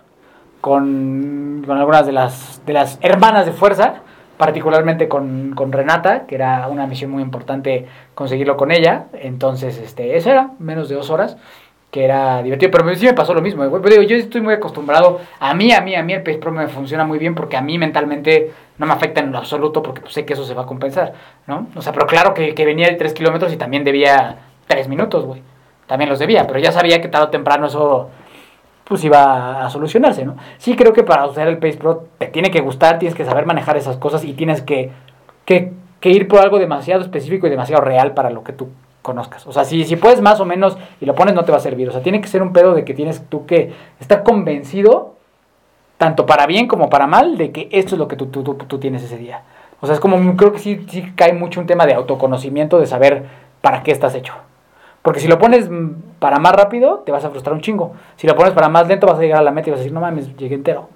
con, 0.61 1.63
con 1.65 1.77
algunas 1.77 2.05
de 2.05 2.11
las, 2.11 2.61
de 2.65 2.73
las 2.73 2.99
hermanas 3.01 3.45
de 3.45 3.51
fuerza, 3.51 4.01
particularmente 4.37 5.07
con, 5.07 5.53
con 5.55 5.71
Renata, 5.71 6.25
que 6.25 6.35
era 6.35 6.67
una 6.69 6.87
misión 6.87 7.11
muy 7.11 7.21
importante 7.21 7.87
conseguirlo 8.15 8.55
con 8.55 8.71
ella. 8.71 9.07
Entonces, 9.13 9.77
este, 9.77 10.15
eso 10.15 10.31
era, 10.31 10.51
menos 10.59 10.87
de 10.89 10.95
dos 10.95 11.09
horas, 11.09 11.37
que 11.91 12.05
era 12.05 12.41
divertido. 12.41 12.71
Pero 12.71 12.95
sí 12.95 13.05
me 13.05 13.13
pasó 13.13 13.33
lo 13.33 13.41
mismo. 13.41 13.65
yo 13.67 14.15
estoy 14.15 14.41
muy 14.41 14.53
acostumbrado, 14.53 15.19
a 15.39 15.53
mí, 15.53 15.71
a 15.73 15.81
mí, 15.81 15.95
a 15.95 16.03
mí 16.03 16.13
el 16.13 16.23
Pace 16.23 16.37
Pro 16.37 16.51
me 16.51 16.67
funciona 16.67 17.03
muy 17.05 17.19
bien 17.19 17.35
porque 17.35 17.57
a 17.57 17.61
mí 17.61 17.77
mentalmente 17.77 18.51
no 18.79 18.85
me 18.85 18.93
afecta 18.93 19.21
en 19.21 19.31
lo 19.31 19.37
absoluto 19.37 19.83
porque 19.83 20.01
pues, 20.01 20.13
sé 20.13 20.25
que 20.25 20.33
eso 20.33 20.43
se 20.43 20.55
va 20.55 20.63
a 20.63 20.65
compensar, 20.65 21.13
¿no? 21.45 21.67
O 21.75 21.81
sea, 21.81 21.93
pero 21.93 22.07
claro 22.07 22.33
que, 22.33 22.55
que 22.55 22.65
venía 22.65 22.87
de 22.87 22.95
tres 22.95 23.13
kilómetros 23.13 23.53
y 23.53 23.57
también 23.57 23.83
debía 23.83 24.37
tres 24.65 24.87
minutos, 24.87 25.25
güey. 25.25 25.43
también 25.85 26.09
los 26.09 26.19
debía, 26.19 26.47
pero 26.47 26.59
ya 26.59 26.71
sabía 26.71 27.01
que 27.01 27.09
tarde 27.09 27.27
o 27.27 27.29
temprano 27.29 27.67
eso 27.67 28.09
pues 28.85 29.03
iba 29.03 29.63
a 29.63 29.69
solucionarse, 29.69 30.25
¿no? 30.25 30.35
Sí 30.57 30.75
creo 30.75 30.93
que 30.93 31.03
para 31.03 31.27
usar 31.27 31.47
el 31.47 31.59
Pace 31.59 31.77
Pro 31.77 32.07
te 32.17 32.27
tiene 32.27 32.49
que 32.49 32.59
gustar, 32.61 32.97
tienes 32.97 33.15
que 33.15 33.23
saber 33.23 33.45
manejar 33.45 33.77
esas 33.77 33.97
cosas 33.97 34.23
y 34.23 34.33
tienes 34.33 34.63
que, 34.63 34.89
que, 35.45 35.73
que 35.99 36.09
ir 36.09 36.27
por 36.27 36.39
algo 36.39 36.57
demasiado 36.57 37.01
específico 37.01 37.45
y 37.45 37.51
demasiado 37.51 37.83
real 37.83 38.15
para 38.15 38.31
lo 38.31 38.43
que 38.43 38.53
tú 38.53 38.69
conozcas. 39.03 39.45
O 39.45 39.51
sea, 39.51 39.63
si, 39.63 39.85
si 39.85 39.95
puedes 39.95 40.21
más 40.21 40.39
o 40.39 40.45
menos 40.45 40.77
y 40.99 41.05
lo 41.05 41.13
pones 41.13 41.35
no 41.35 41.43
te 41.43 41.51
va 41.51 41.59
a 41.59 41.61
servir. 41.61 41.87
O 41.89 41.91
sea, 41.91 42.01
tiene 42.01 42.19
que 42.19 42.27
ser 42.27 42.41
un 42.41 42.51
pedo 42.51 42.73
de 42.73 42.83
que 42.83 42.95
tienes 42.95 43.23
tú 43.29 43.45
que 43.45 43.73
estar 43.99 44.23
convencido, 44.23 45.15
tanto 45.99 46.25
para 46.25 46.47
bien 46.47 46.67
como 46.67 46.89
para 46.89 47.07
mal, 47.07 47.37
de 47.37 47.51
que 47.51 47.67
esto 47.73 47.95
es 47.95 47.99
lo 47.99 48.07
que 48.07 48.15
tú, 48.15 48.27
tú, 48.27 48.41
tú, 48.41 48.79
tienes 48.79 49.03
ese 49.03 49.17
día. 49.17 49.41
O 49.81 49.85
sea, 49.85 49.95
es 49.95 49.99
como, 49.99 50.37
creo 50.37 50.53
que 50.53 50.59
sí, 50.59 50.85
sí 50.89 51.11
cae 51.13 51.33
mucho 51.33 51.59
un 51.59 51.67
tema 51.67 51.85
de 51.85 51.93
autoconocimiento, 51.93 52.79
de 52.79 52.87
saber 52.87 53.25
para 53.59 53.83
qué 53.83 53.91
estás 53.91 54.15
hecho. 54.15 54.33
Porque 55.01 55.19
si 55.19 55.27
lo 55.27 55.37
pones 55.37 55.69
para 56.19 56.39
más 56.39 56.53
rápido, 56.53 56.99
te 56.99 57.11
vas 57.11 57.25
a 57.25 57.29
frustrar 57.29 57.53
un 57.53 57.59
chingo. 57.59 57.95
Si 58.15 58.27
lo 58.27 58.35
pones 58.37 58.53
para 58.53 58.69
más 58.69 58.87
lento, 58.87 59.07
vas 59.07 59.19
a 59.19 59.21
llegar 59.21 59.39
a 59.39 59.43
la 59.43 59.51
meta 59.51 59.67
y 59.67 59.71
vas 59.71 59.79
a 59.79 59.83
decir, 59.83 59.93
no 59.93 59.99
mames, 59.99 60.37
llegué 60.37 60.55
entero. 60.55 60.87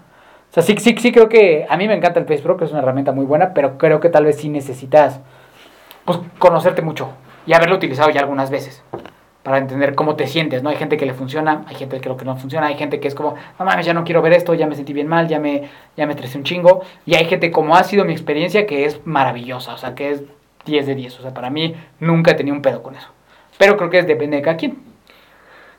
O 0.50 0.54
sea, 0.54 0.64
sí, 0.64 0.78
sí, 0.78 0.96
sí 0.98 1.12
creo 1.12 1.28
que 1.28 1.66
a 1.70 1.76
mí 1.76 1.86
me 1.86 1.96
encanta 1.96 2.22
el 2.22 2.26
Pace 2.26 2.42
que 2.58 2.64
es 2.64 2.72
una 2.72 2.80
herramienta 2.80 3.12
muy 3.12 3.26
buena, 3.26 3.54
pero 3.54 3.78
creo 3.78 4.00
que 4.00 4.08
tal 4.08 4.24
vez 4.24 4.38
sí 4.38 4.48
necesitas 4.48 5.20
pues, 6.06 6.18
conocerte 6.40 6.82
mucho 6.82 7.10
y 7.46 7.52
haberlo 7.52 7.76
utilizado 7.76 8.10
ya 8.10 8.22
algunas 8.22 8.50
veces 8.50 8.82
para 9.44 9.58
entender 9.58 9.94
cómo 9.94 10.16
te 10.16 10.26
sientes, 10.26 10.64
¿no? 10.64 10.70
Hay 10.70 10.78
gente 10.78 10.98
que 10.98 11.06
le 11.06 11.14
funciona, 11.14 11.66
hay 11.68 11.76
gente 11.76 12.00
que 12.00 12.10
lo 12.10 12.16
que 12.16 12.26
no 12.26 12.38
funciona, 12.38 12.68
hay 12.68 12.76
gente 12.76 13.00
que 13.00 13.10
es 13.10 13.16
como, 13.16 13.36
no 13.60 13.66
mames, 13.66 13.86
ya 13.86 13.94
no 13.94 14.06
quiero 14.06 14.22
ver 14.22 14.34
esto, 14.34 14.54
ya 14.54 14.68
me 14.68 14.76
sentí 14.76 14.94
bien 14.94 15.08
mal, 15.08 15.28
ya 15.28 15.40
me, 15.40 15.70
ya 15.98 16.06
me 16.06 16.14
estresé 16.14 16.38
un 16.38 16.46
chingo, 16.46 16.84
y 17.06 17.16
hay 17.16 17.26
gente 17.26 17.52
como 17.52 17.76
ha 17.76 17.84
sido 17.84 18.06
mi 18.06 18.14
experiencia 18.14 18.66
que 18.66 18.86
es 18.86 19.06
maravillosa, 19.06 19.74
o 19.74 19.78
sea, 19.78 19.96
que 19.96 20.12
es 20.12 20.24
10 20.66 20.88
de 20.88 20.96
10, 20.96 21.20
o 21.20 21.22
sea, 21.24 21.34
para 21.34 21.50
mí 21.50 21.76
nunca 22.00 22.32
he 22.32 22.36
tenido 22.36 22.56
un 22.56 22.62
pedo 22.62 22.82
con 22.82 22.96
eso. 22.96 23.10
Pero 23.58 23.76
creo 23.76 23.90
que 23.90 24.00
es 24.00 24.08
depende 24.08 24.38
de 24.38 24.44
cada 24.44 24.58
quien. 24.58 24.93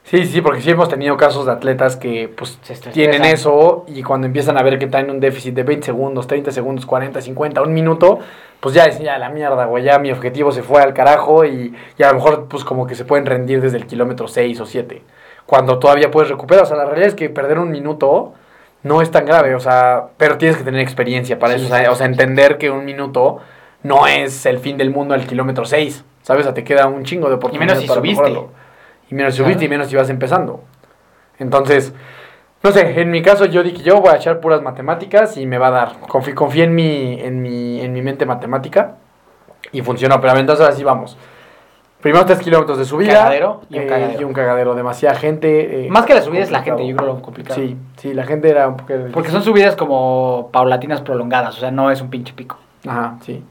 Sí, 0.04 0.26
sí, 0.26 0.42
porque 0.42 0.60
sí 0.60 0.70
hemos 0.70 0.90
tenido 0.90 1.16
casos 1.16 1.46
de 1.46 1.52
atletas 1.52 1.96
que 1.96 2.28
pues 2.28 2.58
tienen 2.92 3.24
eso 3.24 3.84
y 3.88 4.02
cuando 4.02 4.26
empiezan 4.26 4.58
a 4.58 4.62
ver 4.62 4.78
que 4.78 4.86
traen 4.86 5.10
un 5.10 5.18
déficit 5.18 5.54
de 5.54 5.62
20 5.62 5.86
segundos, 5.86 6.26
30 6.26 6.50
segundos, 6.52 6.84
40, 6.84 7.22
50, 7.22 7.62
un 7.62 7.72
minuto, 7.72 8.18
pues 8.60 8.74
ya 8.74 8.84
decían, 8.84 9.04
ya 9.04 9.18
la 9.18 9.30
mierda, 9.30 9.64
güey, 9.64 9.82
ya 9.82 9.98
mi 9.98 10.12
objetivo 10.12 10.52
se 10.52 10.62
fue 10.62 10.82
al 10.82 10.92
carajo 10.92 11.46
y, 11.46 11.74
y 11.98 12.02
a 12.02 12.08
lo 12.08 12.14
mejor 12.16 12.48
pues 12.48 12.64
como 12.64 12.86
que 12.86 12.94
se 12.94 13.06
pueden 13.06 13.24
rendir 13.24 13.62
desde 13.62 13.78
el 13.78 13.86
kilómetro 13.86 14.28
6 14.28 14.60
o 14.60 14.66
7, 14.66 15.02
cuando 15.46 15.78
todavía 15.78 16.10
puedes 16.10 16.28
recuperar. 16.30 16.64
O 16.64 16.66
sea, 16.66 16.76
la 16.76 16.84
realidad 16.84 17.08
es 17.08 17.14
que 17.14 17.30
perder 17.30 17.58
un 17.58 17.70
minuto 17.70 18.34
no 18.82 19.00
es 19.00 19.10
tan 19.10 19.24
grave, 19.24 19.54
o 19.54 19.60
sea, 19.60 20.08
pero 20.18 20.36
tienes 20.36 20.58
que 20.58 20.64
tener 20.64 20.82
experiencia 20.82 21.38
para 21.38 21.54
Sí, 21.54 21.64
eso, 21.64 21.74
o 21.74 21.76
sea, 21.78 21.90
o 21.90 21.94
sea, 21.94 22.04
entender 22.06 22.58
que 22.58 22.70
un 22.70 22.84
minuto 22.84 23.38
no 23.82 24.06
es 24.06 24.44
el 24.44 24.58
fin 24.58 24.76
del 24.76 24.90
mundo 24.90 25.14
al 25.14 25.26
kilómetro 25.26 25.64
6, 25.64 26.04
¿sabes? 26.22 26.42
O 26.42 26.44
sea, 26.44 26.52
te 26.54 26.62
queda 26.62 26.88
un 26.88 27.04
chingo 27.04 27.28
de 27.28 27.36
oportunidades 27.36 27.80
si 27.80 27.88
para 27.88 28.00
subiste. 28.00 28.22
mejorarlo. 28.22 28.63
Y 29.10 29.14
menos 29.14 29.34
subiste 29.34 29.54
Claro. 29.60 29.66
y 29.66 29.68
menos 29.70 29.88
si 29.88 29.96
vas 29.96 30.10
empezando. 30.10 30.62
Entonces, 31.38 31.92
no 32.62 32.70
sé, 32.72 33.00
en 33.00 33.10
mi 33.10 33.22
caso 33.22 33.44
yo 33.46 33.62
dije, 33.62 33.82
yo 33.82 34.00
voy 34.00 34.10
a 34.10 34.16
echar 34.16 34.40
puras 34.40 34.62
matemáticas 34.62 35.36
y 35.36 35.46
me 35.46 35.58
va 35.58 35.68
a 35.68 35.70
dar. 35.70 35.92
Confí, 36.08 36.32
confía 36.32 36.64
en 36.64 36.74
mi, 36.74 37.20
en, 37.20 37.42
mi, 37.42 37.80
en 37.80 37.92
mi 37.92 38.02
mente 38.02 38.24
matemática 38.26 38.96
y 39.72 39.82
funcionó. 39.82 40.20
Pero 40.20 40.36
entonces 40.38 40.66
así 40.66 40.82
vamos. 40.84 41.16
Primero 42.00 42.24
3 42.26 42.38
kilómetros 42.40 42.76
de 42.78 42.84
subida. 42.84 43.14
Cagadero 43.14 43.62
y 43.70 43.76
un 43.78 43.82
eh, 43.82 43.86
cagadero. 43.86 44.20
y 44.20 44.24
un 44.24 44.32
cagadero. 44.34 44.74
Demasiada 44.74 45.14
gente. 45.14 45.86
eh, 45.86 45.90
Más 45.90 46.04
que 46.04 46.14
la 46.14 46.20
subida 46.22 46.42
es 46.42 46.50
la 46.50 46.62
gente, 46.62 46.86
yo 46.86 46.96
creo 46.96 47.14
lo 47.14 47.22
complicado. 47.22 47.58
Sí, 47.60 47.76
sí, 47.96 48.12
la 48.12 48.24
gente 48.24 48.48
era 48.50 48.68
un 48.68 48.76
poco... 48.76 48.92
Porque 49.12 49.30
son 49.30 49.42
subidas 49.42 49.74
como 49.74 50.50
paulatinas 50.52 51.00
prolongadas, 51.00 51.56
o 51.56 51.60
sea, 51.60 51.70
no 51.70 51.90
es 51.90 52.00
un 52.02 52.10
pinche 52.10 52.34
pico. 52.34 52.58
Ajá, 52.86 53.16
sí. 53.22 53.42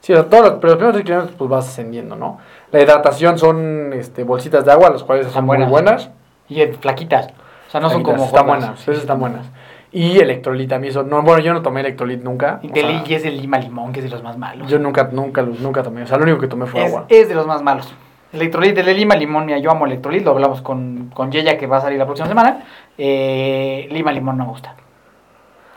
Sí, 0.00 0.12
o 0.14 0.16
sea, 0.16 0.24
todos 0.30 0.44
los, 0.44 0.52
pero 0.54 0.68
los 0.68 0.76
primeros 0.76 0.92
3 0.94 1.04
kilómetros 1.04 1.36
pues 1.36 1.50
vas 1.50 1.68
ascendiendo, 1.68 2.16
¿no? 2.16 2.38
La 2.70 2.82
hidratación 2.82 3.38
son 3.38 3.92
este, 3.94 4.24
bolsitas 4.24 4.64
de 4.64 4.72
agua, 4.72 4.90
las 4.90 5.02
cuales 5.02 5.26
son 5.26 5.44
Están 5.44 5.46
muy 5.46 5.70
buenas. 5.70 6.10
Y 6.48 6.60
eh, 6.60 6.72
flaquitas. 6.78 7.28
O 7.66 7.70
sea, 7.70 7.80
no 7.80 7.90
son 7.90 8.02
como. 8.02 8.24
Están 8.24 8.46
buenas, 8.46 8.80
esas 8.82 8.98
están 8.98 9.20
buenas. 9.20 9.46
Y 9.90 10.18
electrolit, 10.18 10.70
a 10.72 10.78
mí 10.78 10.88
eso... 10.88 11.02
No, 11.02 11.22
bueno, 11.22 11.42
yo 11.42 11.54
no 11.54 11.62
tomé 11.62 11.80
electrolit 11.80 12.22
nunca. 12.22 12.60
Y 12.62 12.70
o 12.70 12.72
de 12.74 12.80
sea, 12.80 12.90
ley 12.90 13.14
es 13.14 13.24
el 13.24 13.40
lima 13.40 13.58
limón, 13.58 13.92
que 13.92 14.00
es 14.00 14.04
de 14.04 14.10
los 14.10 14.22
más 14.22 14.36
malos. 14.36 14.68
yo 14.68 14.78
nunca, 14.78 15.08
nunca, 15.10 15.42
nunca 15.42 15.82
tomé. 15.82 16.02
O 16.02 16.06
sea, 16.06 16.18
lo 16.18 16.24
único 16.24 16.38
que 16.38 16.46
tomé 16.46 16.66
fue 16.66 16.84
es, 16.84 16.88
agua. 16.88 17.06
es 17.08 17.28
de 17.28 17.34
los 17.34 17.46
más 17.46 17.62
malos. 17.62 17.92
Electrolit, 18.32 18.76
el 18.76 18.84
de 18.84 18.92
lima 18.92 19.16
limón, 19.16 19.46
mira, 19.46 19.56
yo 19.58 19.70
amo 19.70 19.86
electrolit, 19.86 20.22
lo 20.22 20.32
hablamos 20.32 20.60
con, 20.60 21.10
con 21.14 21.32
Yeya 21.32 21.56
que 21.56 21.66
va 21.66 21.78
a 21.78 21.80
salir 21.80 21.98
la 21.98 22.04
próxima 22.04 22.28
semana. 22.28 22.64
Eh, 22.98 23.88
lima 23.90 24.12
limón 24.12 24.36
no 24.36 24.44
me 24.44 24.50
gusta. 24.50 24.74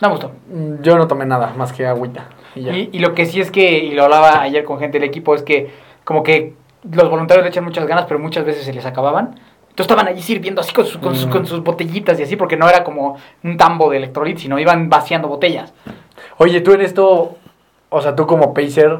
No 0.01 0.10
me 0.10 0.15
gustó. 0.15 0.32
Mm, 0.49 0.82
Yo 0.82 0.97
no 0.97 1.08
tomé 1.08 1.25
nada 1.25 1.54
más 1.56 1.71
que 1.71 1.88
agüita. 1.88 2.25
Y 2.56 2.63
ya. 2.63 2.75
Y, 2.75 2.89
y 2.91 2.99
lo 2.99 3.13
que 3.13 3.25
sí 3.25 3.39
es 3.39 3.49
que, 3.49 3.80
y 3.80 3.93
lo 3.93 4.04
hablaba 4.04 4.41
ayer 4.41 4.65
con 4.65 4.77
gente 4.80 4.99
del 4.99 5.08
equipo, 5.08 5.36
es 5.36 5.43
que 5.43 5.71
como 6.04 6.23
que 6.23 6.56
los 6.84 7.10
voluntarios 7.10 7.44
le 7.44 7.50
echan 7.50 7.63
muchas 7.63 7.86
ganas, 7.88 8.06
pero 8.08 8.20
muchas 8.20 8.46
veces 8.46 8.63
se 8.65 8.74
les 8.74 8.86
acababan. 8.86 9.39
Entonces 9.70 9.91
estaban 9.91 10.08
allí 10.08 10.22
sirviendo 10.22 10.62
así 10.62 10.74
con, 10.74 10.86
sus- 10.86 10.98
con, 11.02 11.15
sus- 11.15 11.28
Mm. 11.28 11.32
con 11.32 11.46
sus 11.46 11.63
botellitas 11.63 12.20
y 12.20 12.24
así, 12.24 12.36
porque 12.36 12.58
no 12.58 12.67
era 12.67 12.84
como 12.84 13.17
un 13.44 13.58
tambo 13.58 13.89
de 13.89 13.98
electrolit, 13.98 14.38
sino 14.38 14.60
iban 14.60 14.89
vaciando 14.89 15.28
botellas. 15.28 15.74
Oye, 16.38 16.60
tú 16.62 16.74
en 16.74 16.82
esto, 16.82 17.38
o 17.89 18.02
sea, 18.02 18.15
tú 18.15 18.28
como 18.28 18.54
pacer, 18.54 19.00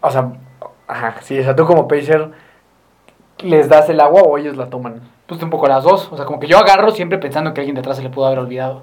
o 0.00 0.10
sea, 0.10 0.32
ajá, 0.86 1.16
sí, 1.22 1.38
o 1.38 1.42
sea, 1.42 1.56
tú 1.56 1.64
como 1.66 1.88
pacer, 1.88 2.30
¿les 3.42 3.68
das 3.68 3.88
el 3.88 4.00
agua 4.00 4.22
o 4.22 4.38
ellos 4.38 4.56
la 4.56 4.66
toman? 4.66 5.00
Pues 5.26 5.42
un 5.42 5.50
poco 5.50 5.66
las 5.66 5.82
dos. 5.84 6.08
O 6.12 6.16
sea, 6.16 6.24
como 6.26 6.38
que 6.38 6.46
yo 6.46 6.58
agarro 6.58 6.90
siempre 6.90 7.18
pensando 7.18 7.54
que 7.54 7.60
alguien 7.60 7.74
detrás 7.76 7.96
se 7.96 8.02
le 8.02 8.10
pudo 8.10 8.26
haber 8.26 8.38
olvidado. 8.38 8.82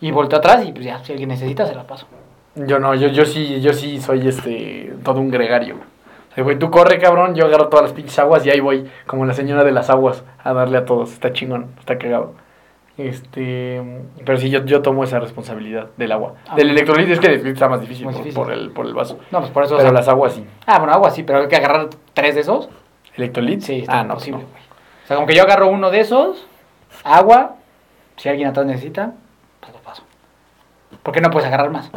Y 0.00 0.10
volteo 0.10 0.38
atrás 0.40 0.64
y 0.66 0.72
pues 0.72 0.84
ya, 0.84 0.98
si 1.04 1.12
alguien 1.12 1.28
necesita, 1.28 1.64
se 1.66 1.74
la 1.74 1.86
paso. 1.86 2.06
Yo 2.56 2.78
no, 2.78 2.94
yo, 2.94 3.08
yo 3.08 3.24
sí, 3.24 3.60
yo 3.60 3.72
sí 3.72 4.00
soy 4.00 4.26
este, 4.28 4.92
todo 5.04 5.20
un 5.20 5.30
gregario. 5.30 5.76
Güey, 6.36 6.58
tú 6.58 6.70
corre, 6.70 6.98
cabrón, 6.98 7.34
yo 7.34 7.44
agarro 7.44 7.68
todas 7.68 7.84
las 7.84 7.92
pinches 7.92 8.18
aguas 8.18 8.44
y 8.46 8.50
ahí 8.50 8.60
voy, 8.60 8.90
como 9.06 9.26
la 9.26 9.34
señora 9.34 9.64
de 9.64 9.72
las 9.72 9.90
aguas, 9.90 10.24
a 10.42 10.52
darle 10.54 10.78
a 10.78 10.84
todos. 10.86 11.12
Está 11.12 11.32
chingón, 11.32 11.66
está 11.78 11.98
cagado. 11.98 12.32
Este, 12.98 13.82
pero 14.24 14.38
sí, 14.38 14.50
yo, 14.50 14.64
yo 14.64 14.82
tomo 14.82 15.02
esa 15.04 15.18
responsabilidad 15.18 15.88
del 15.96 16.12
agua. 16.12 16.34
Ah, 16.46 16.56
del 16.56 16.68
bueno. 16.68 16.80
electrolit 16.80 17.10
es 17.10 17.20
que 17.20 17.26
el 17.26 17.46
está 17.46 17.68
más 17.68 17.80
difícil, 17.80 18.04
por, 18.04 18.14
difícil. 18.14 18.34
por 18.34 18.52
el, 18.52 18.70
por 18.70 18.86
el 18.86 18.94
vaso. 18.94 19.18
No, 19.30 19.40
pues 19.40 19.50
por 19.50 19.64
eso. 19.64 19.74
o 19.74 19.78
Pero 19.78 19.90
sea- 19.90 19.98
las 19.98 20.08
aguas 20.08 20.34
sí. 20.34 20.46
Ah, 20.66 20.78
bueno, 20.78 20.92
agua 20.92 21.10
sí, 21.10 21.22
pero 21.22 21.40
hay 21.40 21.48
que 21.48 21.56
agarrar 21.56 21.88
tres 22.14 22.34
de 22.34 22.42
esos. 22.42 22.68
¿Electrolit? 23.16 23.60
Sí, 23.60 23.80
está 23.80 24.00
ah, 24.00 24.04
no, 24.04 24.12
imposible, 24.14 24.42
no. 24.42 24.48
güey. 24.48 24.62
O 24.62 25.06
sea, 25.06 25.16
como 25.16 25.26
que 25.26 25.34
yo 25.34 25.42
agarro 25.42 25.68
uno 25.68 25.90
de 25.90 26.00
esos, 26.00 26.46
agua, 27.04 27.56
si 28.16 28.28
alguien 28.28 28.48
atrás 28.48 28.66
necesita, 28.66 29.12
pues 29.60 29.72
lo 29.72 29.78
paso. 29.80 30.02
¿Por 31.02 31.12
qué 31.12 31.20
no 31.20 31.30
puedes 31.30 31.46
agarrar 31.48 31.70
más? 31.70 31.90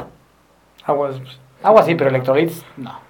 Aguas, 0.85 1.17
pues. 1.19 1.39
Agua 1.63 1.83
sí, 1.83 1.95
pero 1.95 2.09
electrolits 2.09 2.65
no. 2.77 3.04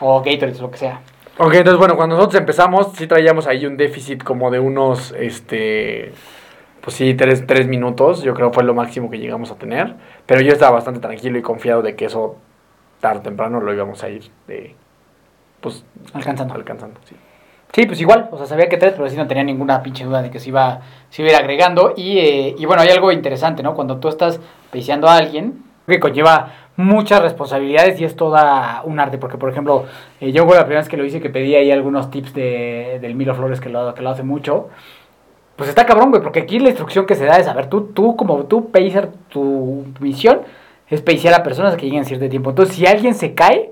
O 0.00 0.22
Gatorade, 0.22 0.58
lo 0.60 0.70
que 0.70 0.78
sea. 0.78 1.00
Ok, 1.38 1.54
entonces 1.54 1.78
bueno, 1.78 1.96
cuando 1.96 2.16
nosotros 2.16 2.40
empezamos, 2.40 2.92
sí 2.94 3.06
traíamos 3.06 3.46
ahí 3.46 3.64
un 3.64 3.76
déficit 3.76 4.22
como 4.22 4.50
de 4.50 4.58
unos, 4.58 5.12
este, 5.12 6.12
pues 6.82 6.96
sí, 6.96 7.14
tres, 7.14 7.46
tres 7.46 7.66
minutos, 7.66 8.22
yo 8.22 8.34
creo 8.34 8.52
fue 8.52 8.64
lo 8.64 8.74
máximo 8.74 9.10
que 9.10 9.18
llegamos 9.18 9.50
a 9.50 9.54
tener, 9.54 9.94
pero 10.26 10.42
yo 10.42 10.52
estaba 10.52 10.72
bastante 10.72 11.00
tranquilo 11.00 11.38
y 11.38 11.42
confiado 11.42 11.82
de 11.82 11.96
que 11.96 12.06
eso 12.06 12.36
tarde 13.00 13.20
o 13.20 13.22
temprano 13.22 13.60
lo 13.60 13.72
íbamos 13.72 14.02
a 14.02 14.10
ir 14.10 14.30
de, 14.46 14.74
pues, 15.60 15.84
Alcanzando. 16.12 16.54
alcanzando, 16.54 17.00
sí. 17.04 17.16
Sí, 17.72 17.86
pues 17.86 18.00
igual, 18.00 18.28
o 18.32 18.36
sea, 18.36 18.46
sabía 18.46 18.68
que 18.68 18.76
tres, 18.76 18.94
pero 18.96 19.08
sí 19.08 19.16
no 19.16 19.28
tenía 19.28 19.44
ninguna 19.44 19.80
pinche 19.82 20.04
duda 20.04 20.22
de 20.22 20.30
que 20.30 20.40
se 20.40 20.48
iba, 20.48 20.80
se 21.08 21.22
iba 21.22 21.30
a 21.30 21.34
ir 21.34 21.38
agregando. 21.38 21.94
Y, 21.96 22.18
eh, 22.18 22.54
y 22.58 22.66
bueno, 22.66 22.82
hay 22.82 22.88
algo 22.88 23.12
interesante, 23.12 23.62
¿no? 23.62 23.74
Cuando 23.74 23.98
tú 23.98 24.08
estás 24.08 24.40
peiciando 24.72 25.06
a 25.06 25.16
alguien, 25.16 25.62
que 25.86 26.00
conlleva 26.00 26.52
muchas 26.84 27.22
responsabilidades 27.22 28.00
y 28.00 28.04
es 28.04 28.16
toda 28.16 28.82
un 28.84 28.98
arte. 28.98 29.18
Porque, 29.18 29.38
por 29.38 29.50
ejemplo, 29.50 29.84
eh, 30.20 30.32
yo 30.32 30.44
la 30.44 30.64
primera 30.64 30.80
vez 30.80 30.88
que 30.88 30.96
lo 30.96 31.04
hice 31.04 31.20
que 31.20 31.30
pedí 31.30 31.54
ahí 31.54 31.70
algunos 31.70 32.10
tips 32.10 32.34
de, 32.34 32.98
del 33.00 33.14
Milo 33.14 33.34
Flores 33.34 33.60
que 33.60 33.68
lo, 33.68 33.94
que 33.94 34.02
lo 34.02 34.10
hace 34.10 34.22
mucho. 34.22 34.68
Pues 35.56 35.68
está 35.68 35.84
cabrón, 35.84 36.10
güey, 36.10 36.22
porque 36.22 36.40
aquí 36.40 36.58
la 36.58 36.68
instrucción 36.68 37.04
que 37.04 37.14
se 37.14 37.26
da 37.26 37.38
es, 37.38 37.46
a 37.46 37.52
ver, 37.52 37.66
tú, 37.66 37.88
tú 37.92 38.16
como 38.16 38.44
tú, 38.44 38.70
pacer, 38.70 39.10
tu 39.28 39.84
misión 40.00 40.40
es 40.88 41.02
pacear 41.02 41.34
a 41.34 41.42
personas 41.42 41.76
que 41.76 41.82
lleguen 41.84 42.00
en 42.00 42.04
cierto 42.06 42.28
tiempo. 42.28 42.50
Entonces, 42.50 42.74
si 42.74 42.86
alguien 42.86 43.14
se 43.14 43.34
cae, 43.34 43.70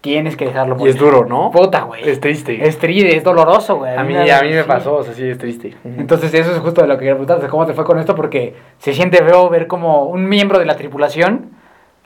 tienes 0.00 0.36
que 0.36 0.46
dejarlo 0.46 0.76
Y 0.78 0.88
es 0.88 0.96
duro, 0.96 1.26
¿no? 1.26 1.50
Puta, 1.50 1.82
güey. 1.82 2.08
Es 2.08 2.20
triste. 2.20 2.66
Es 2.66 2.78
triste, 2.78 3.16
es 3.16 3.24
doloroso, 3.24 3.78
güey. 3.78 3.96
a 3.96 4.04
mí, 4.04 4.14
a 4.16 4.40
mí 4.42 4.50
me 4.52 4.62
pasó, 4.62 4.98
o 4.98 5.02
sea, 5.02 5.12
sí, 5.12 5.24
es 5.24 5.36
triste. 5.36 5.74
Entonces, 5.84 6.32
eso 6.32 6.52
es 6.52 6.58
justo 6.60 6.80
de 6.80 6.86
lo 6.86 6.94
que 6.94 7.00
quería 7.00 7.14
preguntarte. 7.14 7.48
¿Cómo 7.48 7.66
te 7.66 7.74
fue 7.74 7.84
con 7.84 7.98
esto? 7.98 8.14
Porque 8.14 8.54
se 8.78 8.94
siente 8.94 9.18
feo 9.18 9.50
ver 9.50 9.66
como 9.66 10.04
un 10.04 10.28
miembro 10.28 10.60
de 10.60 10.64
la 10.64 10.76
tripulación 10.76 11.55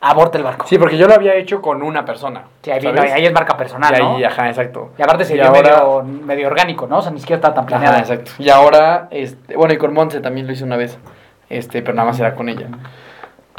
aborta 0.00 0.38
el 0.38 0.44
barco. 0.44 0.66
Sí, 0.66 0.78
porque 0.78 0.96
yo 0.96 1.06
lo 1.06 1.14
había 1.14 1.34
hecho 1.34 1.60
con 1.60 1.82
una 1.82 2.04
persona. 2.04 2.44
Sí, 2.62 2.70
ahí, 2.70 3.26
es 3.26 3.32
marca 3.32 3.56
personal, 3.56 3.94
Y 3.94 3.98
¿no? 4.22 4.26
ajá, 4.26 4.48
exacto. 4.48 4.90
Y 4.98 5.02
aparte 5.02 5.24
se 5.24 5.34
Y 5.34 5.36
vio 5.36 5.46
ahora- 5.48 5.60
medio, 5.62 6.02
medio 6.24 6.46
orgánico, 6.48 6.86
¿no? 6.86 6.98
O 6.98 7.02
sea, 7.02 7.10
ni 7.12 7.20
siquiera 7.20 7.36
está 7.36 7.52
tan 7.54 7.66
planeada. 7.66 7.96
Ajá, 7.98 8.02
exacto. 8.14 8.30
Y 8.38 8.48
ahora, 8.48 9.08
este, 9.10 9.56
bueno, 9.56 9.74
y 9.74 9.76
con 9.76 9.92
Monse 9.92 10.20
también 10.20 10.46
lo 10.46 10.52
hice 10.52 10.64
una 10.64 10.76
vez, 10.76 10.98
este, 11.48 11.82
pero 11.82 11.94
nada 11.94 12.08
más 12.08 12.18
era 12.20 12.34
con 12.34 12.48
ella. 12.48 12.68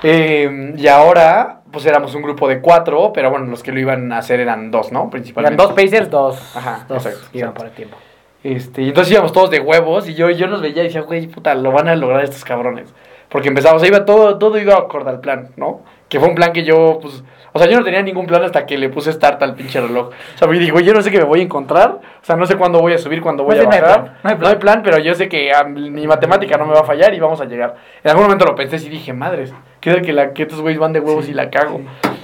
Eh, 0.04 0.74
y 0.78 0.88
ahora, 0.88 1.60
pues 1.72 1.86
éramos 1.86 2.16
un 2.16 2.24
grupo 2.24 2.48
de 2.48 2.60
cuatro, 2.60 3.12
pero 3.14 3.30
bueno, 3.30 3.46
los 3.46 3.62
que 3.62 3.72
lo 3.72 3.80
iban 3.80 4.12
a 4.12 4.18
hacer 4.18 4.40
eran 4.40 4.72
dos, 4.72 4.92
¿no? 4.92 5.00
Eran 5.02 5.10
Principalmente. 5.12 5.62
dos 5.64 5.74
pacers, 5.74 6.10
dos, 6.10 6.56
Ajá, 6.56 6.86
dos 6.88 7.06
exacto, 7.06 7.28
iban 7.34 7.50
exacto. 7.50 7.54
por 7.60 7.66
el 7.68 7.72
tiempo. 7.74 7.98
Este, 8.44 8.82
y 8.82 8.88
entonces 8.88 9.14
íbamos 9.14 9.32
todos 9.32 9.52
de 9.52 9.60
huevos 9.60 10.10
y 10.10 10.16
yo, 10.16 10.30
yo 10.32 10.48
los 10.48 10.62
veía 10.62 10.82
y 10.82 10.88
decía, 10.88 11.02
güey, 11.02 11.28
puta, 11.28 11.54
lo 11.54 11.72
van 11.72 11.88
a 11.88 11.96
lograr 11.96 12.24
estos 12.24 12.44
cabrones. 12.44 12.92
Porque 13.30 13.50
o 13.52 13.62
sea, 13.62 13.88
iba 13.88 14.04
todo, 14.04 14.40
todo 14.40 14.58
iba 14.58 14.74
acorde 14.76 15.12
al 15.12 15.20
plan, 15.22 15.50
¿no? 15.56 15.82
Que 16.12 16.20
fue 16.20 16.28
un 16.28 16.36
plan 16.36 16.52
que 16.52 16.66
yo, 16.66 17.00
pues, 17.02 17.24
o 17.54 17.58
sea, 17.58 17.70
yo 17.70 17.78
no 17.80 17.86
tenía 17.86 18.02
ningún 18.02 18.28
plan 18.28 18.44
hasta 18.44 18.66
que 18.66 18.78
le 18.78 18.90
puse 18.90 19.14
start 19.14 19.42
al 19.44 19.56
pinche 19.56 19.80
reloj. 19.80 20.08
O 20.10 20.38
sea, 20.38 20.46
me 20.46 20.60
digo, 20.60 20.82
yo 20.82 20.94
no 20.94 21.02
sé 21.02 21.10
qué 21.10 21.20
me 21.20 21.24
voy 21.24 21.40
a 21.40 21.44
encontrar, 21.44 21.90
o 21.92 22.26
sea, 22.26 22.36
no 22.36 22.46
sé 22.46 22.58
cuándo 22.58 22.80
voy 22.82 22.92
a 22.92 22.98
subir, 22.98 23.22
cuándo 23.22 23.46
voy 23.46 23.56
No 23.56 23.62
a 23.62 23.64
sé, 23.64 23.70
no 23.70 23.74
hay 23.76 23.82
bajar. 23.82 24.04
plan, 24.04 24.18
no 24.22 24.30
hay 24.30 24.36
plan. 24.36 24.60
plan, 24.60 24.82
pero 24.84 25.00
yo 25.00 25.14
sé 25.16 25.30
que 25.30 25.54
mi 25.70 26.06
matemática 26.08 26.58
no 26.58 26.66
me 26.66 26.74
va 26.74 26.82
a 26.82 26.84
fallar 26.84 27.14
y 27.14 27.20
vamos 27.22 27.40
a 27.40 27.46
llegar. 27.46 27.78
En 28.04 28.10
algún 28.10 28.26
momento 28.26 28.44
lo 28.44 28.56
pensé 28.56 28.76
y 28.76 28.90
dije, 28.90 29.14
madres, 29.14 29.54
¿qué 29.80 29.90
tal 29.94 30.02
que, 30.02 30.12
la, 30.12 30.34
que 30.34 30.42
estos 30.44 30.60
güeyes 30.60 30.82
van 30.82 30.92
de 30.92 31.00
huevos 31.00 31.30
y 31.30 31.34
la 31.34 31.50
cago? 31.50 31.80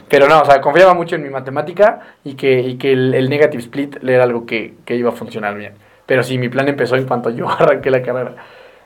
Pero 0.10 0.28
no, 0.28 0.41
o 0.41 0.45
sea, 0.45 0.60
confiaba 0.60 0.93
mucho 0.93 1.15
en 1.15 1.23
mi 1.23 1.30
matemática 1.30 2.02
y 2.26 2.34
que, 2.34 2.60
y 2.60 2.76
que 2.78 2.91
el, 2.91 3.13
el 3.13 3.30
negative 3.30 3.63
split 3.63 4.04
era 4.04 4.23
algo 4.23 4.45
que, 4.45 4.73
que 4.84 4.95
iba 4.97 5.12
a 5.12 5.13
funcionar 5.13 5.56
bien. 5.56 5.76
Pero 6.06 6.23
sí, 6.23 6.38
mi 6.38 6.50
plan 6.50 6.67
empezó 6.67 6.97
en 6.97 7.06
cuanto 7.06 7.30
yo 7.30 7.50
arranqué 7.58 7.89
la 7.89 8.02
carrera. 8.02 8.36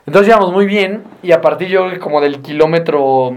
Entonces 0.06 0.28
íbamos 0.28 0.52
muy 0.52 0.66
bien 0.66 1.02
y 1.24 1.32
a 1.32 1.40
partir 1.40 1.66
yo 1.66 1.98
como 1.98 2.20
del 2.20 2.40
kilómetro... 2.40 3.32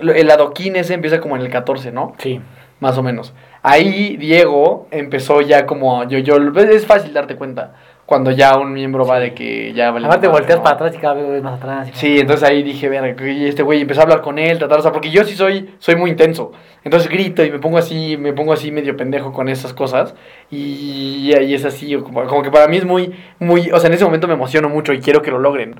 El 0.00 0.30
adoquín 0.30 0.76
ese 0.76 0.94
empieza 0.94 1.20
como 1.20 1.36
en 1.36 1.42
el 1.42 1.50
14, 1.50 1.92
¿no? 1.92 2.14
Sí. 2.18 2.40
Más 2.80 2.98
o 2.98 3.02
menos. 3.02 3.32
Ahí 3.62 4.16
Diego 4.16 4.86
empezó 4.90 5.40
ya 5.40 5.66
como... 5.66 6.04
Yo, 6.08 6.18
yo, 6.18 6.36
es 6.36 6.86
fácil 6.86 7.12
darte 7.12 7.36
cuenta 7.36 7.72
cuando 8.06 8.30
ya 8.30 8.56
un 8.56 8.72
miembro 8.72 9.04
va 9.04 9.18
de 9.18 9.34
que 9.34 9.72
ya... 9.72 9.90
vale 9.90 10.06
Además 10.06 10.20
te 10.20 10.28
volteas 10.28 10.58
¿no? 10.58 10.62
para 10.62 10.76
atrás 10.76 10.94
y 10.94 10.98
cada 10.98 11.14
vez 11.14 11.42
más 11.42 11.54
atrás. 11.54 11.90
Sí, 11.94 12.20
entonces 12.20 12.48
ahí 12.48 12.62
dije, 12.62 12.88
verga, 12.88 13.26
y 13.26 13.46
este 13.46 13.64
güey 13.64 13.80
empezó 13.80 14.00
a 14.00 14.02
hablar 14.04 14.22
con 14.22 14.38
él, 14.38 14.58
tratar, 14.58 14.78
o 14.78 14.82
sea, 14.82 14.92
porque 14.92 15.10
yo 15.10 15.24
sí 15.24 15.34
soy, 15.34 15.74
soy 15.80 15.96
muy 15.96 16.10
intenso. 16.10 16.52
Entonces 16.84 17.10
grito 17.10 17.44
y 17.44 17.50
me 17.50 17.58
pongo 17.58 17.78
así, 17.78 18.16
me 18.16 18.32
pongo 18.32 18.52
así 18.52 18.70
medio 18.70 18.96
pendejo 18.96 19.32
con 19.32 19.48
esas 19.48 19.74
cosas. 19.74 20.14
Y 20.50 21.32
ahí 21.36 21.52
es 21.52 21.64
así, 21.64 21.96
como, 21.96 22.24
como 22.26 22.42
que 22.42 22.52
para 22.52 22.68
mí 22.68 22.76
es 22.76 22.84
muy, 22.84 23.12
muy, 23.40 23.72
o 23.72 23.80
sea, 23.80 23.88
en 23.88 23.94
ese 23.94 24.04
momento 24.04 24.28
me 24.28 24.34
emociono 24.34 24.68
mucho 24.68 24.92
y 24.92 25.00
quiero 25.00 25.20
que 25.20 25.32
lo 25.32 25.40
logren. 25.40 25.74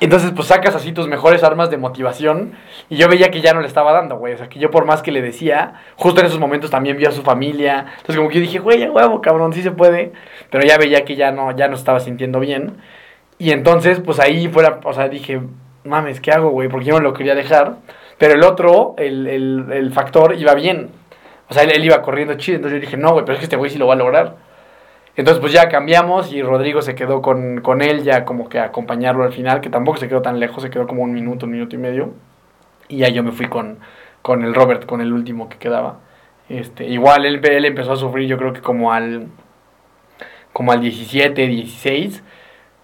Entonces, 0.00 0.32
pues 0.34 0.48
sacas 0.48 0.74
así 0.74 0.92
tus 0.92 1.08
mejores 1.08 1.44
armas 1.44 1.70
de 1.70 1.76
motivación. 1.76 2.52
Y 2.88 2.96
yo 2.96 3.08
veía 3.08 3.30
que 3.30 3.42
ya 3.42 3.52
no 3.52 3.60
le 3.60 3.66
estaba 3.66 3.92
dando, 3.92 4.16
güey. 4.16 4.32
O 4.32 4.38
sea, 4.38 4.48
que 4.48 4.58
yo 4.58 4.70
por 4.70 4.86
más 4.86 5.02
que 5.02 5.12
le 5.12 5.20
decía, 5.20 5.74
justo 5.96 6.20
en 6.20 6.26
esos 6.26 6.40
momentos 6.40 6.70
también 6.70 6.96
vio 6.96 7.10
a 7.10 7.12
su 7.12 7.22
familia. 7.22 7.86
Entonces, 7.98 8.16
como 8.16 8.28
que 8.30 8.36
yo 8.36 8.40
dije, 8.40 8.58
güey, 8.58 8.82
a 8.82 8.90
huevo, 8.90 9.20
cabrón, 9.20 9.52
sí 9.52 9.62
se 9.62 9.70
puede. 9.70 10.12
Pero 10.50 10.64
ya 10.64 10.78
veía 10.78 11.04
que 11.04 11.16
ya 11.16 11.32
no, 11.32 11.54
ya 11.54 11.68
no 11.68 11.76
estaba 11.76 12.00
sintiendo 12.00 12.40
bien. 12.40 12.78
Y 13.38 13.52
entonces, 13.52 14.00
pues 14.00 14.18
ahí 14.20 14.48
fuera, 14.48 14.80
o 14.84 14.92
sea, 14.94 15.08
dije, 15.08 15.40
mames, 15.84 16.20
¿qué 16.20 16.32
hago, 16.32 16.50
güey? 16.50 16.68
Porque 16.68 16.86
yo 16.86 16.94
no 16.94 17.00
lo 17.00 17.12
quería 17.12 17.34
dejar. 17.34 17.76
Pero 18.18 18.34
el 18.34 18.42
otro, 18.42 18.94
el, 18.98 19.26
el, 19.26 19.66
el 19.72 19.92
factor, 19.92 20.34
iba 20.38 20.54
bien. 20.54 20.90
O 21.50 21.54
sea, 21.54 21.64
él, 21.64 21.72
él 21.72 21.84
iba 21.84 22.00
corriendo 22.00 22.34
chido. 22.34 22.56
Entonces 22.56 22.80
yo 22.80 22.86
dije, 22.86 22.96
no, 22.96 23.12
güey, 23.12 23.24
pero 23.26 23.34
es 23.34 23.40
que 23.40 23.44
este 23.44 23.56
güey 23.56 23.70
sí 23.70 23.78
lo 23.78 23.86
va 23.86 23.94
a 23.94 23.96
lograr. 23.96 24.36
Entonces, 25.16 25.40
pues 25.40 25.52
ya 25.52 25.68
cambiamos 25.68 26.32
y 26.32 26.42
Rodrigo 26.42 26.82
se 26.82 26.94
quedó 26.94 27.20
con, 27.20 27.60
con 27.60 27.82
él 27.82 28.02
ya 28.04 28.24
como 28.24 28.48
que 28.48 28.58
a 28.58 28.64
acompañarlo 28.64 29.24
al 29.24 29.32
final, 29.32 29.60
que 29.60 29.68
tampoco 29.68 29.98
se 29.98 30.08
quedó 30.08 30.22
tan 30.22 30.38
lejos, 30.40 30.62
se 30.62 30.70
quedó 30.70 30.86
como 30.86 31.02
un 31.02 31.12
minuto, 31.12 31.46
un 31.46 31.52
minuto 31.52 31.74
y 31.74 31.78
medio. 31.78 32.14
Y 32.88 32.98
ya 32.98 33.08
yo 33.08 33.22
me 33.22 33.32
fui 33.32 33.46
con, 33.46 33.78
con 34.22 34.44
el 34.44 34.54
Robert, 34.54 34.86
con 34.86 35.00
el 35.00 35.12
último 35.12 35.48
que 35.48 35.58
quedaba. 35.58 35.98
Este, 36.48 36.86
igual 36.86 37.26
él, 37.26 37.40
él 37.44 37.64
empezó 37.64 37.92
a 37.92 37.96
sufrir, 37.96 38.28
yo 38.28 38.36
creo 38.38 38.52
que 38.52 38.60
como 38.60 38.92
al, 38.92 39.26
como 40.52 40.72
al 40.72 40.80
17, 40.80 41.46
16. 41.46 42.22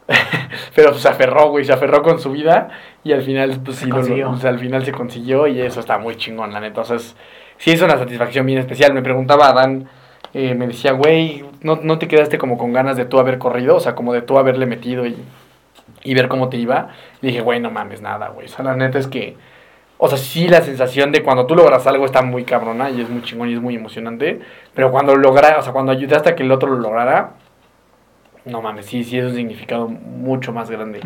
Pero 0.74 0.90
pues, 0.90 1.02
se 1.02 1.08
aferró, 1.08 1.50
güey, 1.50 1.64
se 1.64 1.72
aferró 1.72 2.02
con 2.02 2.20
su 2.20 2.30
vida 2.30 2.68
y 3.02 3.12
al 3.12 3.22
final, 3.22 3.60
pues 3.64 3.78
sí, 3.78 3.86
lo- 3.86 3.96
o 4.30 4.36
sea, 4.36 4.50
al 4.50 4.58
final 4.58 4.84
se 4.84 4.92
consiguió 4.92 5.46
y 5.48 5.60
eso 5.60 5.80
está 5.80 5.98
muy 5.98 6.16
chingón, 6.16 6.52
la 6.52 6.60
neta. 6.60 6.82
Entonces, 6.82 7.16
sí 7.56 7.72
es 7.72 7.82
una 7.82 7.96
satisfacción 7.98 8.46
bien 8.46 8.58
especial. 8.60 8.94
Me 8.94 9.02
preguntaba 9.02 9.48
Adán, 9.48 9.88
eh, 10.34 10.54
me 10.54 10.66
decía, 10.66 10.92
güey, 10.92 11.44
¿no, 11.62 11.76
¿no 11.82 11.98
te 11.98 12.08
quedaste 12.08 12.38
como 12.38 12.58
con 12.58 12.72
ganas 12.72 12.96
de 12.96 13.04
tú 13.04 13.18
haber 13.18 13.38
corrido? 13.38 13.76
O 13.76 13.80
sea, 13.80 13.94
como 13.94 14.12
de 14.12 14.22
tú 14.22 14.38
haberle 14.38 14.66
metido 14.66 15.06
y, 15.06 15.16
y 16.04 16.14
ver 16.14 16.28
cómo 16.28 16.48
te 16.48 16.56
iba. 16.56 16.88
Y 17.22 17.28
dije, 17.28 17.40
güey, 17.40 17.60
no 17.60 17.70
mames 17.70 18.00
nada, 18.02 18.28
güey. 18.28 18.46
O 18.46 18.48
sea, 18.48 18.64
la 18.64 18.74
neta 18.76 18.98
es 18.98 19.06
que, 19.06 19.36
o 19.98 20.08
sea, 20.08 20.18
sí 20.18 20.46
la 20.48 20.60
sensación 20.60 21.10
de 21.12 21.22
cuando 21.22 21.46
tú 21.46 21.54
logras 21.54 21.86
algo 21.86 22.04
está 22.04 22.20
muy 22.22 22.44
cabrona 22.44 22.90
y 22.90 23.00
es 23.00 23.08
muy 23.08 23.22
chingón 23.22 23.48
y 23.50 23.54
es 23.54 23.60
muy 23.60 23.74
emocionante. 23.76 24.40
Pero 24.74 24.90
cuando 24.90 25.16
logra, 25.16 25.58
o 25.58 25.62
sea, 25.62 25.72
cuando 25.72 25.92
ayudaste 25.92 26.30
a 26.30 26.34
que 26.36 26.42
el 26.42 26.52
otro 26.52 26.68
lo 26.70 26.78
lograra, 26.78 27.30
no 28.44 28.62
mames, 28.62 28.86
sí, 28.86 29.02
sí 29.02 29.18
es 29.18 29.24
un 29.24 29.34
significado 29.34 29.88
mucho 29.88 30.52
más 30.52 30.70
grande. 30.70 31.00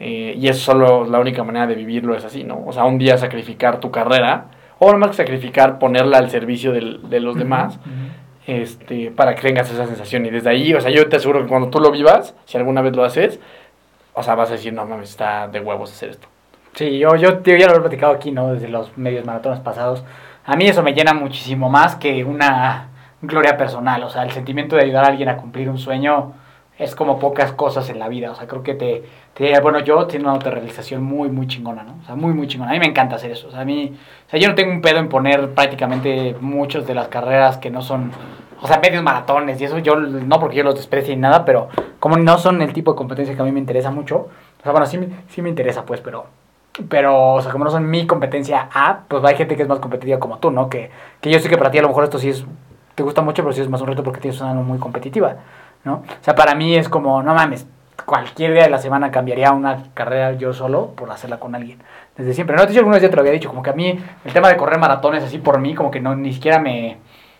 Eh, 0.00 0.34
y 0.38 0.46
es 0.46 0.58
solo 0.58 1.06
la 1.06 1.18
única 1.18 1.42
manera 1.42 1.66
de 1.66 1.74
vivirlo 1.74 2.14
es 2.14 2.24
así, 2.24 2.44
¿no? 2.44 2.62
O 2.66 2.72
sea, 2.72 2.84
un 2.84 2.98
día 2.98 3.18
sacrificar 3.18 3.80
tu 3.80 3.90
carrera, 3.90 4.44
o 4.78 4.96
más 4.96 5.08
que 5.10 5.16
sacrificar, 5.16 5.80
ponerla 5.80 6.18
al 6.18 6.30
servicio 6.30 6.70
del- 6.72 7.10
de 7.10 7.18
los 7.18 7.36
demás. 7.36 7.80
Este, 8.48 9.10
para 9.10 9.34
que 9.34 9.42
tengas 9.42 9.70
esa 9.70 9.86
sensación. 9.86 10.24
Y 10.24 10.30
desde 10.30 10.48
ahí, 10.48 10.72
o 10.72 10.80
sea, 10.80 10.90
yo 10.90 11.06
te 11.08 11.16
aseguro 11.16 11.42
que 11.42 11.48
cuando 11.48 11.68
tú 11.68 11.80
lo 11.80 11.90
vivas, 11.90 12.34
si 12.46 12.56
alguna 12.56 12.80
vez 12.80 12.96
lo 12.96 13.04
haces, 13.04 13.38
o 14.14 14.22
sea, 14.22 14.34
vas 14.34 14.48
a 14.48 14.52
decir, 14.54 14.72
no 14.72 14.86
mames, 14.86 15.10
está 15.10 15.48
de 15.48 15.60
huevos 15.60 15.92
hacer 15.92 16.08
esto. 16.08 16.28
Sí, 16.72 16.98
yo, 16.98 17.14
yo, 17.16 17.38
tío, 17.40 17.56
ya 17.56 17.68
lo 17.68 17.76
he 17.76 17.80
platicado 17.80 18.14
aquí, 18.14 18.30
¿no? 18.30 18.54
Desde 18.54 18.68
los 18.68 18.96
medios 18.96 19.26
maratones 19.26 19.60
pasados. 19.60 20.02
A 20.46 20.56
mí 20.56 20.66
eso 20.66 20.82
me 20.82 20.94
llena 20.94 21.12
muchísimo 21.12 21.68
más 21.68 21.96
que 21.96 22.24
una 22.24 22.88
gloria 23.20 23.58
personal. 23.58 24.02
O 24.02 24.08
sea, 24.08 24.22
el 24.22 24.30
sentimiento 24.30 24.76
de 24.76 24.84
ayudar 24.84 25.04
a 25.04 25.08
alguien 25.08 25.28
a 25.28 25.36
cumplir 25.36 25.68
un 25.68 25.78
sueño 25.78 26.32
es 26.78 26.94
como 26.94 27.18
pocas 27.18 27.52
cosas 27.52 27.90
en 27.90 27.98
la 27.98 28.08
vida. 28.08 28.30
O 28.30 28.34
sea, 28.34 28.46
creo 28.46 28.62
que 28.62 28.74
te, 28.74 29.04
te 29.34 29.58
bueno, 29.60 29.80
yo 29.80 30.06
tengo 30.06 30.24
una 30.24 30.32
autorrealización 30.32 31.02
muy, 31.02 31.28
muy 31.28 31.46
chingona, 31.46 31.82
¿no? 31.82 31.96
O 32.02 32.06
sea, 32.06 32.14
muy, 32.14 32.32
muy 32.32 32.46
chingona. 32.46 32.70
A 32.70 32.74
mí 32.74 32.80
me 32.80 32.86
encanta 32.86 33.16
hacer 33.16 33.32
eso. 33.32 33.48
O 33.48 33.50
sea, 33.50 33.60
a 33.60 33.64
mí, 33.64 33.92
o 34.26 34.30
sea, 34.30 34.38
yo 34.38 34.48
no 34.48 34.54
tengo 34.54 34.72
un 34.72 34.80
pedo 34.80 34.98
en 34.98 35.08
poner 35.08 35.50
prácticamente 35.50 36.36
muchas 36.40 36.86
de 36.86 36.94
las 36.94 37.08
carreras 37.08 37.58
que 37.58 37.70
no 37.70 37.82
son, 37.82 38.12
o 38.62 38.66
sea, 38.68 38.78
medios 38.78 39.02
maratones 39.02 39.60
y 39.60 39.64
eso 39.64 39.78
yo, 39.78 39.96
no 39.96 40.38
porque 40.38 40.56
yo 40.56 40.64
los 40.64 40.76
desprecie 40.76 41.16
ni 41.16 41.22
nada, 41.22 41.44
pero 41.44 41.68
como 41.98 42.16
no 42.16 42.38
son 42.38 42.62
el 42.62 42.72
tipo 42.72 42.92
de 42.92 42.96
competencia 42.96 43.34
que 43.34 43.42
a 43.42 43.44
mí 43.44 43.52
me 43.52 43.60
interesa 43.60 43.90
mucho, 43.90 44.16
o 44.16 44.62
sea, 44.62 44.72
bueno, 44.72 44.86
sí, 44.86 44.98
sí 45.28 45.42
me 45.42 45.48
interesa, 45.48 45.84
pues, 45.84 46.00
pero 46.00 46.26
pero, 46.88 47.34
o 47.34 47.40
sea, 47.40 47.50
como 47.50 47.64
no 47.64 47.70
son 47.70 47.90
mi 47.90 48.06
competencia 48.06 48.68
A, 48.72 49.00
pues 49.08 49.24
hay 49.24 49.36
gente 49.36 49.56
que 49.56 49.62
es 49.62 49.68
más 49.68 49.80
competitiva 49.80 50.18
como 50.18 50.38
tú, 50.38 50.50
¿no? 50.50 50.68
Que, 50.68 50.90
que 51.20 51.30
yo 51.30 51.40
sé 51.40 51.48
que 51.48 51.58
para 51.58 51.70
ti 51.70 51.78
a 51.78 51.82
lo 51.82 51.88
mejor 51.88 52.04
esto 52.04 52.18
sí 52.18 52.28
es, 52.28 52.44
te 52.94 53.02
gusta 53.02 53.20
mucho, 53.22 53.42
pero 53.42 53.52
sí 53.52 53.60
es 53.60 53.68
más 53.68 53.80
un 53.80 53.88
reto 53.88 54.02
porque 54.02 54.20
tienes 54.20 54.40
una 54.40 54.54
muy 54.54 54.78
competitiva, 54.78 55.36
¿no? 55.84 55.94
O 55.94 56.24
sea, 56.24 56.34
para 56.34 56.54
mí 56.54 56.76
es 56.76 56.88
como, 56.88 57.22
no 57.22 57.34
mames, 57.34 57.66
cualquier 58.08 58.54
día 58.54 58.62
de 58.62 58.70
la 58.70 58.78
semana 58.78 59.10
cambiaría 59.10 59.52
una 59.52 59.84
carrera 59.92 60.32
yo 60.32 60.52
solo 60.52 60.92
por 60.96 61.10
hacerla 61.10 61.38
con 61.38 61.54
alguien. 61.54 61.78
Desde 62.16 62.32
siempre. 62.32 62.56
No, 62.56 62.66
yo 62.66 62.78
alguna 62.78 62.96
vez 62.96 63.02
ya 63.02 63.10
te 63.10 63.16
lo 63.16 63.20
había 63.20 63.32
dicho, 63.32 63.48
como 63.48 63.62
que 63.62 63.70
a 63.70 63.74
mí 63.74 63.98
el 64.24 64.32
tema 64.32 64.48
de 64.48 64.56
correr 64.56 64.78
maratones 64.78 65.22
así 65.22 65.38
por 65.38 65.60
mí, 65.60 65.74
como 65.74 65.90
que 65.90 66.00
no, 66.00 66.16
ni 66.16 66.32
siquiera 66.32 66.58
me, 66.58 66.96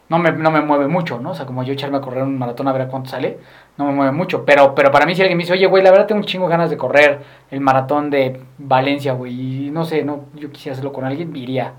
no 0.08 0.18
me, 0.18 0.32
no 0.32 0.50
me 0.50 0.60
mueve 0.60 0.86
mucho, 0.86 1.18
¿no? 1.20 1.30
O 1.30 1.34
sea, 1.34 1.46
como 1.46 1.62
yo 1.62 1.72
echarme 1.72 1.96
a 1.96 2.00
correr 2.00 2.22
un 2.22 2.38
maratón 2.38 2.68
a 2.68 2.72
ver 2.72 2.82
a 2.82 2.88
cuánto 2.88 3.08
sale, 3.10 3.38
no 3.76 3.86
me 3.86 3.92
mueve 3.92 4.12
mucho. 4.12 4.44
Pero, 4.44 4.74
pero 4.74 4.90
para 4.90 5.06
mí 5.06 5.14
si 5.14 5.22
alguien 5.22 5.38
me 5.38 5.44
dice, 5.44 5.54
oye, 5.54 5.66
güey, 5.66 5.82
la 5.82 5.90
verdad 5.90 6.06
tengo 6.06 6.20
un 6.20 6.26
chingo 6.26 6.46
de 6.46 6.50
ganas 6.50 6.70
de 6.70 6.76
correr 6.76 7.20
el 7.50 7.60
maratón 7.60 8.10
de 8.10 8.42
Valencia, 8.58 9.14
güey, 9.14 9.66
y 9.66 9.70
no 9.70 9.84
sé, 9.84 10.04
no, 10.04 10.26
yo 10.34 10.50
quisiera 10.50 10.74
hacerlo 10.74 10.92
con 10.92 11.04
alguien, 11.04 11.34
iría 11.34 11.72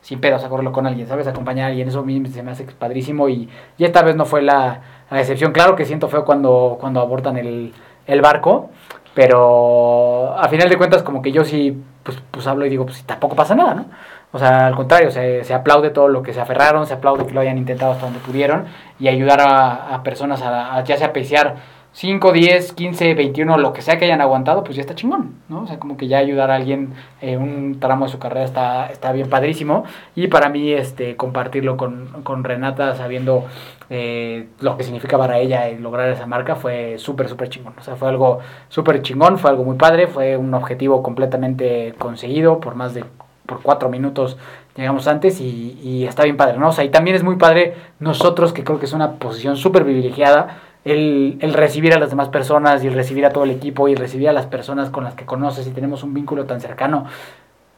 sin 0.00 0.18
pedos 0.18 0.42
a 0.44 0.48
correrlo 0.48 0.72
con 0.72 0.86
alguien, 0.86 1.06
¿sabes? 1.06 1.26
Acompañar 1.26 1.66
a 1.66 1.68
alguien, 1.68 1.88
eso 1.88 2.00
a 2.00 2.04
mí 2.04 2.24
se 2.26 2.42
me 2.42 2.52
hace 2.52 2.64
padrísimo 2.64 3.28
y, 3.28 3.50
y 3.76 3.84
esta 3.84 4.02
vez 4.02 4.16
no 4.16 4.24
fue 4.24 4.40
la, 4.40 4.80
la 5.10 5.20
excepción. 5.20 5.52
Claro 5.52 5.76
que 5.76 5.84
siento 5.84 6.08
feo 6.08 6.24
cuando, 6.24 6.76
cuando 6.80 7.00
abortan 7.00 7.36
el, 7.36 7.72
el 8.06 8.20
barco, 8.20 8.70
pero 9.14 10.34
a 10.38 10.48
final 10.48 10.68
de 10.68 10.76
cuentas 10.76 11.02
como 11.02 11.20
que 11.22 11.32
yo 11.32 11.44
sí, 11.44 11.82
pues, 12.02 12.18
pues 12.30 12.46
hablo 12.46 12.64
y 12.66 12.70
digo, 12.70 12.86
pues 12.86 13.02
tampoco 13.04 13.36
pasa 13.36 13.54
nada, 13.54 13.74
¿no? 13.74 13.86
O 14.32 14.38
sea, 14.38 14.68
al 14.68 14.76
contrario, 14.76 15.10
se, 15.10 15.42
se 15.42 15.52
aplaude 15.54 15.90
todo 15.90 16.06
lo 16.06 16.22
que 16.22 16.32
se 16.32 16.40
aferraron, 16.40 16.86
se 16.86 16.94
aplaude 16.94 17.26
que 17.26 17.34
lo 17.34 17.40
hayan 17.40 17.58
intentado 17.58 17.92
hasta 17.92 18.04
donde 18.04 18.20
pudieron 18.20 18.66
y 19.00 19.08
ayudar 19.08 19.40
a, 19.40 19.94
a 19.94 20.02
personas 20.04 20.40
a, 20.42 20.76
a 20.76 20.84
ya 20.84 20.96
sea 20.96 21.12
pesear 21.12 21.56
5, 21.92 22.32
10, 22.32 22.72
15, 22.74 23.14
21, 23.14 23.58
lo 23.58 23.72
que 23.72 23.82
sea 23.82 23.98
que 23.98 24.04
hayan 24.04 24.20
aguantado, 24.20 24.62
pues 24.62 24.76
ya 24.76 24.80
está 24.80 24.94
chingón, 24.94 25.34
¿no? 25.48 25.62
O 25.62 25.66
sea, 25.66 25.78
como 25.80 25.96
que 25.96 26.06
ya 26.06 26.18
ayudar 26.18 26.50
a 26.50 26.54
alguien 26.54 26.94
en 27.20 27.42
un 27.42 27.80
tramo 27.80 28.06
de 28.06 28.12
su 28.12 28.18
carrera 28.20 28.44
está, 28.44 28.86
está 28.86 29.12
bien 29.12 29.28
padrísimo. 29.28 29.84
Y 30.14 30.28
para 30.28 30.48
mí, 30.48 30.70
este, 30.70 31.16
compartirlo 31.16 31.76
con, 31.76 32.22
con 32.22 32.44
Renata, 32.44 32.94
sabiendo 32.94 33.46
eh, 33.90 34.46
lo 34.60 34.76
que 34.76 34.84
significa 34.84 35.18
para 35.18 35.38
ella 35.38 35.68
lograr 35.80 36.08
esa 36.10 36.26
marca, 36.26 36.54
fue 36.54 36.96
súper, 36.98 37.28
súper 37.28 37.48
chingón. 37.48 37.74
O 37.76 37.82
sea, 37.82 37.96
fue 37.96 38.08
algo 38.08 38.38
súper 38.68 39.02
chingón, 39.02 39.38
fue 39.38 39.50
algo 39.50 39.64
muy 39.64 39.76
padre, 39.76 40.06
fue 40.06 40.36
un 40.36 40.54
objetivo 40.54 41.02
completamente 41.02 41.94
conseguido 41.98 42.60
por 42.60 42.76
más 42.76 42.94
de 42.94 43.04
por 43.46 43.62
cuatro 43.62 43.88
minutos 43.88 44.36
llegamos 44.76 45.06
antes 45.08 45.40
y, 45.40 45.78
y 45.82 46.04
está 46.06 46.24
bien 46.24 46.36
padre, 46.36 46.56
¿no? 46.56 46.68
O 46.68 46.72
sea, 46.72 46.84
y 46.84 46.88
también 46.88 47.16
es 47.16 47.22
muy 47.22 47.36
padre 47.36 47.74
nosotros, 47.98 48.52
que 48.52 48.64
creo 48.64 48.78
que 48.78 48.86
es 48.86 48.92
una 48.92 49.14
posición 49.14 49.56
súper 49.56 49.82
privilegiada, 49.84 50.58
el, 50.84 51.38
el 51.40 51.54
recibir 51.54 51.92
a 51.92 51.98
las 51.98 52.10
demás 52.10 52.28
personas 52.28 52.82
y 52.84 52.88
recibir 52.88 53.26
a 53.26 53.30
todo 53.30 53.44
el 53.44 53.50
equipo 53.50 53.88
y 53.88 53.94
recibir 53.94 54.28
a 54.28 54.32
las 54.32 54.46
personas 54.46 54.90
con 54.90 55.04
las 55.04 55.14
que 55.14 55.26
conoces 55.26 55.66
y 55.66 55.70
tenemos 55.70 56.02
un 56.02 56.14
vínculo 56.14 56.44
tan 56.44 56.60
cercano. 56.60 57.06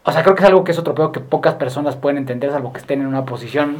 O 0.04 0.12
sea, 0.12 0.22
creo 0.22 0.34
que 0.34 0.42
es 0.42 0.48
algo 0.48 0.64
que 0.64 0.72
es 0.72 0.78
otro 0.78 0.94
peor 0.94 1.12
que 1.12 1.20
pocas 1.20 1.54
personas 1.54 1.96
pueden 1.96 2.18
entender, 2.18 2.50
salvo 2.50 2.72
que 2.72 2.80
estén 2.80 3.00
en 3.00 3.06
una 3.06 3.24
posición 3.24 3.76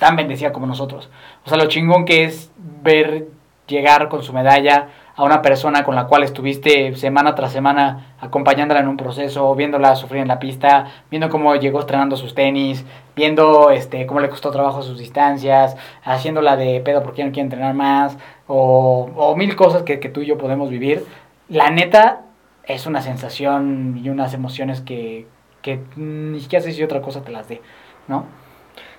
tan 0.00 0.16
bendecida 0.16 0.52
como 0.52 0.66
nosotros. 0.66 1.10
O 1.44 1.48
sea, 1.48 1.58
lo 1.58 1.66
chingón 1.66 2.04
que 2.04 2.24
es 2.24 2.50
ver 2.82 3.28
llegar 3.66 4.08
con 4.08 4.22
su 4.22 4.32
medalla 4.32 4.88
a 5.14 5.24
una 5.24 5.42
persona 5.42 5.84
con 5.84 5.94
la 5.94 6.06
cual 6.06 6.22
estuviste 6.22 6.94
semana 6.96 7.34
tras 7.34 7.52
semana 7.52 8.14
acompañándola 8.20 8.80
en 8.80 8.88
un 8.88 8.96
proceso, 8.96 9.54
viéndola 9.54 9.96
sufrir 9.96 10.22
en 10.22 10.28
la 10.28 10.38
pista, 10.38 10.86
viendo 11.10 11.28
cómo 11.28 11.54
llegó 11.56 11.80
estrenando 11.80 12.16
sus 12.16 12.34
tenis, 12.34 12.84
viendo 13.14 13.70
este 13.70 14.06
cómo 14.06 14.20
le 14.20 14.28
costó 14.28 14.50
trabajo 14.50 14.82
sus 14.82 14.98
distancias, 14.98 15.76
haciéndola 16.02 16.56
de 16.56 16.80
pedo 16.80 17.02
porque 17.02 17.18
ya 17.18 17.26
no 17.26 17.32
quiere 17.32 17.44
entrenar 17.44 17.74
más, 17.74 18.16
o, 18.46 19.34
mil 19.36 19.56
cosas 19.56 19.82
que, 19.82 20.00
que 20.00 20.08
tú 20.08 20.20
y 20.22 20.26
yo 20.26 20.38
podemos 20.38 20.70
vivir. 20.70 21.04
La 21.48 21.70
neta, 21.70 22.22
es 22.64 22.86
una 22.86 23.02
sensación 23.02 24.00
y 24.02 24.08
unas 24.08 24.34
emociones 24.34 24.80
que, 24.80 25.26
que 25.62 25.80
ni 25.96 26.40
siquiera 26.40 26.62
sé 26.62 26.72
si 26.72 26.82
otra 26.82 27.02
cosa 27.02 27.22
te 27.22 27.32
las 27.32 27.48
dé, 27.48 27.60
¿no? 28.08 28.26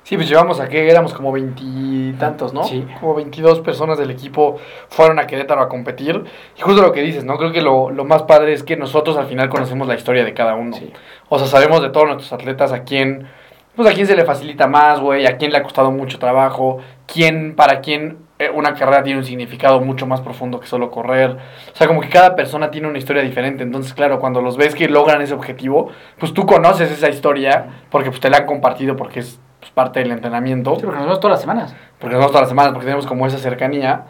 Sí, 0.04 0.18
pues 0.18 0.28
llevamos 0.28 0.60
a 0.60 0.68
que 0.68 0.90
éramos 0.90 1.14
como 1.14 1.32
veintitantos, 1.32 2.54
¿no? 2.54 2.66
Sí. 2.66 2.86
Como 3.00 3.16
22 3.16 3.62
personas 3.62 3.98
del 3.98 4.12
equipo 4.12 4.58
fueron 4.90 5.18
a 5.18 5.28
Querétaro 5.28 5.62
a 5.62 5.70
competir. 5.70 6.24
Y 6.58 6.62
justo 6.62 6.82
lo 6.82 6.92
que 6.92 7.02
dices, 7.02 7.24
¿no? 7.24 7.38
Creo 7.38 7.54
que 7.54 7.62
lo, 7.62 7.90
lo 7.90 8.04
más 8.04 8.24
padre 8.24 8.52
es 8.52 8.64
que 8.64 8.76
nosotros 8.76 9.16
al 9.16 9.28
final 9.28 9.50
conocemos 9.50 9.88
la 9.88 9.96
historia 9.96 10.26
de 10.26 10.34
cada 10.34 10.56
uno. 10.56 10.76
Sí. 10.76 10.92
O 11.30 11.40
sea, 11.40 11.48
sabemos 11.48 11.82
de 11.82 11.90
todos 11.90 12.08
nuestros 12.08 12.34
atletas 12.34 12.74
a 12.74 12.84
quién, 12.84 13.30
pues 13.78 13.90
a 13.90 13.94
quién 13.94 14.06
se 14.06 14.18
le 14.18 14.26
facilita 14.26 14.68
más, 14.68 15.00
güey, 15.00 15.26
a 15.26 15.38
quién 15.38 15.52
le 15.52 15.58
ha 15.58 15.64
costado 15.64 15.90
mucho 15.90 16.20
trabajo, 16.20 16.80
quién, 17.08 17.56
para 17.56 17.80
quién 17.80 18.18
eh, 18.40 18.50
una 18.54 18.74
carrera 18.74 19.04
tiene 19.04 19.20
un 19.20 19.26
significado 19.26 19.80
mucho 19.80 20.06
más 20.06 20.20
profundo 20.20 20.60
que 20.60 20.68
solo 20.68 20.92
correr. 20.92 21.32
O 21.32 21.76
sea, 21.76 21.88
como 21.88 22.02
que 22.02 22.10
cada 22.10 22.36
persona 22.36 22.72
tiene 22.72 22.90
una 22.90 22.98
historia 22.98 23.22
diferente. 23.22 23.64
Entonces, 23.64 23.94
claro, 23.94 24.20
cuando 24.20 24.42
los 24.42 24.58
ves 24.58 24.76
que 24.76 24.90
logran 24.90 25.22
ese 25.22 25.34
objetivo, 25.34 25.92
pues 26.20 26.34
tú 26.34 26.46
conoces 26.46 26.92
esa 26.92 27.08
historia 27.08 27.86
porque 27.90 28.10
pues 28.10 28.20
te 28.20 28.30
la 28.30 28.40
han 28.40 28.46
compartido, 28.46 28.98
porque 28.98 29.22
es 29.22 29.40
parte 29.74 30.00
del 30.00 30.12
entrenamiento. 30.12 30.76
Sí, 30.76 30.82
porque 30.84 30.98
nos 30.98 31.06
vemos 31.06 31.20
todas 31.20 31.36
las 31.36 31.42
semanas. 31.42 31.76
porque 32.00 32.14
nos 32.16 32.20
vemos 32.22 32.32
todas 32.32 32.42
las 32.44 32.50
semanas, 32.50 32.72
porque 32.74 32.86
tenemos 32.86 33.06
como 33.08 33.26
esa 33.28 33.38
cercanía. 33.38 34.04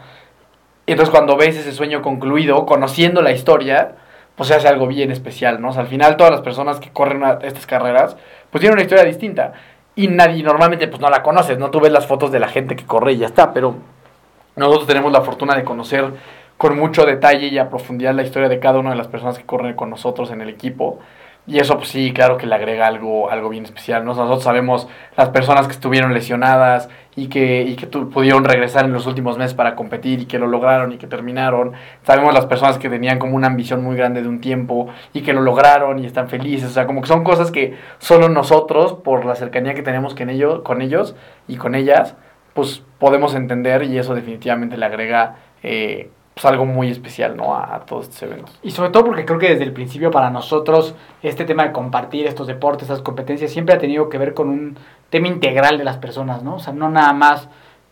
Y 0.86 0.92
entonces 0.92 1.10
cuando 1.10 1.36
ves 1.36 1.56
ese 1.56 1.72
sueño 1.72 2.02
concluido, 2.02 2.66
conociendo 2.66 3.22
la 3.22 3.32
historia, 3.32 3.92
pues 4.36 4.48
se 4.48 4.54
hace 4.54 4.68
algo 4.68 4.86
bien 4.86 5.10
especial, 5.10 5.60
¿no? 5.62 5.68
O 5.68 5.72
sea, 5.72 5.82
al 5.82 5.88
final 5.88 6.16
todas 6.16 6.32
las 6.32 6.42
personas 6.42 6.80
que 6.80 6.90
corren 6.90 7.18
una- 7.18 7.38
estas 7.42 7.66
carreras, 7.66 8.16
pues 8.50 8.60
tienen 8.60 8.74
una 8.74 8.82
historia 8.82 9.04
distinta. 9.04 9.52
Y 9.96 10.08
nadie, 10.08 10.42
normalmente, 10.42 10.88
pues 10.88 11.00
no 11.00 11.08
la 11.08 11.22
conoces, 11.22 11.56
¿no? 11.58 11.70
Tú 11.70 11.78
ves 11.80 11.92
las 11.92 12.06
fotos 12.06 12.32
de 12.32 12.40
la 12.40 12.48
gente 12.48 12.74
que 12.74 12.84
corre 12.84 13.12
y 13.12 13.18
ya 13.18 13.26
está, 13.26 13.52
pero 13.52 13.76
nosotros 14.56 14.86
tenemos 14.88 15.12
la 15.12 15.20
fortuna 15.22 15.54
de 15.54 15.62
conocer 15.64 16.12
con 16.56 16.76
mucho 16.78 17.04
detalle 17.06 17.46
y 17.46 17.58
a 17.58 17.68
profundidad 17.70 18.12
la 18.14 18.22
historia 18.22 18.48
de 18.48 18.58
cada 18.58 18.78
una 18.80 18.90
de 18.90 18.96
las 18.96 19.06
personas 19.08 19.38
que 19.38 19.44
corren 19.44 19.74
con 19.74 19.88
nosotros 19.90 20.30
en 20.32 20.40
el 20.40 20.48
equipo. 20.48 20.98
Y 21.46 21.58
eso, 21.58 21.76
pues 21.76 21.90
sí, 21.90 22.12
claro 22.14 22.38
que 22.38 22.46
le 22.46 22.54
agrega 22.54 22.86
algo, 22.86 23.30
algo 23.30 23.50
bien 23.50 23.64
especial, 23.64 24.02
¿no? 24.02 24.14
Nosotros 24.14 24.42
sabemos 24.42 24.88
las 25.14 25.28
personas 25.28 25.66
que 25.66 25.74
estuvieron 25.74 26.14
lesionadas 26.14 26.88
y 27.16 27.28
que, 27.28 27.60
y 27.62 27.76
que 27.76 27.84
tu- 27.86 28.08
pudieron 28.08 28.44
regresar 28.46 28.86
en 28.86 28.94
los 28.94 29.06
últimos 29.06 29.36
meses 29.36 29.52
para 29.52 29.74
competir 29.76 30.20
y 30.20 30.24
que 30.26 30.38
lo 30.38 30.46
lograron 30.46 30.92
y 30.92 30.96
que 30.96 31.06
terminaron. 31.06 31.72
Sabemos 32.02 32.32
las 32.32 32.46
personas 32.46 32.78
que 32.78 32.88
tenían 32.88 33.18
como 33.18 33.36
una 33.36 33.48
ambición 33.48 33.84
muy 33.84 33.94
grande 33.94 34.22
de 34.22 34.28
un 34.28 34.40
tiempo 34.40 34.88
y 35.12 35.20
que 35.20 35.34
lo 35.34 35.42
lograron 35.42 35.98
y 35.98 36.06
están 36.06 36.30
felices. 36.30 36.70
O 36.70 36.72
sea, 36.72 36.86
como 36.86 37.02
que 37.02 37.08
son 37.08 37.24
cosas 37.24 37.50
que 37.50 37.76
solo 37.98 38.30
nosotros, 38.30 38.94
por 38.94 39.26
la 39.26 39.34
cercanía 39.34 39.74
que 39.74 39.82
tenemos 39.82 40.14
con 40.14 40.30
ellos, 40.30 40.62
con 40.62 40.80
ellos 40.80 41.14
y 41.46 41.56
con 41.56 41.74
ellas, 41.74 42.16
pues 42.54 42.82
podemos 42.98 43.34
entender 43.34 43.82
y 43.82 43.98
eso 43.98 44.14
definitivamente 44.14 44.78
le 44.78 44.86
agrega 44.86 45.36
eh, 45.62 46.10
pues 46.34 46.44
algo 46.46 46.66
muy 46.66 46.90
especial, 46.90 47.36
¿no? 47.36 47.56
A, 47.56 47.80
todos 47.86 48.08
estos 48.08 48.22
eventos. 48.22 48.58
Y 48.62 48.72
sobre 48.72 48.90
todo 48.90 49.04
porque 49.06 49.24
creo 49.24 49.38
que 49.38 49.50
desde 49.50 49.64
el 49.64 49.72
principio 49.72 50.10
para 50.10 50.30
nosotros 50.30 50.94
este 51.22 51.44
tema 51.44 51.64
de 51.64 51.72
compartir 51.72 52.26
estos 52.26 52.48
deportes, 52.48 52.82
estas 52.82 53.02
competencias, 53.02 53.52
siempre 53.52 53.74
ha 53.74 53.78
tenido 53.78 54.08
que 54.08 54.18
ver 54.18 54.34
con 54.34 54.48
un 54.48 54.76
tema 55.10 55.28
integral 55.28 55.78
de 55.78 55.84
las 55.84 55.96
personas, 55.96 56.42
¿no? 56.42 56.56
O 56.56 56.58
sea, 56.58 56.72
no 56.72 56.90
nada 56.90 57.12
más 57.12 57.48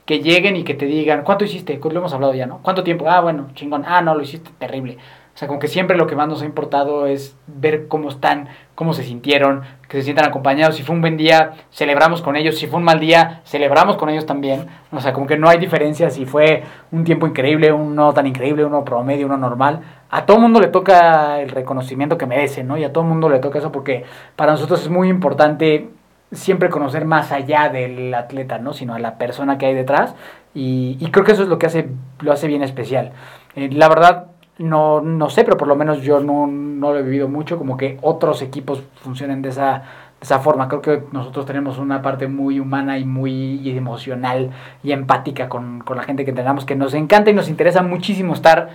que 0.06 0.20
lleguen 0.20 0.56
y 0.56 0.64
que 0.64 0.74
te 0.74 0.86
digan, 0.86 1.22
¿cuánto 1.22 1.44
hiciste? 1.44 1.78
Lo 1.82 1.98
hemos 2.00 2.12
hablado 2.12 2.34
ya, 2.34 2.46
¿no? 2.46 2.58
¿Cuánto 2.62 2.82
tiempo? 2.82 3.08
Ah, 3.08 3.20
bueno, 3.20 3.48
chingón. 3.54 3.84
Ah, 3.86 4.00
no, 4.00 4.14
lo 4.16 4.22
hiciste 4.22 4.50
terrible. 4.58 4.98
O 5.34 5.38
sea, 5.38 5.48
como 5.48 5.60
que 5.60 5.68
siempre 5.68 5.96
lo 5.96 6.06
que 6.06 6.14
más 6.14 6.28
nos 6.28 6.42
ha 6.42 6.44
importado 6.44 7.06
es 7.06 7.36
ver 7.46 7.88
cómo 7.88 8.10
están, 8.10 8.48
cómo 8.74 8.92
se 8.92 9.02
sintieron, 9.02 9.62
que 9.88 9.96
se 9.96 10.02
sientan 10.02 10.26
acompañados. 10.26 10.76
Si 10.76 10.82
fue 10.82 10.94
un 10.94 11.00
buen 11.00 11.16
día, 11.16 11.52
celebramos 11.70 12.20
con 12.20 12.36
ellos. 12.36 12.58
Si 12.58 12.66
fue 12.66 12.78
un 12.78 12.84
mal 12.84 13.00
día, 13.00 13.40
celebramos 13.44 13.96
con 13.96 14.10
ellos 14.10 14.26
también. 14.26 14.66
O 14.90 15.00
sea, 15.00 15.14
como 15.14 15.26
que 15.26 15.38
no 15.38 15.48
hay 15.48 15.58
diferencia 15.58 16.10
si 16.10 16.26
fue 16.26 16.64
un 16.90 17.04
tiempo 17.04 17.26
increíble, 17.26 17.72
un 17.72 17.94
no 17.96 18.12
tan 18.12 18.26
increíble, 18.26 18.64
uno 18.64 18.84
promedio, 18.84 19.24
uno 19.24 19.38
normal. 19.38 19.80
A 20.10 20.26
todo 20.26 20.38
mundo 20.38 20.60
le 20.60 20.68
toca 20.68 21.40
el 21.40 21.48
reconocimiento 21.48 22.18
que 22.18 22.26
merece, 22.26 22.62
¿no? 22.62 22.76
Y 22.76 22.84
a 22.84 22.92
todo 22.92 23.04
mundo 23.04 23.30
le 23.30 23.38
toca 23.38 23.58
eso 23.58 23.72
porque 23.72 24.04
para 24.36 24.52
nosotros 24.52 24.82
es 24.82 24.90
muy 24.90 25.08
importante 25.08 25.88
siempre 26.30 26.68
conocer 26.68 27.06
más 27.06 27.32
allá 27.32 27.70
del 27.70 28.12
atleta, 28.12 28.58
¿no? 28.58 28.74
Sino 28.74 28.94
a 28.94 28.98
la 28.98 29.16
persona 29.16 29.56
que 29.56 29.64
hay 29.64 29.74
detrás. 29.74 30.14
Y, 30.54 30.98
y 31.00 31.10
creo 31.10 31.24
que 31.24 31.32
eso 31.32 31.42
es 31.42 31.48
lo 31.48 31.58
que 31.58 31.66
hace, 31.66 31.88
lo 32.20 32.32
hace 32.32 32.48
bien 32.48 32.62
especial. 32.62 33.12
Eh, 33.56 33.70
la 33.72 33.88
verdad, 33.88 34.31
no, 34.62 35.00
no 35.00 35.28
sé, 35.28 35.44
pero 35.44 35.56
por 35.56 35.66
lo 35.66 35.74
menos 35.74 36.02
yo 36.02 36.20
no, 36.20 36.46
no 36.46 36.92
lo 36.92 36.98
he 36.98 37.02
vivido 37.02 37.28
mucho, 37.28 37.58
como 37.58 37.76
que 37.76 37.98
otros 38.00 38.42
equipos 38.42 38.82
funcionen 38.94 39.42
de 39.42 39.48
esa, 39.48 39.72
de 39.72 40.22
esa 40.22 40.38
forma. 40.38 40.68
Creo 40.68 40.80
que 40.80 41.02
nosotros 41.10 41.46
tenemos 41.46 41.78
una 41.78 42.00
parte 42.00 42.28
muy 42.28 42.60
humana 42.60 42.96
y 42.98 43.04
muy 43.04 43.68
emocional 43.76 44.50
y 44.84 44.92
empática 44.92 45.48
con, 45.48 45.80
con 45.80 45.96
la 45.96 46.04
gente 46.04 46.24
que 46.24 46.30
entrenamos, 46.30 46.64
que 46.64 46.76
nos 46.76 46.94
encanta 46.94 47.30
y 47.30 47.34
nos 47.34 47.48
interesa 47.48 47.82
muchísimo 47.82 48.34
estar 48.34 48.70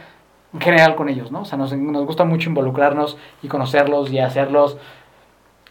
en 0.53 0.59
general 0.59 0.95
con 0.95 1.07
ellos, 1.07 1.31
¿no? 1.31 1.41
O 1.41 1.45
sea, 1.45 1.57
nos, 1.57 1.71
nos 1.71 2.05
gusta 2.05 2.25
mucho 2.25 2.49
involucrarnos 2.49 3.17
y 3.41 3.47
conocerlos 3.47 4.11
y 4.11 4.19
hacerlos 4.19 4.77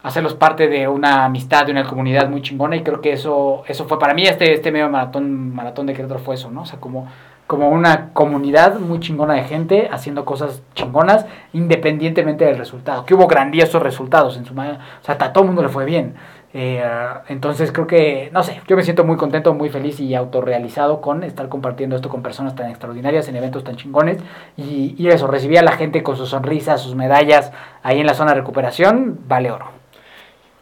hacerlos 0.03 0.35
parte 0.35 0.69
de 0.69 0.87
una 0.87 1.25
amistad, 1.25 1.67
de 1.67 1.73
una 1.73 1.85
comunidad 1.85 2.29
muy 2.29 2.41
chingona 2.41 2.77
y 2.77 2.83
creo 2.83 3.01
que 3.01 3.13
eso 3.13 3.65
eso 3.67 3.87
fue 3.87 3.99
para 3.99 4.15
mí 4.15 4.23
este 4.23 4.53
este 4.53 4.71
medio 4.71 4.89
maratón 4.89 5.53
maratón 5.53 5.87
de 5.87 5.95
Querétaro 5.95 6.21
fue 6.21 6.37
eso, 6.37 6.51
¿no? 6.51 6.63
O 6.63 6.67
sea, 6.67 6.79
como 6.79 7.09
como 7.47 7.69
una 7.69 8.11
comunidad 8.13 8.79
muy 8.81 8.99
chingona 9.01 9.35
de 9.35 9.45
gente 9.45 9.89
haciendo 9.93 10.25
cosas 10.25 10.63
chingonas 10.75 11.27
independientemente 11.53 12.45
del 12.45 12.59
resultado. 12.59 13.05
Que 13.07 13.15
hubo 13.15 13.27
grandiosos 13.27 13.83
resultados 13.83 14.37
en 14.37 14.45
su 14.45 14.55
ma- 14.55 14.79
o 15.01 15.05
sea, 15.05 15.17
a 15.19 15.33
todo 15.33 15.45
el 15.45 15.49
mundo 15.49 15.63
le 15.63 15.69
fue 15.69 15.85
bien. 15.85 16.15
Eh, 16.59 16.83
entonces 17.29 17.71
creo 17.71 17.87
que, 17.87 18.31
no 18.33 18.43
sé, 18.43 18.63
yo 18.67 18.77
me 18.77 18.83
siento 18.83 19.05
muy 19.05 19.17
contento, 19.17 19.53
muy 19.53 19.69
feliz 19.69 20.01
y 20.01 20.15
autorrealizado 20.15 21.01
con 21.03 21.23
estar 21.23 21.49
compartiendo 21.51 21.97
esto 21.97 22.09
con 22.09 22.23
personas 22.23 22.55
tan 22.55 22.71
extraordinarias 22.71 23.29
en 23.29 23.37
eventos 23.37 23.63
tan 23.63 23.77
chingones. 23.77 24.19
Y, 24.57 24.95
y 24.99 25.09
eso, 25.09 25.27
recibir 25.27 25.59
a 25.59 25.63
la 25.63 25.73
gente 25.73 26.03
con 26.03 26.17
sus 26.17 26.31
sonrisas, 26.31 26.81
sus 26.81 26.95
medallas 26.95 27.53
ahí 27.83 28.01
en 28.01 28.07
la 28.07 28.15
zona 28.15 28.33
de 28.33 28.41
recuperación, 28.41 29.19
vale 29.29 29.51
oro. 29.51 29.67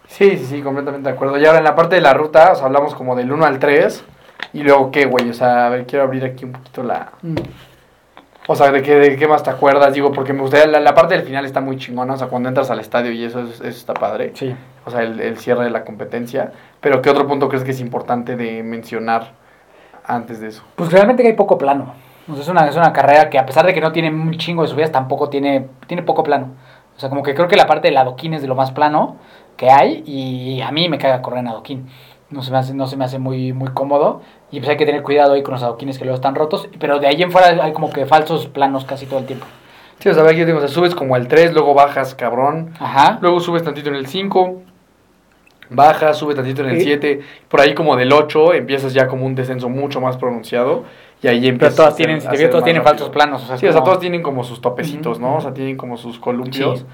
Sí, 0.09 0.37
sí, 0.37 0.45
sí, 0.47 0.63
completamente 0.63 1.09
de 1.09 1.15
acuerdo. 1.15 1.39
Y 1.39 1.45
ahora 1.47 1.59
en 1.59 1.65
la 1.65 1.75
parte 1.75 1.95
de 1.97 2.03
la 2.03 2.13
ruta, 2.13 2.53
o 2.53 2.55
sea, 2.57 2.67
hablamos 2.67 2.95
como 2.95 3.15
del 3.17 3.33
1 3.33 3.45
al 3.47 3.59
3. 3.59 4.05
Y 4.53 4.63
luego, 4.63 4.91
¿qué, 4.91 5.05
güey? 5.07 5.29
O 5.31 5.35
sea, 5.35 5.67
a 5.67 5.69
ver, 5.71 5.87
quiero 5.87 6.05
abrir 6.05 6.25
aquí 6.25 6.45
un 6.45 6.53
poquito 6.53 6.83
la... 6.83 7.09
O 8.47 8.55
sea, 8.55 8.71
¿de 8.71 8.83
qué, 8.83 8.95
de 8.97 9.17
qué 9.17 9.27
más 9.27 9.43
te 9.43 9.49
acuerdas? 9.51 9.95
Digo, 9.95 10.13
porque 10.13 10.33
me 10.35 10.43
gustaría... 10.43 10.67
La, 10.67 10.79
la 10.79 10.95
parte 10.95 11.15
del 11.15 11.25
final 11.25 11.45
está 11.47 11.61
muy 11.63 11.77
chingona, 11.79 12.15
o 12.15 12.17
sea, 12.19 12.27
cuando 12.27 12.49
entras 12.51 12.71
al 12.71 12.79
estadio 12.79 13.11
y 13.11 13.25
eso, 13.25 13.41
es- 13.41 13.61
eso 13.61 13.69
está 13.69 13.95
padre. 13.95 14.33
Sí. 14.35 14.55
O 14.85 14.91
sea, 14.91 15.03
el, 15.03 15.19
el 15.21 15.39
cierre 15.39 15.65
de 15.65 15.71
la 15.71 15.83
competencia. 15.85 16.53
Pero, 16.81 17.01
¿qué 17.01 17.09
otro 17.09 17.27
punto 17.27 17.49
crees 17.49 17.65
que 17.65 17.71
es 17.71 17.81
importante 17.81 18.37
de 18.37 18.63
mencionar 18.63 19.33
antes 20.07 20.41
de 20.41 20.49
eso? 20.49 20.63
Pues 20.77 20.93
realmente 20.93 21.23
que 21.23 21.31
hay 21.31 21.35
poco 21.37 21.57
plano. 21.57 21.95
O 22.29 22.35
sea, 22.35 22.43
es, 22.43 22.49
una, 22.49 22.69
es 22.69 22.77
una 22.77 22.93
carrera 22.93 23.31
que 23.31 23.39
a 23.39 23.47
pesar 23.47 23.65
de 23.65 23.73
que 23.73 23.81
no 23.81 23.93
tiene 23.93 24.11
un 24.11 24.33
chingo 24.37 24.63
de 24.63 24.69
subidas, 24.69 24.93
tampoco 24.93 25.31
tiene, 25.31 25.67
tiene 25.87 26.03
poco 26.03 26.23
plano. 26.23 26.49
O 26.97 27.01
sea, 27.01 27.09
como 27.09 27.23
que 27.23 27.35
creo 27.35 27.49
que 27.49 27.57
la 27.57 27.67
parte 27.67 27.89
del 27.89 27.97
adoquín 27.97 28.35
es 28.35 28.43
de 28.43 28.49
lo 28.49 28.55
más 28.55 28.71
plano 28.73 29.17
que 29.57 29.71
hay 29.71 30.03
y 30.07 30.61
a 30.61 30.71
mí 30.71 30.89
me 30.91 30.99
caga 30.99 31.23
correr 31.23 31.41
en 31.41 31.49
adoquín. 31.49 31.89
No 32.31 32.43
se 32.43 32.51
me 32.51 32.59
hace, 32.59 32.75
no 32.75 32.87
se 32.87 32.97
me 32.97 33.05
hace 33.05 33.19
muy, 33.19 33.53
muy 33.53 33.69
cómodo 33.69 34.23
y 34.51 34.59
pues 34.59 34.69
hay 34.71 34.77
que 34.77 34.87
tener 34.87 35.03
cuidado 35.03 35.35
ahí 35.35 35.43
con 35.43 35.53
los 35.55 35.63
adoquines 35.63 35.99
que 35.99 36.05
luego 36.05 36.17
están 36.17 36.35
rotos. 36.35 36.69
Pero 36.81 36.99
de 36.99 37.07
ahí 37.07 37.23
en 37.23 37.31
fuera 37.31 37.63
hay 37.65 37.73
como 37.73 37.91
que 37.91 38.07
falsos 38.07 38.47
planos 38.47 38.85
casi 38.85 39.07
todo 39.07 39.19
el 39.21 39.27
tiempo. 39.27 39.47
Sí, 40.01 40.09
o 40.09 40.15
sea, 40.15 40.25
aquí 40.25 40.45
tengo, 40.45 40.59
o 40.59 40.61
sea, 40.61 40.69
subes 40.69 40.95
como 40.95 41.15
al 41.15 41.29
3, 41.29 41.53
luego 41.53 41.73
bajas, 41.75 42.15
cabrón. 42.15 42.73
Ajá. 42.81 43.19
Luego 43.21 43.41
subes 43.41 43.63
tantito 43.63 43.89
en 43.91 43.95
el 43.95 44.07
5, 44.07 44.61
bajas, 45.71 46.19
subes 46.19 46.37
tantito 46.37 46.63
en 46.63 46.71
el 46.71 46.79
Sí. 46.79 46.85
7, 46.85 47.21
por 47.49 47.61
ahí 47.61 47.75
como 47.75 47.97
del 47.97 48.13
8 48.13 48.53
empiezas 48.55 48.93
ya 48.93 49.07
como 49.07 49.25
un 49.27 49.35
descenso 49.35 49.69
mucho 49.69 50.01
más 50.01 50.17
pronunciado 50.17 50.85
y 51.23 51.29
ahí 51.29 51.41
Pero 51.41 51.53
empiezas 51.53 51.77
todas 51.77 51.91
a 51.93 51.95
hacer- 51.95 52.07
tienen, 52.07 52.21
si 52.21 52.29
te 52.29 52.37
fijas, 52.37 52.51
todas 52.51 52.65
tienen 52.65 52.83
rápido. 52.83 52.99
falsos 52.99 53.15
planos. 53.15 53.43
O 53.45 53.47
sea, 53.47 53.57
Sí, 53.59 53.67
o 53.67 53.73
sea, 53.73 53.83
todos 53.83 53.99
tienen 54.01 54.23
como 54.23 54.45
sus 54.45 54.61
topecitos, 54.61 55.19
¿no? 55.21 55.37
O 55.37 55.41
sea, 55.41 55.55
tienen 55.55 55.77
como 55.77 55.97
sus 55.97 56.19
columpios. 56.19 56.81
Sí. 56.81 56.87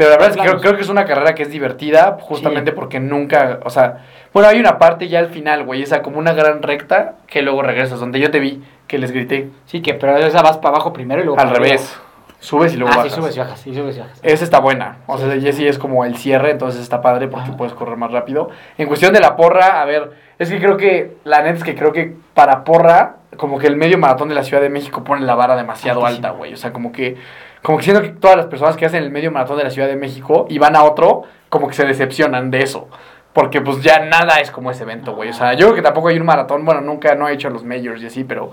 Pero 0.00 0.12
la 0.12 0.16
verdad 0.16 0.30
es 0.30 0.50
que 0.50 0.56
creo, 0.60 0.76
que 0.76 0.80
es 0.80 0.88
una 0.88 1.04
carrera 1.04 1.34
que 1.34 1.42
es 1.42 1.50
divertida, 1.50 2.16
justamente 2.22 2.70
Sí. 2.70 2.74
porque 2.74 3.00
nunca, 3.00 3.60
o 3.64 3.68
sea, 3.68 3.98
bueno, 4.32 4.48
hay 4.48 4.58
una 4.58 4.78
parte 4.78 5.08
ya 5.08 5.18
al 5.18 5.28
final, 5.28 5.64
güey, 5.66 5.82
esa 5.82 6.00
como 6.00 6.18
una 6.18 6.32
gran 6.32 6.62
recta 6.62 7.16
que 7.26 7.42
luego 7.42 7.60
regresas, 7.60 8.00
donde 8.00 8.18
yo 8.18 8.30
te 8.30 8.40
vi, 8.40 8.62
que 8.86 8.96
les 8.96 9.12
grité, 9.12 9.50
Sí, 9.66 9.82
que 9.82 9.92
pero 9.92 10.16
esa 10.16 10.40
vas 10.40 10.56
para 10.56 10.70
abajo 10.76 10.94
primero 10.94 11.20
y 11.20 11.26
luego 11.26 11.38
al 11.38 11.50
revés, 11.50 12.00
subes 12.38 12.72
y 12.72 12.78
luego 12.78 12.94
Ah, 12.94 12.96
bajas. 12.96 13.12
sí, 13.12 13.20
subes 13.20 13.36
y 13.36 13.38
bajas, 13.40 13.60
sí, 13.60 13.74
subes 13.74 13.96
y 13.98 14.00
bajas. 14.00 14.20
Esa 14.22 14.42
está 14.44 14.58
buena. 14.58 14.96
O 15.06 15.18
sea, 15.18 15.36
y 15.36 15.52
sí 15.52 15.68
es 15.68 15.78
como 15.78 16.06
el 16.06 16.16
cierre, 16.16 16.50
entonces 16.50 16.80
está 16.80 17.02
padre 17.02 17.28
porque 17.28 17.48
Ajá. 17.50 17.58
puedes 17.58 17.74
correr 17.74 17.98
más 17.98 18.10
rápido. 18.10 18.48
En 18.78 18.88
cuestión 18.88 19.12
de 19.12 19.20
la 19.20 19.36
porra, 19.36 19.82
a 19.82 19.84
ver, 19.84 20.12
es 20.38 20.48
que 20.50 20.58
creo 20.58 20.78
que, 20.78 21.18
la 21.24 21.42
neta 21.42 21.58
es 21.58 21.62
que 21.64 21.74
creo 21.74 21.92
que 21.92 22.14
para 22.32 22.64
porra, 22.64 23.16
como 23.36 23.58
que 23.58 23.66
el 23.66 23.76
medio 23.76 23.98
maratón 23.98 24.30
de 24.30 24.34
la 24.34 24.44
Ciudad 24.44 24.62
de 24.62 24.70
México 24.70 25.04
pone 25.04 25.26
la 25.26 25.34
vara 25.34 25.56
demasiado 25.56 26.06
Altísimo. 26.06 26.26
alta, 26.28 26.38
güey. 26.38 26.54
O 26.54 26.56
sea, 26.56 26.72
como 26.72 26.90
que, 26.90 27.16
como 27.62 27.78
que 27.78 27.84
siento 27.84 28.02
que 28.02 28.10
todas 28.10 28.36
las 28.36 28.46
personas 28.46 28.76
que 28.76 28.86
hacen 28.86 29.02
el 29.02 29.10
medio 29.10 29.30
maratón 29.30 29.58
de 29.58 29.64
la 29.64 29.70
Ciudad 29.70 29.88
de 29.88 29.96
México 29.96 30.46
y 30.48 30.58
van 30.58 30.76
a 30.76 30.84
otro, 30.84 31.22
como 31.48 31.68
que 31.68 31.74
se 31.74 31.84
decepcionan 31.84 32.50
de 32.50 32.62
eso. 32.62 32.88
Porque 33.32 33.60
pues 33.60 33.82
ya 33.82 34.00
nada 34.00 34.40
es 34.40 34.50
como 34.50 34.70
ese 34.70 34.82
evento, 34.82 35.14
güey. 35.14 35.30
O 35.30 35.32
sea, 35.32 35.52
yo 35.52 35.66
creo 35.66 35.76
que 35.76 35.82
tampoco 35.82 36.08
hay 36.08 36.18
un 36.18 36.26
maratón, 36.26 36.64
bueno, 36.64 36.80
nunca, 36.80 37.14
no 37.14 37.28
he 37.28 37.34
hecho 37.34 37.50
los 37.50 37.64
majors 37.64 38.02
y 38.02 38.06
así, 38.06 38.24
pero... 38.24 38.50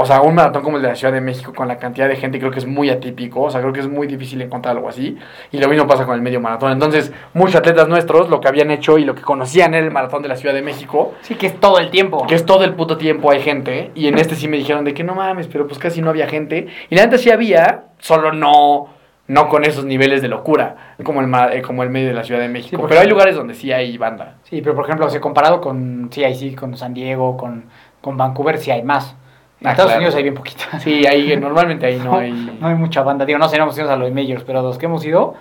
O 0.00 0.06
sea, 0.06 0.22
un 0.22 0.36
maratón 0.36 0.62
como 0.62 0.76
el 0.76 0.82
de 0.84 0.90
la 0.90 0.94
Ciudad 0.94 1.12
de 1.12 1.20
México 1.20 1.52
con 1.52 1.66
la 1.66 1.76
cantidad 1.76 2.08
de 2.08 2.14
gente 2.14 2.38
creo 2.38 2.52
que 2.52 2.60
es 2.60 2.66
muy 2.66 2.88
atípico. 2.88 3.42
O 3.42 3.50
sea, 3.50 3.60
creo 3.60 3.72
que 3.72 3.80
es 3.80 3.88
muy 3.88 4.06
difícil 4.06 4.40
encontrar 4.40 4.76
algo 4.76 4.88
así. 4.88 5.18
Y 5.50 5.58
lo 5.58 5.68
mismo 5.68 5.88
pasa 5.88 6.06
con 6.06 6.14
el 6.14 6.22
medio 6.22 6.40
maratón. 6.40 6.70
Entonces, 6.70 7.12
muchos 7.34 7.56
atletas 7.56 7.88
nuestros 7.88 8.30
lo 8.30 8.40
que 8.40 8.46
habían 8.46 8.70
hecho 8.70 8.96
y 8.98 9.04
lo 9.04 9.16
que 9.16 9.22
conocían 9.22 9.74
era 9.74 9.84
el 9.84 9.90
maratón 9.90 10.22
de 10.22 10.28
la 10.28 10.36
Ciudad 10.36 10.54
de 10.54 10.62
México. 10.62 11.14
Sí, 11.22 11.34
que 11.34 11.48
es 11.48 11.58
todo 11.58 11.80
el 11.80 11.90
tiempo. 11.90 12.28
Que 12.28 12.36
es 12.36 12.46
todo 12.46 12.62
el 12.62 12.74
puto 12.74 12.96
tiempo 12.96 13.32
hay 13.32 13.42
gente. 13.42 13.90
Y 13.96 14.06
en 14.06 14.18
este 14.18 14.36
sí 14.36 14.46
me 14.46 14.56
dijeron 14.56 14.84
de 14.84 14.94
que 14.94 15.02
no 15.02 15.16
mames, 15.16 15.48
pero 15.48 15.66
pues 15.66 15.80
casi 15.80 16.00
no 16.00 16.10
había 16.10 16.28
gente. 16.28 16.68
Y 16.90 16.94
la 16.94 17.04
neta 17.04 17.18
sí 17.18 17.30
había, 17.30 17.86
solo 17.98 18.30
no 18.32 18.90
no 19.26 19.48
con 19.48 19.64
esos 19.64 19.84
niveles 19.84 20.22
de 20.22 20.28
locura, 20.28 20.94
como 21.04 21.20
el, 21.20 21.30
eh, 21.52 21.60
como 21.60 21.82
el 21.82 21.90
medio 21.90 22.08
de 22.08 22.14
la 22.14 22.22
Ciudad 22.22 22.40
de 22.40 22.48
México. 22.48 22.86
pero 22.88 23.00
hay 23.00 23.08
lugares 23.08 23.36
donde 23.36 23.54
sí 23.54 23.70
hay 23.72 23.98
banda. 23.98 24.36
Sí, 24.44 24.62
pero 24.62 24.74
por 24.74 24.84
ejemplo, 24.84 25.06
o 25.06 25.10
sea, 25.10 25.20
comparado 25.20 25.60
con, 25.60 26.08
sí, 26.10 26.22
sí, 26.34 26.54
con 26.54 26.76
San 26.76 26.94
Diego, 26.94 27.36
con, 27.36 27.64
con 28.00 28.16
Vancouver, 28.16 28.58
sí 28.58 28.70
hay 28.70 28.82
más. 28.82 29.16
En 29.60 29.66
Ah, 29.66 29.70
Estados 29.72 29.90
claro. 29.90 29.98
Unidos 30.00 30.14
hay 30.14 30.22
bien 30.22 30.34
poquita. 30.34 30.64
Sí, 30.80 31.06
ahí 31.06 31.36
normalmente 31.36 31.86
ahí 31.86 31.98
no 32.02 32.16
hay... 32.16 32.30
No 32.60 32.68
hay 32.68 32.74
mucha 32.74 33.02
banda. 33.02 33.24
Digo, 33.24 33.38
no 33.38 33.48
sé, 33.48 33.56
no 33.58 33.64
hemos 33.64 33.78
ido 33.78 33.90
a 33.90 33.96
los 33.96 34.12
majors, 34.12 34.44
pero 34.44 34.62
los 34.62 34.78
que 34.78 34.86
hemos 34.86 35.04
ido. 35.04 35.34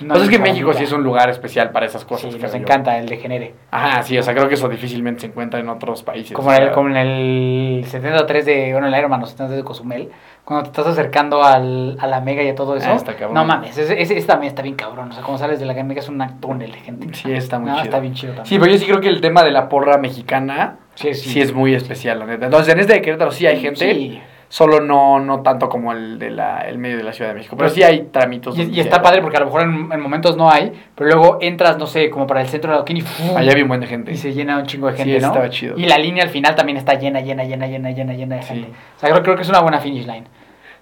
No 0.00 0.14
pues 0.14 0.24
es 0.24 0.30
que 0.30 0.38
México 0.38 0.68
bandita. 0.68 0.78
sí 0.78 0.84
es 0.84 0.92
un 0.92 1.04
lugar 1.04 1.28
especial 1.30 1.70
para 1.70 1.86
esas 1.86 2.04
cosas. 2.04 2.32
Sí, 2.32 2.38
nos 2.38 2.50
yo. 2.52 2.58
encanta 2.58 2.98
el 2.98 3.08
degenere. 3.08 3.54
Ajá, 3.70 4.02
sí, 4.02 4.18
o 4.18 4.22
sea, 4.22 4.34
creo 4.34 4.48
que 4.48 4.54
eso 4.54 4.68
difícilmente 4.68 5.20
se 5.20 5.26
encuentra 5.28 5.60
en 5.60 5.68
otros 5.68 6.02
países. 6.02 6.32
Como 6.32 6.48
o 6.48 6.50
en, 6.50 6.56
sea, 6.56 6.66
el, 6.66 6.72
como 6.72 6.88
en 6.88 6.96
el 6.96 7.84
73 7.86 8.44
de, 8.44 8.72
bueno, 8.72 8.88
el 8.88 8.94
Ironman, 8.98 9.20
los 9.20 9.30
73 9.30 9.58
de 9.62 9.64
Cozumel, 9.64 10.08
cuando 10.44 10.64
te 10.64 10.68
estás 10.70 10.86
acercando 10.92 11.44
al, 11.44 11.96
a 12.00 12.06
la 12.08 12.20
Mega 12.20 12.42
y 12.42 12.48
a 12.48 12.54
todo 12.54 12.74
eso. 12.74 12.88
Ah, 12.90 12.94
está 12.94 13.12
cabrón. 13.14 13.34
no 13.34 13.44
mames, 13.44 13.76
ese, 13.78 14.00
ese, 14.00 14.16
ese 14.18 14.26
también 14.26 14.48
está 14.48 14.62
bien 14.62 14.74
cabrón. 14.74 15.10
O 15.10 15.12
sea, 15.12 15.22
como 15.22 15.38
sales 15.38 15.60
de 15.60 15.66
la 15.66 15.74
Mega 15.84 16.00
es 16.00 16.08
un 16.08 16.20
túnel 16.40 16.72
de 16.72 16.78
gente. 16.78 17.14
Sí, 17.14 17.30
está 17.32 17.58
muy 17.60 17.68
No, 17.70 17.76
chido. 17.76 17.84
está 17.84 18.00
bien 18.00 18.14
chido 18.14 18.32
también. 18.32 18.46
Sí, 18.46 18.58
pero 18.58 18.72
yo 18.72 18.78
sí 18.78 18.86
creo 18.86 19.00
que 19.00 19.08
el 19.08 19.20
tema 19.20 19.44
de 19.44 19.52
la 19.52 19.68
porra 19.68 19.98
mexicana 19.98 20.78
sí, 20.94 21.14
sí, 21.14 21.40
es 21.40 21.52
muy 21.52 21.74
especial, 21.74 22.18
la 22.18 22.26
neta. 22.26 22.46
Entonces, 22.46 22.72
en 22.72 22.80
este 22.80 22.94
de 22.94 23.02
Querétaro 23.02 23.30
sí 23.30 23.46
hay 23.46 23.60
gente, 23.60 23.92
Sí. 23.94 24.20
solo 24.48 24.80
no, 24.80 25.18
no 25.20 25.40
tanto 25.40 25.68
como 25.68 25.92
el 25.92 26.18
de 26.18 26.30
la, 26.30 26.60
el 26.68 26.76
medio 26.78 26.98
de 26.98 27.02
la 27.04 27.12
Ciudad 27.12 27.30
de 27.30 27.36
México. 27.36 27.56
Pero 27.56 27.70
sí 27.70 27.82
hay 27.82 28.08
tramitos. 28.12 28.58
Y, 28.58 28.66
sí 28.66 28.80
está 28.80 29.00
padre 29.00 29.22
porque 29.22 29.38
a 29.38 29.40
lo 29.40 29.46
mejor 29.46 29.62
en, 29.62 29.90
en 29.90 30.00
momentos 30.00 30.36
no 30.36 30.50
hay, 30.50 30.72
pero 30.94 31.08
luego 31.10 31.38
entras, 31.40 31.78
no 31.78 31.86
sé, 31.86 32.10
como 32.10 32.26
para 32.26 32.42
el 32.42 32.48
centro 32.48 32.70
de 32.70 32.76
Adoquín 32.76 32.98
y, 32.98 33.00
¡fum! 33.00 33.36
Allá 33.36 33.52
había 33.52 33.64
un 33.64 33.68
buen 33.68 33.80
de 33.80 33.86
gente. 33.86 34.12
y 34.12 34.16
se 34.16 34.32
llena 34.34 34.58
un 34.58 34.66
chingo 34.66 34.86
de 34.88 34.92
Sí, 34.92 34.98
gente, 34.98 35.16
eso 35.16 35.26
¿no? 35.28 35.32
estaba 35.32 35.48
chido. 35.50 35.78
Y 35.78 35.86
la 35.86 35.96
línea 35.98 36.22
al 36.24 36.30
final 36.30 36.54
también 36.54 36.76
está 36.76 36.94
llena, 36.94 37.20
llena, 37.20 37.44
llena, 37.44 37.66
llena, 37.66 37.90
llena, 37.92 38.12
llena 38.12 38.36
de 38.36 38.42
Sí. 38.42 38.48
gente. 38.48 38.68
O 38.96 39.00
sea, 39.00 39.10
creo, 39.10 39.22
creo 39.22 39.36
que 39.36 39.42
es 39.42 39.48
una 39.48 39.60
buena 39.60 39.78
finish 39.80 40.06
line. 40.06 40.24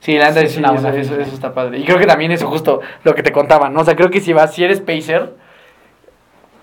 Sí, 0.01 0.17
la 0.19 0.29
neta 0.31 0.41
Sí, 0.41 0.47
sí, 0.49 0.53
es 0.55 0.59
una 0.59 0.69
eso, 0.69 0.83
buena 0.83 0.99
eso- 0.99 1.11
finish. 1.13 1.27
eso 1.27 1.35
está 1.37 1.55
padre. 1.55 1.79
Y 1.79 1.85
creo 1.85 1.99
que 1.99 2.07
también 2.07 2.33
eso 2.33 2.49
justo 2.49 2.81
lo 3.05 3.15
que 3.15 3.23
te 3.23 3.31
contaba, 3.33 3.69
¿no? 3.69 3.81
O 3.81 3.85
sea, 3.85 3.95
creo 3.95 4.11
que 4.11 4.21
si 4.21 4.33
vas, 4.33 4.53
si 4.55 4.65
eres 4.65 4.81
pacer, 4.81 5.35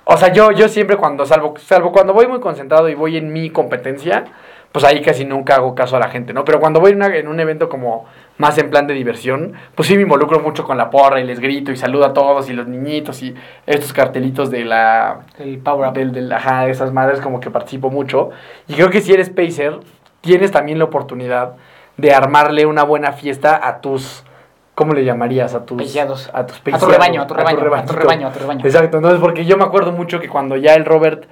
o 0.07 0.17
sea, 0.17 0.31
yo, 0.33 0.51
yo 0.51 0.67
siempre 0.69 0.97
cuando, 0.97 1.25
salvo, 1.25 1.53
salvo 1.57 1.91
cuando 1.91 2.13
voy 2.13 2.27
muy 2.27 2.39
concentrado 2.39 2.89
y 2.89 2.95
voy 2.95 3.17
en 3.17 3.31
mi 3.33 3.49
competencia, 3.49 4.23
pues 4.71 4.83
ahí 4.85 5.01
casi 5.01 5.25
nunca 5.25 5.55
hago 5.55 5.73
caso 5.75 5.95
a 5.95 5.99
la 5.99 6.09
gente, 6.09 6.33
¿no? 6.33 6.43
Pero 6.45 6.59
cuando 6.59 6.79
voy 6.79 6.91
en, 6.91 6.97
una- 6.97 7.15
en 7.15 7.27
un 7.27 7.39
evento 7.39 7.69
como 7.69 8.05
más 8.37 8.57
en 8.57 8.69
plan 8.69 8.85
de 8.85 8.93
diversión, 8.93 9.53
pues 9.75 9.87
sí 9.87 9.95
me 9.95 10.01
involucro 10.03 10.39
mucho 10.39 10.63
con 10.65 10.77
la 10.77 10.89
porra 10.89 11.19
y 11.19 11.23
les 11.23 11.39
grito 11.39 11.71
y 11.71 11.77
saludo 11.77 12.05
a 12.05 12.13
todos 12.13 12.49
y 12.49 12.53
los 12.53 12.67
niñitos 12.67 13.23
y 13.23 13.33
estos 13.65 13.93
cartelitos 13.93 14.51
de 14.51 14.65
la, 14.65 15.21
El 15.39 15.57
power 15.59 15.89
up. 15.89 15.93
del, 15.95 16.11
del- 16.11 16.31
ajá, 16.31 16.65
de 16.65 16.71
esas 16.71 16.91
madres 16.93 17.21
como 17.21 17.39
que 17.39 17.49
participo 17.49 17.89
mucho. 17.89 18.29
Y 18.67 18.73
creo 18.75 18.89
que 18.89 19.01
si 19.01 19.13
eres 19.13 19.29
pacer, 19.29 19.79
tienes 20.21 20.51
también 20.51 20.77
la 20.79 20.85
oportunidad 20.85 21.53
de 21.95 22.13
armarle 22.13 22.65
una 22.67 22.83
buena 22.83 23.13
fiesta 23.13 23.59
a 23.67 23.81
tus, 23.81 24.23
¿cómo 24.77 24.93
le 24.93 25.03
llamarías? 25.03 25.55
A 25.55 25.65
tus 25.65 25.75
Peiciados. 25.75 26.29
A 26.33 26.45
tus 26.45 26.61
A 26.71 26.77
tu 26.77 26.85
rebaño, 26.85 27.23
a 27.23 27.25
tu 27.25 27.33
rebaño, 27.33 27.57
a 27.57 27.59
tu 27.59 27.63
rebañito. 27.63 27.93
rebaño, 27.93 28.27
a 28.27 28.31
tu 28.31 28.39
rebaño. 28.39 28.63
Exacto, 28.63 28.97
entonces 28.97 29.19
porque 29.19 29.43
yo 29.43 29.57
me 29.57 29.63
acuerdo 29.63 29.91
mucho 29.91 30.19
que 30.19 30.29
cuando 30.29 30.55
ya 30.55 30.75
el 30.75 30.85
Robert, 30.85 31.25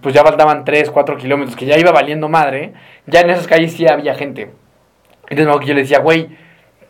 pues 0.00 0.14
ya 0.14 0.22
faltaban 0.22 0.64
3, 0.64 0.90
4 0.90 1.18
kilómetros, 1.18 1.56
que 1.56 1.66
ya 1.66 1.76
iba 1.76 1.92
valiendo 1.92 2.30
madre, 2.30 2.72
ya 3.04 3.20
en 3.20 3.28
esas 3.28 3.46
calles 3.46 3.74
sí 3.74 3.86
había 3.86 4.14
gente. 4.14 4.52
Entonces 5.24 5.44
me 5.44 5.50
acuerdo 5.50 5.60
que 5.60 5.66
yo 5.66 5.74
le 5.74 5.82
decía, 5.82 5.98
güey, 5.98 6.30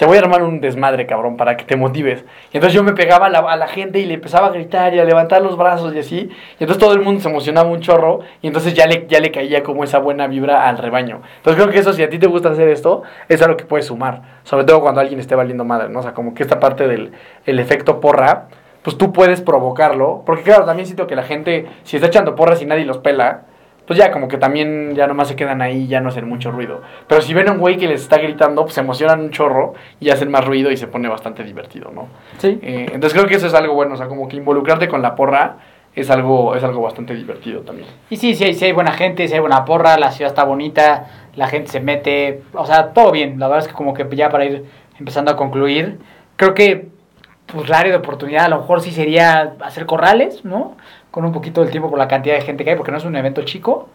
te 0.00 0.06
voy 0.06 0.16
a 0.16 0.20
armar 0.20 0.42
un 0.42 0.62
desmadre, 0.62 1.04
cabrón, 1.04 1.36
para 1.36 1.58
que 1.58 1.66
te 1.66 1.76
motives. 1.76 2.24
Y 2.54 2.56
entonces 2.56 2.72
yo 2.72 2.82
me 2.82 2.94
pegaba 2.94 3.26
a 3.26 3.56
la, 3.56 3.68
gente 3.68 3.98
y 3.98 4.06
le 4.06 4.14
empezaba 4.14 4.46
a 4.46 4.50
gritar 4.50 4.94
y 4.94 4.98
a 4.98 5.04
levantar 5.04 5.42
los 5.42 5.58
brazos 5.58 5.94
y 5.94 5.98
así. 5.98 6.30
Y 6.58 6.64
entonces 6.64 6.78
todo 6.78 6.94
el 6.94 7.02
mundo 7.02 7.20
se 7.20 7.28
emocionaba 7.28 7.68
un 7.68 7.80
chorro 7.80 8.20
y 8.40 8.46
entonces 8.46 8.72
ya 8.72 8.86
le, 8.86 9.06
ya 9.08 9.20
le 9.20 9.30
caía 9.30 9.62
como 9.62 9.84
esa 9.84 9.98
buena 9.98 10.26
vibra 10.26 10.66
al 10.66 10.78
rebaño. 10.78 11.20
Entonces 11.36 11.62
creo 11.62 11.70
que 11.70 11.80
eso, 11.80 11.92
si 11.92 12.02
a 12.02 12.08
ti 12.08 12.18
te 12.18 12.28
gusta 12.28 12.48
hacer 12.48 12.68
esto, 12.68 13.02
es 13.28 13.42
algo 13.42 13.58
que 13.58 13.66
puedes 13.66 13.84
sumar. 13.88 14.22
Sobre 14.44 14.64
todo 14.64 14.80
cuando 14.80 15.02
alguien 15.02 15.20
esté 15.20 15.34
valiendo 15.34 15.66
madre, 15.66 15.90
¿no? 15.90 15.98
O 15.98 16.02
sea, 16.02 16.14
como 16.14 16.32
que 16.32 16.44
esta 16.44 16.58
parte 16.60 16.88
del 16.88 17.12
el 17.44 17.58
efecto 17.58 18.00
porra, 18.00 18.46
pues 18.80 18.96
tú 18.96 19.12
puedes 19.12 19.42
provocarlo. 19.42 20.22
Porque 20.24 20.44
claro, 20.44 20.64
también 20.64 20.86
siento 20.86 21.06
que 21.06 21.14
la 21.14 21.24
gente, 21.24 21.66
si 21.82 21.96
está 21.96 22.06
echando 22.06 22.36
porras 22.36 22.62
y 22.62 22.64
nadie 22.64 22.86
los 22.86 22.96
pela, 22.96 23.42
pues 23.86 23.98
ya 23.98 24.10
como 24.10 24.28
que 24.28 24.38
también 24.38 24.94
ya 24.94 25.06
nomás 25.06 25.28
se 25.28 25.36
quedan 25.36 25.62
ahí 25.62 25.82
y 25.82 25.86
ya 25.88 26.00
no 26.00 26.10
hacen 26.10 26.28
mucho 26.28 26.50
ruido. 26.50 26.82
Pero 27.06 27.22
si 27.22 27.34
ven 27.34 27.48
a 27.48 27.52
un 27.52 27.58
güey 27.58 27.76
que 27.76 27.88
les 27.88 28.02
está 28.02 28.18
gritando, 28.18 28.62
pues 28.62 28.74
se 28.74 28.80
emocionan 28.80 29.20
un 29.20 29.30
chorro 29.30 29.74
y 29.98 30.10
hacen 30.10 30.30
más 30.30 30.44
ruido 30.44 30.70
y 30.70 30.76
se 30.76 30.86
pone 30.86 31.08
bastante 31.08 31.42
divertido, 31.42 31.90
¿no? 31.92 32.08
Sí. 32.38 32.58
Eh, 32.62 32.86
entonces 32.92 33.12
creo 33.12 33.26
que 33.26 33.36
eso 33.36 33.46
es 33.46 33.54
algo 33.54 33.74
bueno, 33.74 33.94
o 33.94 33.96
sea, 33.96 34.06
como 34.06 34.28
que 34.28 34.36
involucrarte 34.36 34.88
con 34.88 35.02
la 35.02 35.14
porra 35.14 35.56
es 35.94 36.08
algo, 36.10 36.54
es 36.54 36.62
algo 36.62 36.82
bastante 36.82 37.14
divertido 37.14 37.62
también. 37.62 37.88
Y 38.10 38.16
sí, 38.16 38.34
sí 38.34 38.44
hay, 38.44 38.54
sí 38.54 38.64
hay 38.64 38.72
buena 38.72 38.92
gente, 38.92 39.26
sí 39.26 39.34
hay 39.34 39.40
buena 39.40 39.64
porra, 39.64 39.98
la 39.98 40.12
ciudad 40.12 40.30
está 40.30 40.44
bonita, 40.44 41.08
la 41.34 41.48
gente 41.48 41.70
se 41.70 41.80
mete, 41.80 42.42
o 42.52 42.66
sea, 42.66 42.92
todo 42.92 43.10
bien. 43.10 43.38
La 43.38 43.48
verdad 43.48 43.64
es 43.64 43.68
que 43.68 43.74
como 43.74 43.94
que 43.94 44.06
ya 44.14 44.28
para 44.30 44.44
ir 44.44 44.64
empezando 44.98 45.30
a 45.32 45.36
concluir, 45.36 45.98
creo 46.36 46.54
que 46.54 46.88
pues 47.46 47.68
la 47.68 47.80
área 47.80 47.92
de 47.92 47.98
oportunidad 47.98 48.44
a 48.44 48.48
lo 48.48 48.60
mejor 48.60 48.80
sí 48.80 48.92
sería 48.92 49.54
hacer 49.60 49.86
corrales, 49.86 50.44
¿no? 50.44 50.76
Con 51.10 51.24
un 51.24 51.32
poquito 51.32 51.60
del 51.62 51.70
tiempo 51.70 51.90
por 51.90 51.98
la 51.98 52.08
cantidad 52.08 52.34
de 52.36 52.42
gente 52.42 52.64
que 52.64 52.70
hay, 52.70 52.76
porque 52.76 52.92
no 52.92 52.98
es 52.98 53.04
un 53.04 53.16
evento 53.16 53.42
chico. 53.42 53.88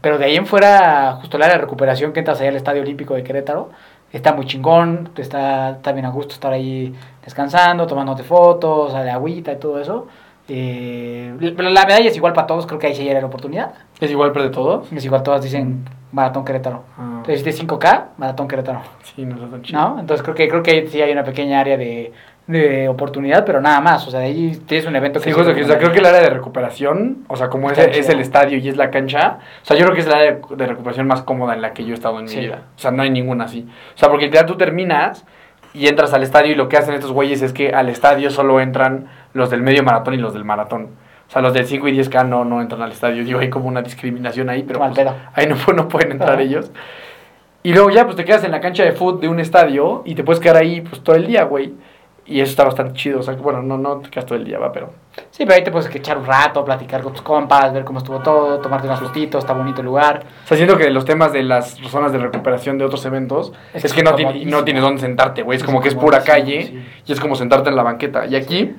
Pero 0.00 0.18
de 0.18 0.26
ahí 0.26 0.36
en 0.36 0.46
fuera, 0.46 1.12
justo 1.20 1.38
de 1.38 1.58
recuperación 1.58 2.12
que 2.12 2.20
entras 2.20 2.40
allá 2.40 2.50
al 2.50 2.56
Estadio 2.56 2.82
Olímpico 2.82 3.14
de 3.14 3.22
Querétaro, 3.22 3.70
está 4.12 4.32
muy 4.32 4.46
chingón, 4.46 5.10
está, 5.16 5.70
está 5.70 5.92
bien 5.92 6.04
a 6.04 6.10
gusto 6.10 6.34
estar 6.34 6.52
ahí 6.52 6.94
descansando, 7.24 7.86
tomándote 7.86 8.22
fotos, 8.22 8.92
de 8.92 9.10
agüita 9.10 9.52
y 9.52 9.56
todo 9.56 9.80
eso. 9.80 10.06
Eh, 10.48 11.34
pero 11.56 11.70
la 11.70 11.84
medalla 11.84 12.08
es 12.08 12.16
igual 12.16 12.32
para 12.32 12.46
todos, 12.46 12.66
creo 12.66 12.78
que 12.78 12.86
ahí 12.86 12.94
sí 12.94 13.08
hay 13.08 13.14
la 13.20 13.26
oportunidad. 13.26 13.74
¿Es 14.00 14.10
igual 14.10 14.32
de 14.32 14.50
todos? 14.50 14.92
Es 14.92 15.04
igual, 15.04 15.22
todas 15.22 15.42
dicen 15.42 15.84
Maratón 16.12 16.44
Querétaro. 16.44 16.84
Ah, 16.96 17.14
Entonces, 17.18 17.40
hiciste 17.46 17.66
5K, 17.66 18.04
Maratón 18.16 18.46
Querétaro. 18.46 18.82
sí, 19.02 19.24
no 19.24 19.36
tan 19.36 19.62
chido. 19.62 19.80
¿No? 19.80 20.00
Entonces, 20.00 20.22
creo 20.22 20.34
que, 20.36 20.48
creo 20.48 20.62
que 20.62 20.86
sí 20.88 21.02
hay 21.02 21.10
una 21.10 21.24
pequeña 21.24 21.60
área 21.60 21.76
de, 21.76 22.12
de 22.46 22.88
oportunidad, 22.88 23.44
pero 23.44 23.60
nada 23.60 23.80
más. 23.80 24.06
O 24.06 24.10
sea, 24.10 24.20
de 24.20 24.26
ahí 24.26 24.62
tienes 24.66 24.86
un 24.86 24.94
evento 24.94 25.18
que 25.20 25.24
Sí, 25.24 25.32
justo 25.32 25.54
que, 25.54 25.62
o 25.62 25.66
sea, 25.66 25.78
creo 25.78 25.92
que 25.92 25.98
el 25.98 26.06
área 26.06 26.20
de 26.20 26.30
recuperación, 26.30 27.24
o 27.28 27.36
sea, 27.36 27.48
como 27.48 27.70
es, 27.70 27.78
es 27.78 28.08
el 28.08 28.20
estadio 28.20 28.58
y 28.58 28.68
es 28.68 28.76
la 28.76 28.90
cancha, 28.90 29.38
o 29.62 29.64
sea, 29.64 29.76
yo 29.76 29.84
creo 29.84 29.94
que 29.94 30.00
es 30.00 30.06
el 30.06 30.12
área 30.12 30.38
de, 30.48 30.66
recuperación 30.66 31.06
más 31.06 31.22
cómoda 31.22 31.54
en 31.54 31.62
la 31.62 31.72
que 31.72 31.84
yo 31.84 31.92
he 31.92 31.94
estado 31.94 32.20
en 32.20 32.28
Sí. 32.28 32.36
mi 32.36 32.46
vida. 32.46 32.62
O 32.76 32.78
sea, 32.78 32.90
no 32.90 33.02
hay 33.02 33.10
ninguna 33.10 33.44
así. 33.44 33.66
O 33.94 33.98
sea, 33.98 34.08
porque 34.08 34.26
literal 34.26 34.46
tú 34.46 34.56
terminas 34.56 35.24
y 35.74 35.88
entras 35.88 36.14
al 36.14 36.22
estadio 36.22 36.52
y 36.52 36.54
lo 36.54 36.68
que 36.68 36.76
hacen 36.76 36.94
estos 36.94 37.12
güeyes 37.12 37.42
es 37.42 37.52
que 37.52 37.70
al 37.70 37.88
estadio 37.88 38.30
solo 38.30 38.60
entran 38.60 39.08
los 39.32 39.50
del 39.50 39.62
medio 39.62 39.82
maratón 39.82 40.14
y 40.14 40.18
los 40.18 40.32
del 40.32 40.44
maratón. 40.44 40.90
O 41.28 41.30
sea, 41.30 41.42
los 41.42 41.52
del 41.52 41.66
5 41.66 41.88
y 41.88 41.98
10K 41.98 42.26
no, 42.28 42.44
no 42.44 42.62
entran 42.62 42.80
al 42.82 42.92
estadio. 42.92 43.24
Digo, 43.24 43.40
hay 43.40 43.50
como 43.50 43.66
una 43.66 43.82
discriminación 43.82 44.48
ahí, 44.48 44.62
pero 44.62 44.78
pues, 44.78 45.06
ahí 45.34 45.46
no, 45.46 45.56
no 45.74 45.88
pueden 45.88 46.12
entrar 46.12 46.40
ellos. 46.40 46.70
Y 47.64 47.72
luego 47.72 47.90
ya, 47.90 48.04
pues 48.04 48.16
te 48.16 48.24
quedas 48.24 48.44
en 48.44 48.52
la 48.52 48.60
cancha 48.60 48.84
de 48.84 48.92
fútbol 48.92 49.20
de 49.20 49.28
un 49.28 49.40
estadio 49.40 50.02
y 50.04 50.14
te 50.14 50.22
puedes 50.22 50.38
quedar 50.38 50.56
ahí 50.56 50.82
pues 50.82 51.02
todo 51.02 51.16
el 51.16 51.26
día, 51.26 51.42
güey. 51.42 51.74
Y 52.28 52.40
eso 52.40 52.50
está 52.50 52.64
bastante 52.64 52.94
chido. 52.94 53.20
O 53.20 53.22
sea, 53.22 53.34
bueno, 53.34 53.62
no, 53.62 53.78
no 53.78 53.98
te 53.98 54.10
quedas 54.10 54.26
todo 54.26 54.36
el 54.36 54.44
día, 54.44 54.58
va, 54.58 54.72
pero... 54.72 54.90
Sí, 55.30 55.44
pero 55.44 55.54
ahí 55.54 55.64
te 55.64 55.70
puedes 55.70 55.94
echar 55.94 56.18
un 56.18 56.26
rato, 56.26 56.64
platicar 56.64 57.02
con 57.02 57.12
tus 57.12 57.22
compas, 57.22 57.72
ver 57.72 57.84
cómo 57.84 57.98
estuvo 57.98 58.18
todo, 58.18 58.58
tomarte 58.58 58.86
unas 58.86 59.00
fotitos, 59.00 59.44
está 59.44 59.52
bonito 59.52 59.80
el 59.80 59.86
lugar. 59.86 60.24
O 60.44 60.46
sea, 60.48 60.56
siento 60.56 60.76
que 60.76 60.90
los 60.90 61.04
temas 61.04 61.32
de 61.32 61.42
las 61.42 61.74
zonas 61.88 62.12
de 62.12 62.18
recuperación 62.18 62.78
de 62.78 62.84
otros 62.84 63.04
eventos 63.06 63.52
es, 63.72 63.84
Es 63.84 63.92
que 63.92 64.02
no, 64.02 64.14
tiene, 64.14 64.32
comodísimo. 64.32 64.58
no 64.58 64.64
tienes 64.64 64.82
dónde 64.82 65.00
sentarte, 65.00 65.42
güey. 65.42 65.56
Es 65.56 65.64
como 65.64 65.80
que 65.80 65.88
es 65.88 65.94
pura 65.94 66.22
calle 66.22 66.66
sí. 66.66 66.86
y 67.06 67.12
es 67.12 67.20
como 67.20 67.36
sentarte 67.36 67.70
en 67.70 67.76
la 67.76 67.82
banqueta. 67.82 68.26
Y 68.26 68.34
aquí 68.34 68.74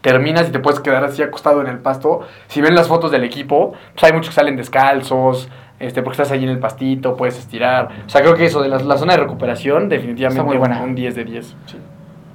terminas 0.00 0.48
y 0.48 0.52
te 0.52 0.60
puedes 0.60 0.80
quedar 0.80 1.04
así 1.04 1.22
acostado 1.22 1.60
en 1.60 1.66
el 1.66 1.78
pasto. 1.78 2.20
Si 2.46 2.60
ven 2.60 2.74
las 2.74 2.88
fotos 2.88 3.10
del 3.10 3.24
equipo, 3.24 3.74
pues 3.92 4.04
hay 4.04 4.12
muchos 4.12 4.30
que 4.30 4.34
salen 4.36 4.56
descalzos, 4.56 5.48
este, 5.78 6.02
porque 6.02 6.22
estás 6.22 6.32
ahí 6.32 6.44
en 6.44 6.50
el 6.50 6.58
pastito, 6.58 7.16
puedes 7.16 7.38
estirar. 7.38 7.88
O 8.06 8.08
sea, 8.08 8.20
creo 8.22 8.34
que 8.34 8.46
eso 8.46 8.62
de 8.62 8.68
la, 8.68 8.78
la 8.78 8.96
zona 8.96 9.14
de 9.14 9.20
recuperación, 9.20 9.88
definitivamente 9.88 10.42
muy 10.42 10.56
buena. 10.56 10.82
un 10.82 10.94
10 10.94 11.14
de 11.14 11.24
10. 11.24 11.46
Sí. 11.66 11.76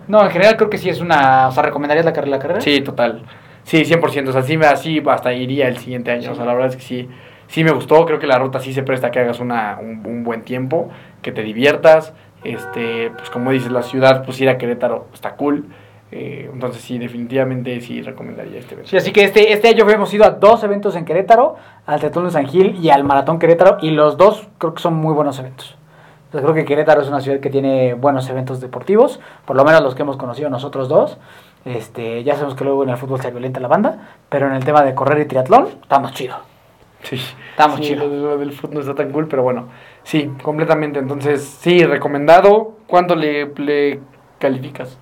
No, 0.08 0.24
en 0.24 0.30
general 0.32 0.56
creo 0.58 0.70
que 0.70 0.78
sí 0.78 0.90
es 0.90 1.02
una... 1.02 1.48
O 1.48 1.52
sea, 1.52 1.64
¿recomendarías 1.64 2.06
la 2.06 2.14
carrera? 2.14 2.38
La 2.38 2.42
carrera? 2.42 2.62
Sí, 2.62 2.82
total. 2.82 3.24
Sí, 3.64 3.84
100%. 3.84 4.30
O 4.30 4.32
sea, 4.32 4.42
sí, 4.44 4.58
me- 4.58 4.66
así 4.68 5.02
hasta 5.08 5.34
iría 5.34 5.68
el 5.68 5.78
siguiente 5.78 6.12
año. 6.12 6.32
O 6.32 6.36
sea, 6.36 6.46
la 6.46 6.54
verdad 6.54 6.70
es 6.70 6.76
que 6.76 6.84
sí, 6.84 7.10
sí 7.48 7.64
me 7.64 7.72
gustó. 7.72 8.06
Creo 8.06 8.20
que 8.20 8.28
la 8.28 8.38
ruta 8.38 8.60
sí 8.60 8.74
se 8.74 8.84
presta 8.84 9.08
a 9.08 9.12
que 9.12 9.20
hagas 9.20 9.40
una, 9.40 9.78
un, 9.82 10.06
un 10.06 10.24
buen 10.24 10.44
tiempo, 10.44 10.90
que 11.22 11.32
te 11.32 11.42
diviertas. 11.42 12.14
Este, 12.44 13.10
pues 13.18 13.30
como 13.32 13.50
dices, 13.52 13.72
la 13.72 13.82
ciudad, 13.82 14.24
pues 14.24 14.40
ir 14.40 14.50
a 14.50 14.58
Querétaro 14.58 15.08
está 15.14 15.36
cool. 15.36 15.66
Eh, 16.12 16.48
entonces 16.54 16.84
sí, 16.84 17.00
definitivamente 17.00 17.82
sí 17.82 18.02
recomendaría 18.04 18.60
este 18.60 18.76
evento. 18.76 18.90
Sí, 18.92 18.96
así 18.98 19.12
que 19.12 19.24
este, 19.24 19.52
este 19.52 19.70
año 19.70 19.90
hemos 19.90 20.14
ido 20.14 20.24
a 20.24 20.30
dos 20.30 20.64
eventos 20.64 20.96
en 20.96 21.04
Querétaro, 21.04 21.56
al 21.88 22.00
Teatro 22.00 22.22
de 22.22 22.30
San 22.30 22.46
Gil 22.48 22.76
y 22.80 22.92
al 22.92 23.04
Maratón 23.04 23.40
Querétaro, 23.40 23.80
y 23.82 23.90
los 23.90 24.16
dos 24.16 24.48
creo 24.60 24.76
que 24.76 24.82
son 24.84 24.94
muy 24.94 25.14
buenos 25.16 25.40
eventos. 25.40 25.76
Entonces 26.36 26.52
creo 26.52 26.66
que 26.66 26.68
Querétaro 26.68 27.02
es 27.02 27.08
una 27.08 27.22
ciudad 27.22 27.40
que 27.40 27.50
tiene 27.50 27.94
buenos 27.94 28.30
eventos 28.30 28.60
deportivos, 28.60 29.22
por 29.46 29.56
lo 29.56 29.64
menos 29.64 29.82
los 29.82 29.96
que 29.96 30.02
hemos 30.02 30.18
conocido 30.18 30.50
nosotros 30.50 30.90
dos. 30.90 31.18
Este, 31.64 32.26
ya 32.26 32.34
sabemos 32.34 32.56
que 32.56 32.66
luego 32.66 32.84
en 32.84 32.90
el 32.90 32.98
fútbol 32.98 33.22
se 33.22 33.32
violenta 33.32 33.62
la 33.62 33.70
banda, 33.70 34.10
pero 34.28 34.48
en 34.48 34.54
el 34.54 34.66
tema 34.66 34.84
de 34.84 34.94
correr 34.94 35.22
y 35.22 35.26
triatlón, 35.30 35.70
estamos 35.82 36.12
chido. 36.12 36.36
Sí, 37.04 37.16
Estamos 37.52 37.78
sí, 37.78 37.84
chido. 37.84 38.08
Lo, 38.08 38.38
del 38.38 38.52
fútbol 38.52 38.74
no 38.74 38.80
está 38.82 38.96
tan 38.96 39.14
cool, 39.14 39.30
pero 39.30 39.44
bueno, 39.44 39.70
sí, 40.04 40.30
completamente. 40.44 41.00
Entonces, 41.00 41.42
sí, 41.42 41.86
recomendado. 41.86 42.74
¿Cuánto 42.86 43.16
le, 43.16 43.54
le 43.56 44.02
calificas? 44.38 45.00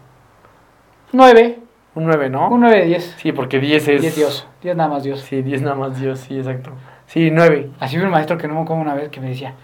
9, 1.13 1.57
Un 1.95 2.05
9, 2.05 2.29
¿no? 2.29 2.49
un 2.49 2.59
9 2.59 2.79
de 2.79 2.85
10. 2.85 3.15
Sí, 3.17 3.31
porque 3.31 3.59
10 3.59 3.87
es... 3.87 4.01
10 4.01 4.15
Dios, 4.15 4.47
10 4.61 4.75
nada 4.75 4.89
más 4.89 5.01
Dios. 5.01 5.21
Sí, 5.21 5.41
10 5.41 5.63
nada 5.63 5.75
más 5.75 5.99
Dios, 5.99 6.19
sí, 6.19 6.37
exacto. 6.37 6.73
Sí, 7.07 7.31
9. 7.31 7.71
Así 7.79 7.97
fue 7.97 8.05
un 8.05 8.11
maestro 8.11 8.37
que 8.37 8.47
no 8.47 8.59
me 8.59 8.65
como 8.65 8.81
una 8.81 8.93
vez 8.93 9.09
que 9.09 9.19
me 9.19 9.29
decía, 9.29 9.55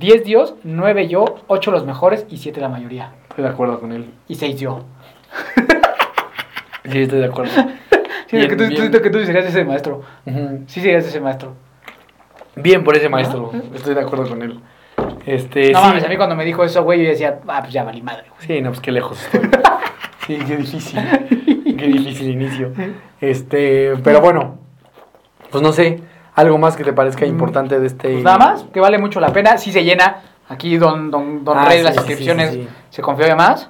10 0.00 0.24
Dios, 0.24 0.54
9 0.64 1.06
yo, 1.08 1.24
8 1.46 1.70
los 1.70 1.84
mejores 1.84 2.26
y 2.30 2.38
7 2.38 2.60
la 2.60 2.68
mayoría. 2.68 3.12
Estoy 3.28 3.44
de 3.44 3.50
acuerdo 3.50 3.78
con 3.80 3.92
él. 3.92 4.10
Y 4.28 4.34
6 4.34 4.58
yo. 4.58 4.80
Sí, 6.90 6.98
estoy 7.02 7.20
de 7.20 7.26
acuerdo. 7.26 7.52
Sí, 8.30 8.36
Bien, 8.36 8.48
que, 8.48 8.54
tú, 8.54 8.64
bien. 8.68 8.92
tú- 8.92 9.02
que 9.02 9.10
tú 9.10 9.24
serías 9.24 9.44
ese 9.44 9.64
maestro. 9.64 10.02
Sí, 10.68 10.80
serías 10.80 11.04
ese 11.04 11.20
maestro. 11.20 11.54
Bien 12.54 12.84
por 12.84 12.96
ese 12.96 13.08
maestro, 13.08 13.50
estoy 13.74 13.94
de 13.96 14.02
acuerdo 14.02 14.28
con 14.28 14.40
él. 14.42 14.60
Este, 15.26 15.72
No 15.72 15.80
sí. 15.80 15.86
mames, 15.88 16.04
a 16.04 16.08
mí 16.08 16.16
cuando 16.16 16.36
me 16.36 16.44
dijo 16.44 16.62
eso, 16.62 16.84
güey, 16.84 17.02
yo 17.02 17.08
decía, 17.10 17.40
ah, 17.48 17.58
pues 17.62 17.72
ya 17.72 17.82
valí 17.82 18.02
madre, 18.02 18.26
güey. 18.28 18.46
Sí, 18.46 18.60
no, 18.62 18.70
pues 18.70 18.80
qué 18.80 18.92
lejos 18.92 19.20
estoy. 19.24 19.50
Sí, 20.28 20.38
qué 20.46 20.56
difícil. 20.58 21.00
Qué 21.76 21.86
difícil 21.88 22.30
inicio. 22.30 22.72
Este, 23.20 23.94
pero 24.04 24.20
bueno, 24.20 24.60
pues 25.50 25.60
no 25.60 25.72
sé, 25.72 25.98
algo 26.40 26.58
más 26.58 26.76
que 26.76 26.84
te 26.84 26.92
parezca 26.92 27.24
importante 27.26 27.78
de 27.78 27.86
este. 27.86 28.10
Pues 28.12 28.24
nada 28.24 28.38
más, 28.38 28.64
que 28.72 28.80
vale 28.80 28.98
mucho 28.98 29.20
la 29.20 29.32
pena. 29.32 29.56
Sí 29.58 29.72
se 29.72 29.84
llena. 29.84 30.22
Aquí 30.48 30.76
Don, 30.78 31.10
don, 31.10 31.44
don 31.44 31.56
Ah, 31.58 31.66
Rey 31.66 31.78
sí, 31.78 31.84
las 31.84 31.94
inscripciones 31.96 32.50
sí, 32.50 32.62
sí. 32.62 32.68
se 32.90 33.02
confía 33.02 33.36
más. 33.36 33.68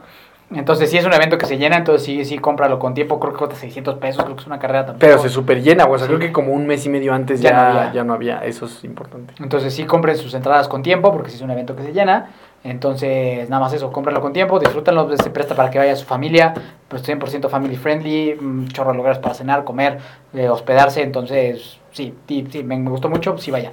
Entonces, 0.53 0.91
sí 0.91 0.99
es 0.99 1.05
un 1.05 1.13
evento 1.13 1.39
que 1.39 1.47
se 1.47 1.59
llena, 1.59 1.77
entonces 1.77 2.05
sí, 2.05 2.25
sí, 2.25 2.39
cómpralo 2.39 2.81
con 2.81 2.93
tiempo. 2.93 3.21
Creo 3.21 3.33
que 3.33 3.39
cuesta 3.39 3.55
600 3.55 3.97
pesos, 3.99 4.25
creo 4.25 4.35
que 4.35 4.41
es 4.41 4.47
una 4.49 4.59
carrera 4.59 4.85
tampoco. 4.87 4.99
Pero 5.01 5.19
se 5.19 5.29
super 5.29 5.63
llena. 5.63 5.85
O 5.85 5.97
sea, 5.97 6.07
Sí. 6.09 6.15
creo 6.15 6.19
que 6.19 6.33
como 6.33 6.53
un 6.53 6.67
mes 6.67 6.85
y 6.87 6.89
medio 6.89 7.13
antes 7.15 7.41
Ya 7.41 7.51
ya, 7.51 7.57
no 7.57 7.75
ya, 7.75 7.89
había. 7.89 8.05
no, 8.05 8.13
había. 8.15 8.39
Eso 8.45 8.65
es 8.67 8.83
importante. 8.83 9.35
Entonces 9.39 9.73
sí 9.75 9.85
compren 9.85 10.17
sus 10.17 10.35
entradas 10.35 10.67
con 10.67 10.83
tiempo, 10.83 11.13
porque 11.13 11.31
sí 11.31 11.37
es 11.37 11.43
un 11.43 11.51
evento 11.53 11.77
que 11.77 11.83
se 11.85 11.93
llena. 11.93 12.31
Entonces, 12.65 13.49
nada 13.49 13.61
más 13.61 13.73
eso, 13.73 13.91
cómprenlo 13.93 14.21
con 14.21 14.33
tiempo, 14.33 14.59
disfrútenlo, 14.59 15.09
se 15.17 15.31
presta 15.31 15.55
para 15.55 15.71
que 15.71 15.79
vaya 15.79 15.97
su 15.97 16.05
familia, 16.07 16.53
pues 16.89 17.03
100% 17.03 17.49
family 17.49 17.77
friendly, 17.77 18.33
un 18.41 18.69
chorro 18.69 18.91
de 18.91 18.97
lugares 18.97 19.19
para 19.19 19.35
cenar, 19.35 19.65
comer, 19.65 19.99
eh, 20.35 20.49
hospedarse. 20.49 21.03
Entonces, 21.03 21.79
sí, 21.93 22.15
sí, 22.27 22.47
sí, 22.51 22.63
me, 22.63 22.79
me 22.79 22.91
gustó 22.91 23.09
mucho, 23.09 23.39
sí 23.39 23.51
vayan. 23.51 23.73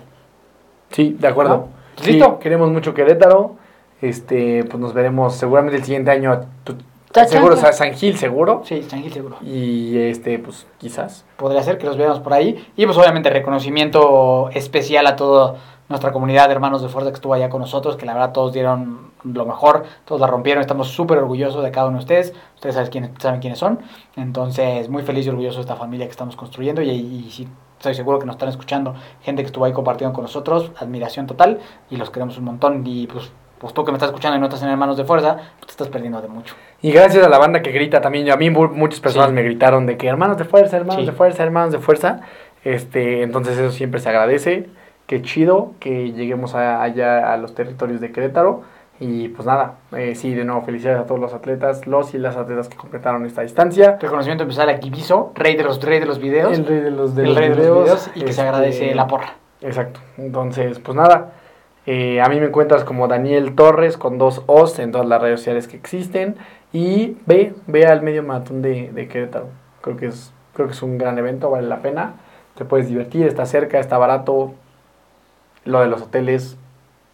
Sí, 0.91 1.15
de 1.19 1.27
acuerdo. 1.27 1.57
¿No? 1.57 1.67
Sí, 2.03 2.13
¿Listo? 2.13 2.39
Queremos 2.39 2.69
mucho 2.71 2.93
Querétaro. 2.93 3.55
Este, 4.01 4.63
pues 4.65 4.79
nos 4.79 4.93
veremos 4.93 5.35
seguramente 5.35 5.77
el 5.77 5.83
siguiente 5.83 6.11
año. 6.11 6.41
Cha, 7.11 7.25
seguro, 7.25 7.55
o 7.55 7.57
sea, 7.57 7.71
San 7.73 7.93
Gil, 7.93 8.17
seguro. 8.17 8.61
Sí, 8.65 8.81
tranquilo, 8.81 9.13
seguro. 9.13 9.37
Y 9.41 9.97
este, 9.97 10.37
pues 10.39 10.67
quizás. 10.77 11.25
podría 11.37 11.63
ser 11.63 11.77
que 11.77 11.85
los 11.85 11.97
veamos 11.97 12.19
por 12.19 12.33
ahí. 12.33 12.67
Y 12.75 12.85
pues 12.85 12.97
obviamente 12.97 13.29
reconocimiento 13.29 14.49
especial 14.53 15.07
a 15.07 15.15
toda 15.15 15.55
nuestra 15.89 16.11
comunidad 16.11 16.47
de 16.47 16.53
hermanos 16.53 16.81
de 16.81 16.89
fuerza 16.89 17.09
que 17.11 17.15
estuvo 17.15 17.33
allá 17.33 17.49
con 17.49 17.61
nosotros, 17.61 17.95
que 17.95 18.05
la 18.05 18.13
verdad 18.13 18.33
todos 18.33 18.53
dieron 18.53 19.11
lo 19.23 19.45
mejor, 19.45 19.85
todos 20.05 20.19
la 20.19 20.27
rompieron, 20.27 20.61
estamos 20.61 20.89
súper 20.89 21.17
orgullosos 21.17 21.63
de 21.63 21.71
cada 21.71 21.87
uno 21.87 21.97
de 21.97 22.03
ustedes, 22.03 22.33
ustedes 22.55 22.75
saben 22.75 22.91
quiénes, 22.91 23.11
saben 23.19 23.39
quiénes 23.39 23.57
son, 23.57 23.79
entonces 24.15 24.89
muy 24.89 25.03
feliz 25.03 25.25
y 25.25 25.29
orgulloso 25.29 25.57
de 25.57 25.61
esta 25.61 25.75
familia 25.75 26.05
que 26.05 26.11
estamos 26.11 26.35
construyendo 26.35 26.81
y, 26.81 26.89
y 26.89 27.31
sí, 27.31 27.47
estoy 27.77 27.93
seguro 27.95 28.19
que 28.19 28.25
nos 28.25 28.35
están 28.35 28.49
escuchando 28.49 28.95
gente 29.21 29.41
que 29.43 29.47
estuvo 29.47 29.65
ahí 29.65 29.73
compartiendo 29.73 30.13
con 30.13 30.23
nosotros, 30.23 30.71
admiración 30.77 31.27
total 31.27 31.59
y 31.89 31.97
los 31.97 32.09
queremos 32.09 32.37
un 32.37 32.45
montón 32.45 32.83
y 32.85 33.07
pues, 33.07 33.31
pues 33.59 33.73
tú 33.73 33.83
que 33.85 33.91
me 33.91 33.97
estás 33.97 34.09
escuchando 34.09 34.37
y 34.37 34.39
no 34.39 34.45
estás 34.47 34.61
en 34.63 34.69
hermanos 34.69 34.97
de 34.97 35.03
fuerza, 35.05 35.35
pues 35.59 35.67
te 35.67 35.71
estás 35.71 35.87
perdiendo 35.87 36.21
de 36.21 36.27
mucho. 36.27 36.55
Y 36.81 36.91
gracias 36.91 37.25
a 37.25 37.29
la 37.29 37.37
banda 37.39 37.61
que 37.61 37.71
grita 37.71 38.01
también. 38.01 38.29
A 38.31 38.35
mí 38.35 38.49
mu- 38.49 38.67
muchas 38.69 38.99
personas 38.99 39.29
Sí. 39.29 39.33
me 39.33 39.41
gritaron 39.43 39.85
de 39.85 39.97
que 39.97 40.07
hermanos 40.07 40.37
de 40.37 40.45
fuerza, 40.45 40.77
hermanos 40.77 41.01
Sí. 41.01 41.05
de 41.07 41.11
fuerza, 41.11 41.43
hermanos 41.43 41.71
de 41.71 41.79
fuerza. 41.79 42.21
Este, 42.63 43.21
entonces 43.23 43.57
eso 43.57 43.71
siempre 43.71 43.99
se 43.99 44.09
agradece. 44.09 44.69
Qué 45.05 45.21
chido 45.21 45.71
que 45.79 46.11
lleguemos 46.11 46.53
a- 46.53 46.81
allá 46.83 47.31
a 47.31 47.37
los 47.37 47.55
territorios 47.55 48.01
de 48.01 48.11
Querétaro. 48.11 48.63
Y 48.99 49.27
pues 49.27 49.45
nada, 49.45 49.75
eh, 49.95 50.15
sí, 50.15 50.33
de 50.33 50.43
nuevo 50.43 50.63
felicidades 50.63 50.99
a 50.99 51.05
todos 51.05 51.21
los 51.21 51.33
atletas, 51.33 51.85
los 51.85 52.15
y 52.15 52.17
las 52.17 52.35
atletas 52.35 52.67
que 52.67 52.75
completaron 52.77 53.25
esta 53.27 53.43
distancia. 53.43 53.97
Reconocimiento 54.01 54.43
especial 54.43 54.69
a 54.69 54.79
Kibiso, 54.79 55.31
rey 55.35 55.55
de 55.55 55.63
los, 55.63 55.79
rey 55.83 55.99
de 55.99 56.07
los 56.07 56.17
videos, 56.19 56.57
El 56.57 56.65
rey 56.65 56.79
de 56.79 56.89
los, 56.91 57.15
de 57.15 57.21
el 57.23 57.29
los 57.29 57.37
rey 57.37 57.49
de 57.49 57.55
los 57.55 57.65
videos, 57.65 57.83
videos 57.83 58.07
y 58.15 58.19
que 58.21 58.25
se 58.25 58.29
este, 58.31 58.41
agradece 58.41 58.95
la 58.95 59.05
porra. 59.05 59.35
Exacto. 59.61 59.99
Entonces, 60.17 60.79
pues 60.79 60.95
nada. 60.95 61.33
eh, 61.85 62.21
a 62.21 62.27
mí 62.27 62.39
me 62.39 62.47
encuentras 62.47 62.83
como 62.83 63.07
Daniel 63.07 63.55
Torres 63.55 63.97
con 63.97 64.17
dos 64.17 64.43
O's 64.47 64.79
en 64.79 64.91
todas 64.91 65.07
las 65.07 65.21
redes 65.21 65.39
sociales 65.41 65.67
que 65.67 65.77
existen. 65.77 66.35
Y 66.73 67.17
ve, 67.25 67.53
ve 67.67 67.85
al 67.85 68.01
medio 68.01 68.23
maratón 68.23 68.61
de, 68.61 68.91
de 68.91 69.07
Querétaro. 69.07 69.47
Creo 69.81 69.95
que 69.95 70.07
es, 70.07 70.33
creo 70.53 70.67
que 70.67 70.73
es 70.73 70.81
un 70.83 70.97
gran 70.97 71.17
evento, 71.17 71.49
vale 71.49 71.67
la 71.67 71.81
pena. 71.81 72.15
Te 72.55 72.65
puedes 72.65 72.89
divertir, 72.89 73.27
está 73.27 73.45
cerca, 73.45 73.79
está 73.79 73.97
barato. 73.97 74.53
Lo 75.65 75.81
de 75.81 75.87
los 75.87 76.01
hoteles, 76.01 76.57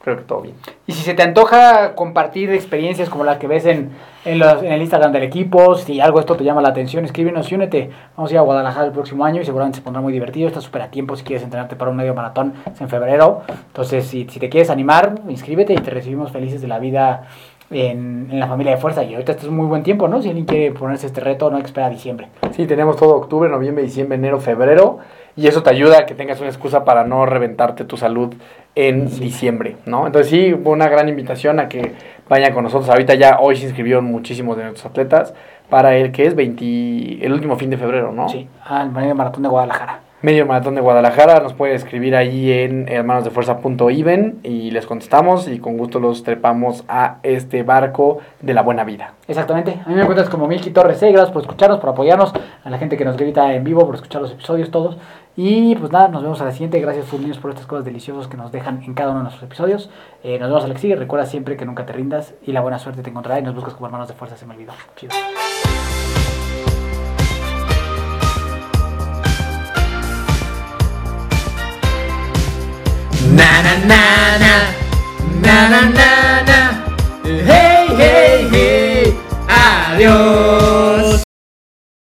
creo 0.03 0.17
que 0.17 0.23
todo 0.23 0.41
bien. 0.41 0.55
Y 0.85 0.91
si 0.91 1.01
se 1.01 1.13
te 1.13 1.23
antoja 1.23 1.95
compartir 1.95 2.51
experiencias 2.51 3.09
como 3.09 3.23
la 3.23 3.39
que 3.39 3.47
ves 3.47 3.65
en, 3.65 3.91
en, 4.25 4.41
el 4.41 4.81
Instagram 4.81 5.13
del 5.13 5.23
equipo, 5.23 5.75
si 5.75 6.01
algo 6.01 6.19
esto 6.19 6.35
te 6.35 6.43
llama 6.43 6.61
la 6.61 6.69
atención, 6.69 7.05
escríbenos 7.05 7.49
y 7.49 7.55
únete. 7.55 7.89
Vamos 8.17 8.29
a 8.29 8.33
ir 8.33 8.37
a 8.37 8.41
Guadalajara 8.41 8.85
el 8.85 8.91
próximo 8.91 9.23
año 9.23 9.41
y 9.41 9.45
seguramente 9.45 9.77
se 9.77 9.81
pondrá 9.81 10.01
muy 10.01 10.11
divertido. 10.11 10.49
Está 10.49 10.59
súper 10.59 10.81
a 10.81 10.91
tiempo 10.91 11.15
si 11.15 11.23
quieres 11.23 11.41
entrenarte 11.43 11.77
para 11.77 11.89
un 11.89 11.95
medio 11.95 12.13
maratón, 12.13 12.53
en 12.77 12.89
febrero. 12.89 13.43
Entonces, 13.67 14.05
si, 14.05 14.27
si 14.27 14.41
te 14.41 14.49
quieres 14.49 14.69
animar, 14.69 15.15
inscríbete 15.29 15.71
y 15.71 15.77
te 15.77 15.89
recibimos 15.89 16.31
felices 16.31 16.61
de 16.61 16.67
la 16.67 16.79
vida 16.79 17.29
en, 17.71 18.27
en 18.31 18.39
la 18.39 18.47
familia 18.47 18.73
de 18.73 18.81
fuerza. 18.81 19.03
Y 19.03 19.13
ahorita 19.13 19.33
este 19.33 19.43
es 19.43 19.49
un 19.49 19.57
muy 19.57 19.67
buen 19.67 19.83
tiempo, 19.83 20.07
¿no? 20.07 20.21
Si 20.21 20.27
alguien 20.27 20.45
quiere 20.45 20.71
ponerse 20.71 21.07
este 21.07 21.21
reto, 21.21 21.49
no 21.49 21.57
hay 21.57 21.63
que 21.63 21.67
esperar 21.67 21.89
a 21.89 21.93
diciembre. 21.93 22.27
Sí, 22.51 22.65
tenemos 22.65 22.97
todo 22.97 23.15
octubre, 23.15 23.49
noviembre, 23.49 23.83
diciembre, 23.83 24.17
enero, 24.17 24.39
febrero. 24.39 24.99
Y 25.35 25.47
eso 25.47 25.63
te 25.63 25.71
ayuda 25.71 25.99
a 25.99 26.05
que 26.05 26.13
tengas 26.13 26.39
una 26.39 26.49
excusa 26.49 26.85
para 26.85 27.03
no 27.05 27.25
reventarte 27.25 27.85
tu 27.85 27.97
salud 27.97 28.35
en 28.75 29.07
diciembre, 29.19 29.77
¿no? 29.85 30.05
Entonces 30.05 30.29
sí, 30.31 30.53
una 30.53 30.87
gran 30.89 31.09
invitación 31.09 31.59
a 31.59 31.67
que 31.69 31.93
vayan 32.29 32.53
con 32.53 32.63
nosotros. 32.63 32.89
Ahorita 32.89 33.15
ya 33.15 33.39
hoy 33.39 33.55
se 33.55 33.65
inscribieron 33.65 34.05
muchísimos 34.05 34.57
de 34.57 34.63
nuestros 34.63 34.85
atletas 34.85 35.33
para 35.69 35.95
el 35.95 36.11
que 36.11 36.27
es 36.27 36.35
20, 36.35 37.25
el 37.25 37.33
último 37.33 37.55
fin 37.55 37.69
de 37.69 37.77
febrero, 37.77 38.11
¿no? 38.11 38.29
Sí, 38.29 38.47
al 38.63 38.91
maratón 38.91 39.43
de 39.43 39.49
Guadalajara. 39.49 40.01
Medio 40.23 40.45
Maratón 40.45 40.75
de 40.75 40.79
Guadalajara, 40.79 41.41
nos 41.41 41.51
puede 41.53 41.75
escribir 41.75 42.15
ahí 42.15 42.49
en 42.49 42.87
hermanosdefuerza.iven 42.87 44.39
y 44.41 44.71
les 44.71 44.85
contestamos 44.85 45.49
y 45.49 45.59
con 45.59 45.77
gusto 45.77 45.99
los 45.99 46.23
trepamos 46.23 46.85
a 46.87 47.17
este 47.23 47.63
barco 47.63 48.19
de 48.39 48.53
la 48.53 48.61
buena 48.61 48.85
vida. 48.85 49.15
Exactamente. 49.27 49.81
A 49.85 49.89
mí 49.89 49.95
me 49.95 50.01
encuentras 50.03 50.29
como 50.29 50.47
Milky 50.47 50.69
Torres. 50.69 51.03
eh, 51.03 51.11
Gracias 51.11 51.31
por 51.31 51.41
escucharnos, 51.41 51.81
por 51.81 51.89
apoyarnos. 51.89 52.31
A 52.63 52.69
la 52.69 52.77
gente 52.77 52.95
que 52.95 53.03
nos 53.03 53.17
grita 53.17 53.53
en 53.53 53.65
vivo, 53.65 53.85
por 53.85 53.95
escuchar 53.95 54.21
los 54.21 54.31
episodios 54.31 54.71
todos. 54.71 54.97
Y 55.35 55.75
pues 55.75 55.91
nada, 55.91 56.07
nos 56.07 56.23
vemos 56.23 56.39
a 56.39 56.45
la 56.45 56.53
siguiente. 56.53 56.79
Gracias, 56.79 57.05
Food 57.05 57.19
News, 57.25 57.39
por 57.39 57.51
estas 57.51 57.65
cosas 57.67 57.83
deliciosas 57.83 58.27
que 58.29 58.37
nos 58.37 58.49
dejan 58.53 58.81
en 58.83 58.93
cada 58.93 59.09
uno 59.09 59.19
de 59.19 59.23
nuestros 59.23 59.43
episodios. 59.43 59.89
Eh, 60.23 60.39
nos 60.39 60.47
vemos 60.47 60.63
a 60.63 60.69
la 60.69 60.73
que 60.73 60.79
sigue. 60.79 60.95
Recuerda 60.95 61.25
siempre 61.25 61.57
que 61.57 61.65
nunca 61.65 61.85
te 61.85 61.91
rindas 61.91 62.33
y 62.47 62.53
la 62.53 62.61
buena 62.61 62.79
suerte 62.79 63.01
te 63.03 63.09
encontrará. 63.09 63.41
Y 63.41 63.43
nos 63.43 63.55
buscas 63.55 63.73
como 63.73 63.87
hermanos 63.87 64.07
de 64.07 64.13
fuerza. 64.13 64.37
Se 64.37 64.45
me 64.45 64.53
olvidó. 64.53 64.71
Chido. 64.95 65.11
Na 73.33 73.63
na 73.65 73.73
na 73.89 74.01
na 74.37 74.55
na 75.41 75.57
na 75.69 75.81
na 75.89 76.09
na 76.45 76.59
Hey 77.25 77.89
hey 77.97 78.47
hey 78.51 79.13
Adiós 79.49 81.23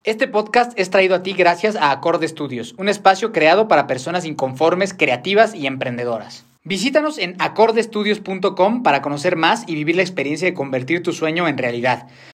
Este 0.04 0.28
podcast 0.28 0.74
es 0.76 0.90
traído 0.90 1.16
a 1.16 1.24
ti 1.24 1.32
gracias 1.32 1.78
a 1.78 1.92
Acorde 1.92 2.28
Studios, 2.28 2.76
un 2.78 2.90
espacio 2.90 3.32
creado 3.32 3.70
para 3.70 3.88
personas 3.88 4.26
inconformes, 4.26 4.94
creativas 4.94 5.56
y 5.56 5.66
emprendedoras. 5.66 6.44
Visítanos 6.66 7.18
en 7.18 7.36
acordestudios.com 7.40 8.84
para 8.84 9.02
conocer 9.02 9.38
más 9.38 9.64
y 9.66 9.76
vivir 9.76 9.96
la 9.96 10.02
experiencia 10.02 10.46
de 10.46 10.54
convertir 10.54 11.04
tu 11.04 11.14
sueño 11.14 11.48
en 11.48 11.58
realidad. 11.58 12.08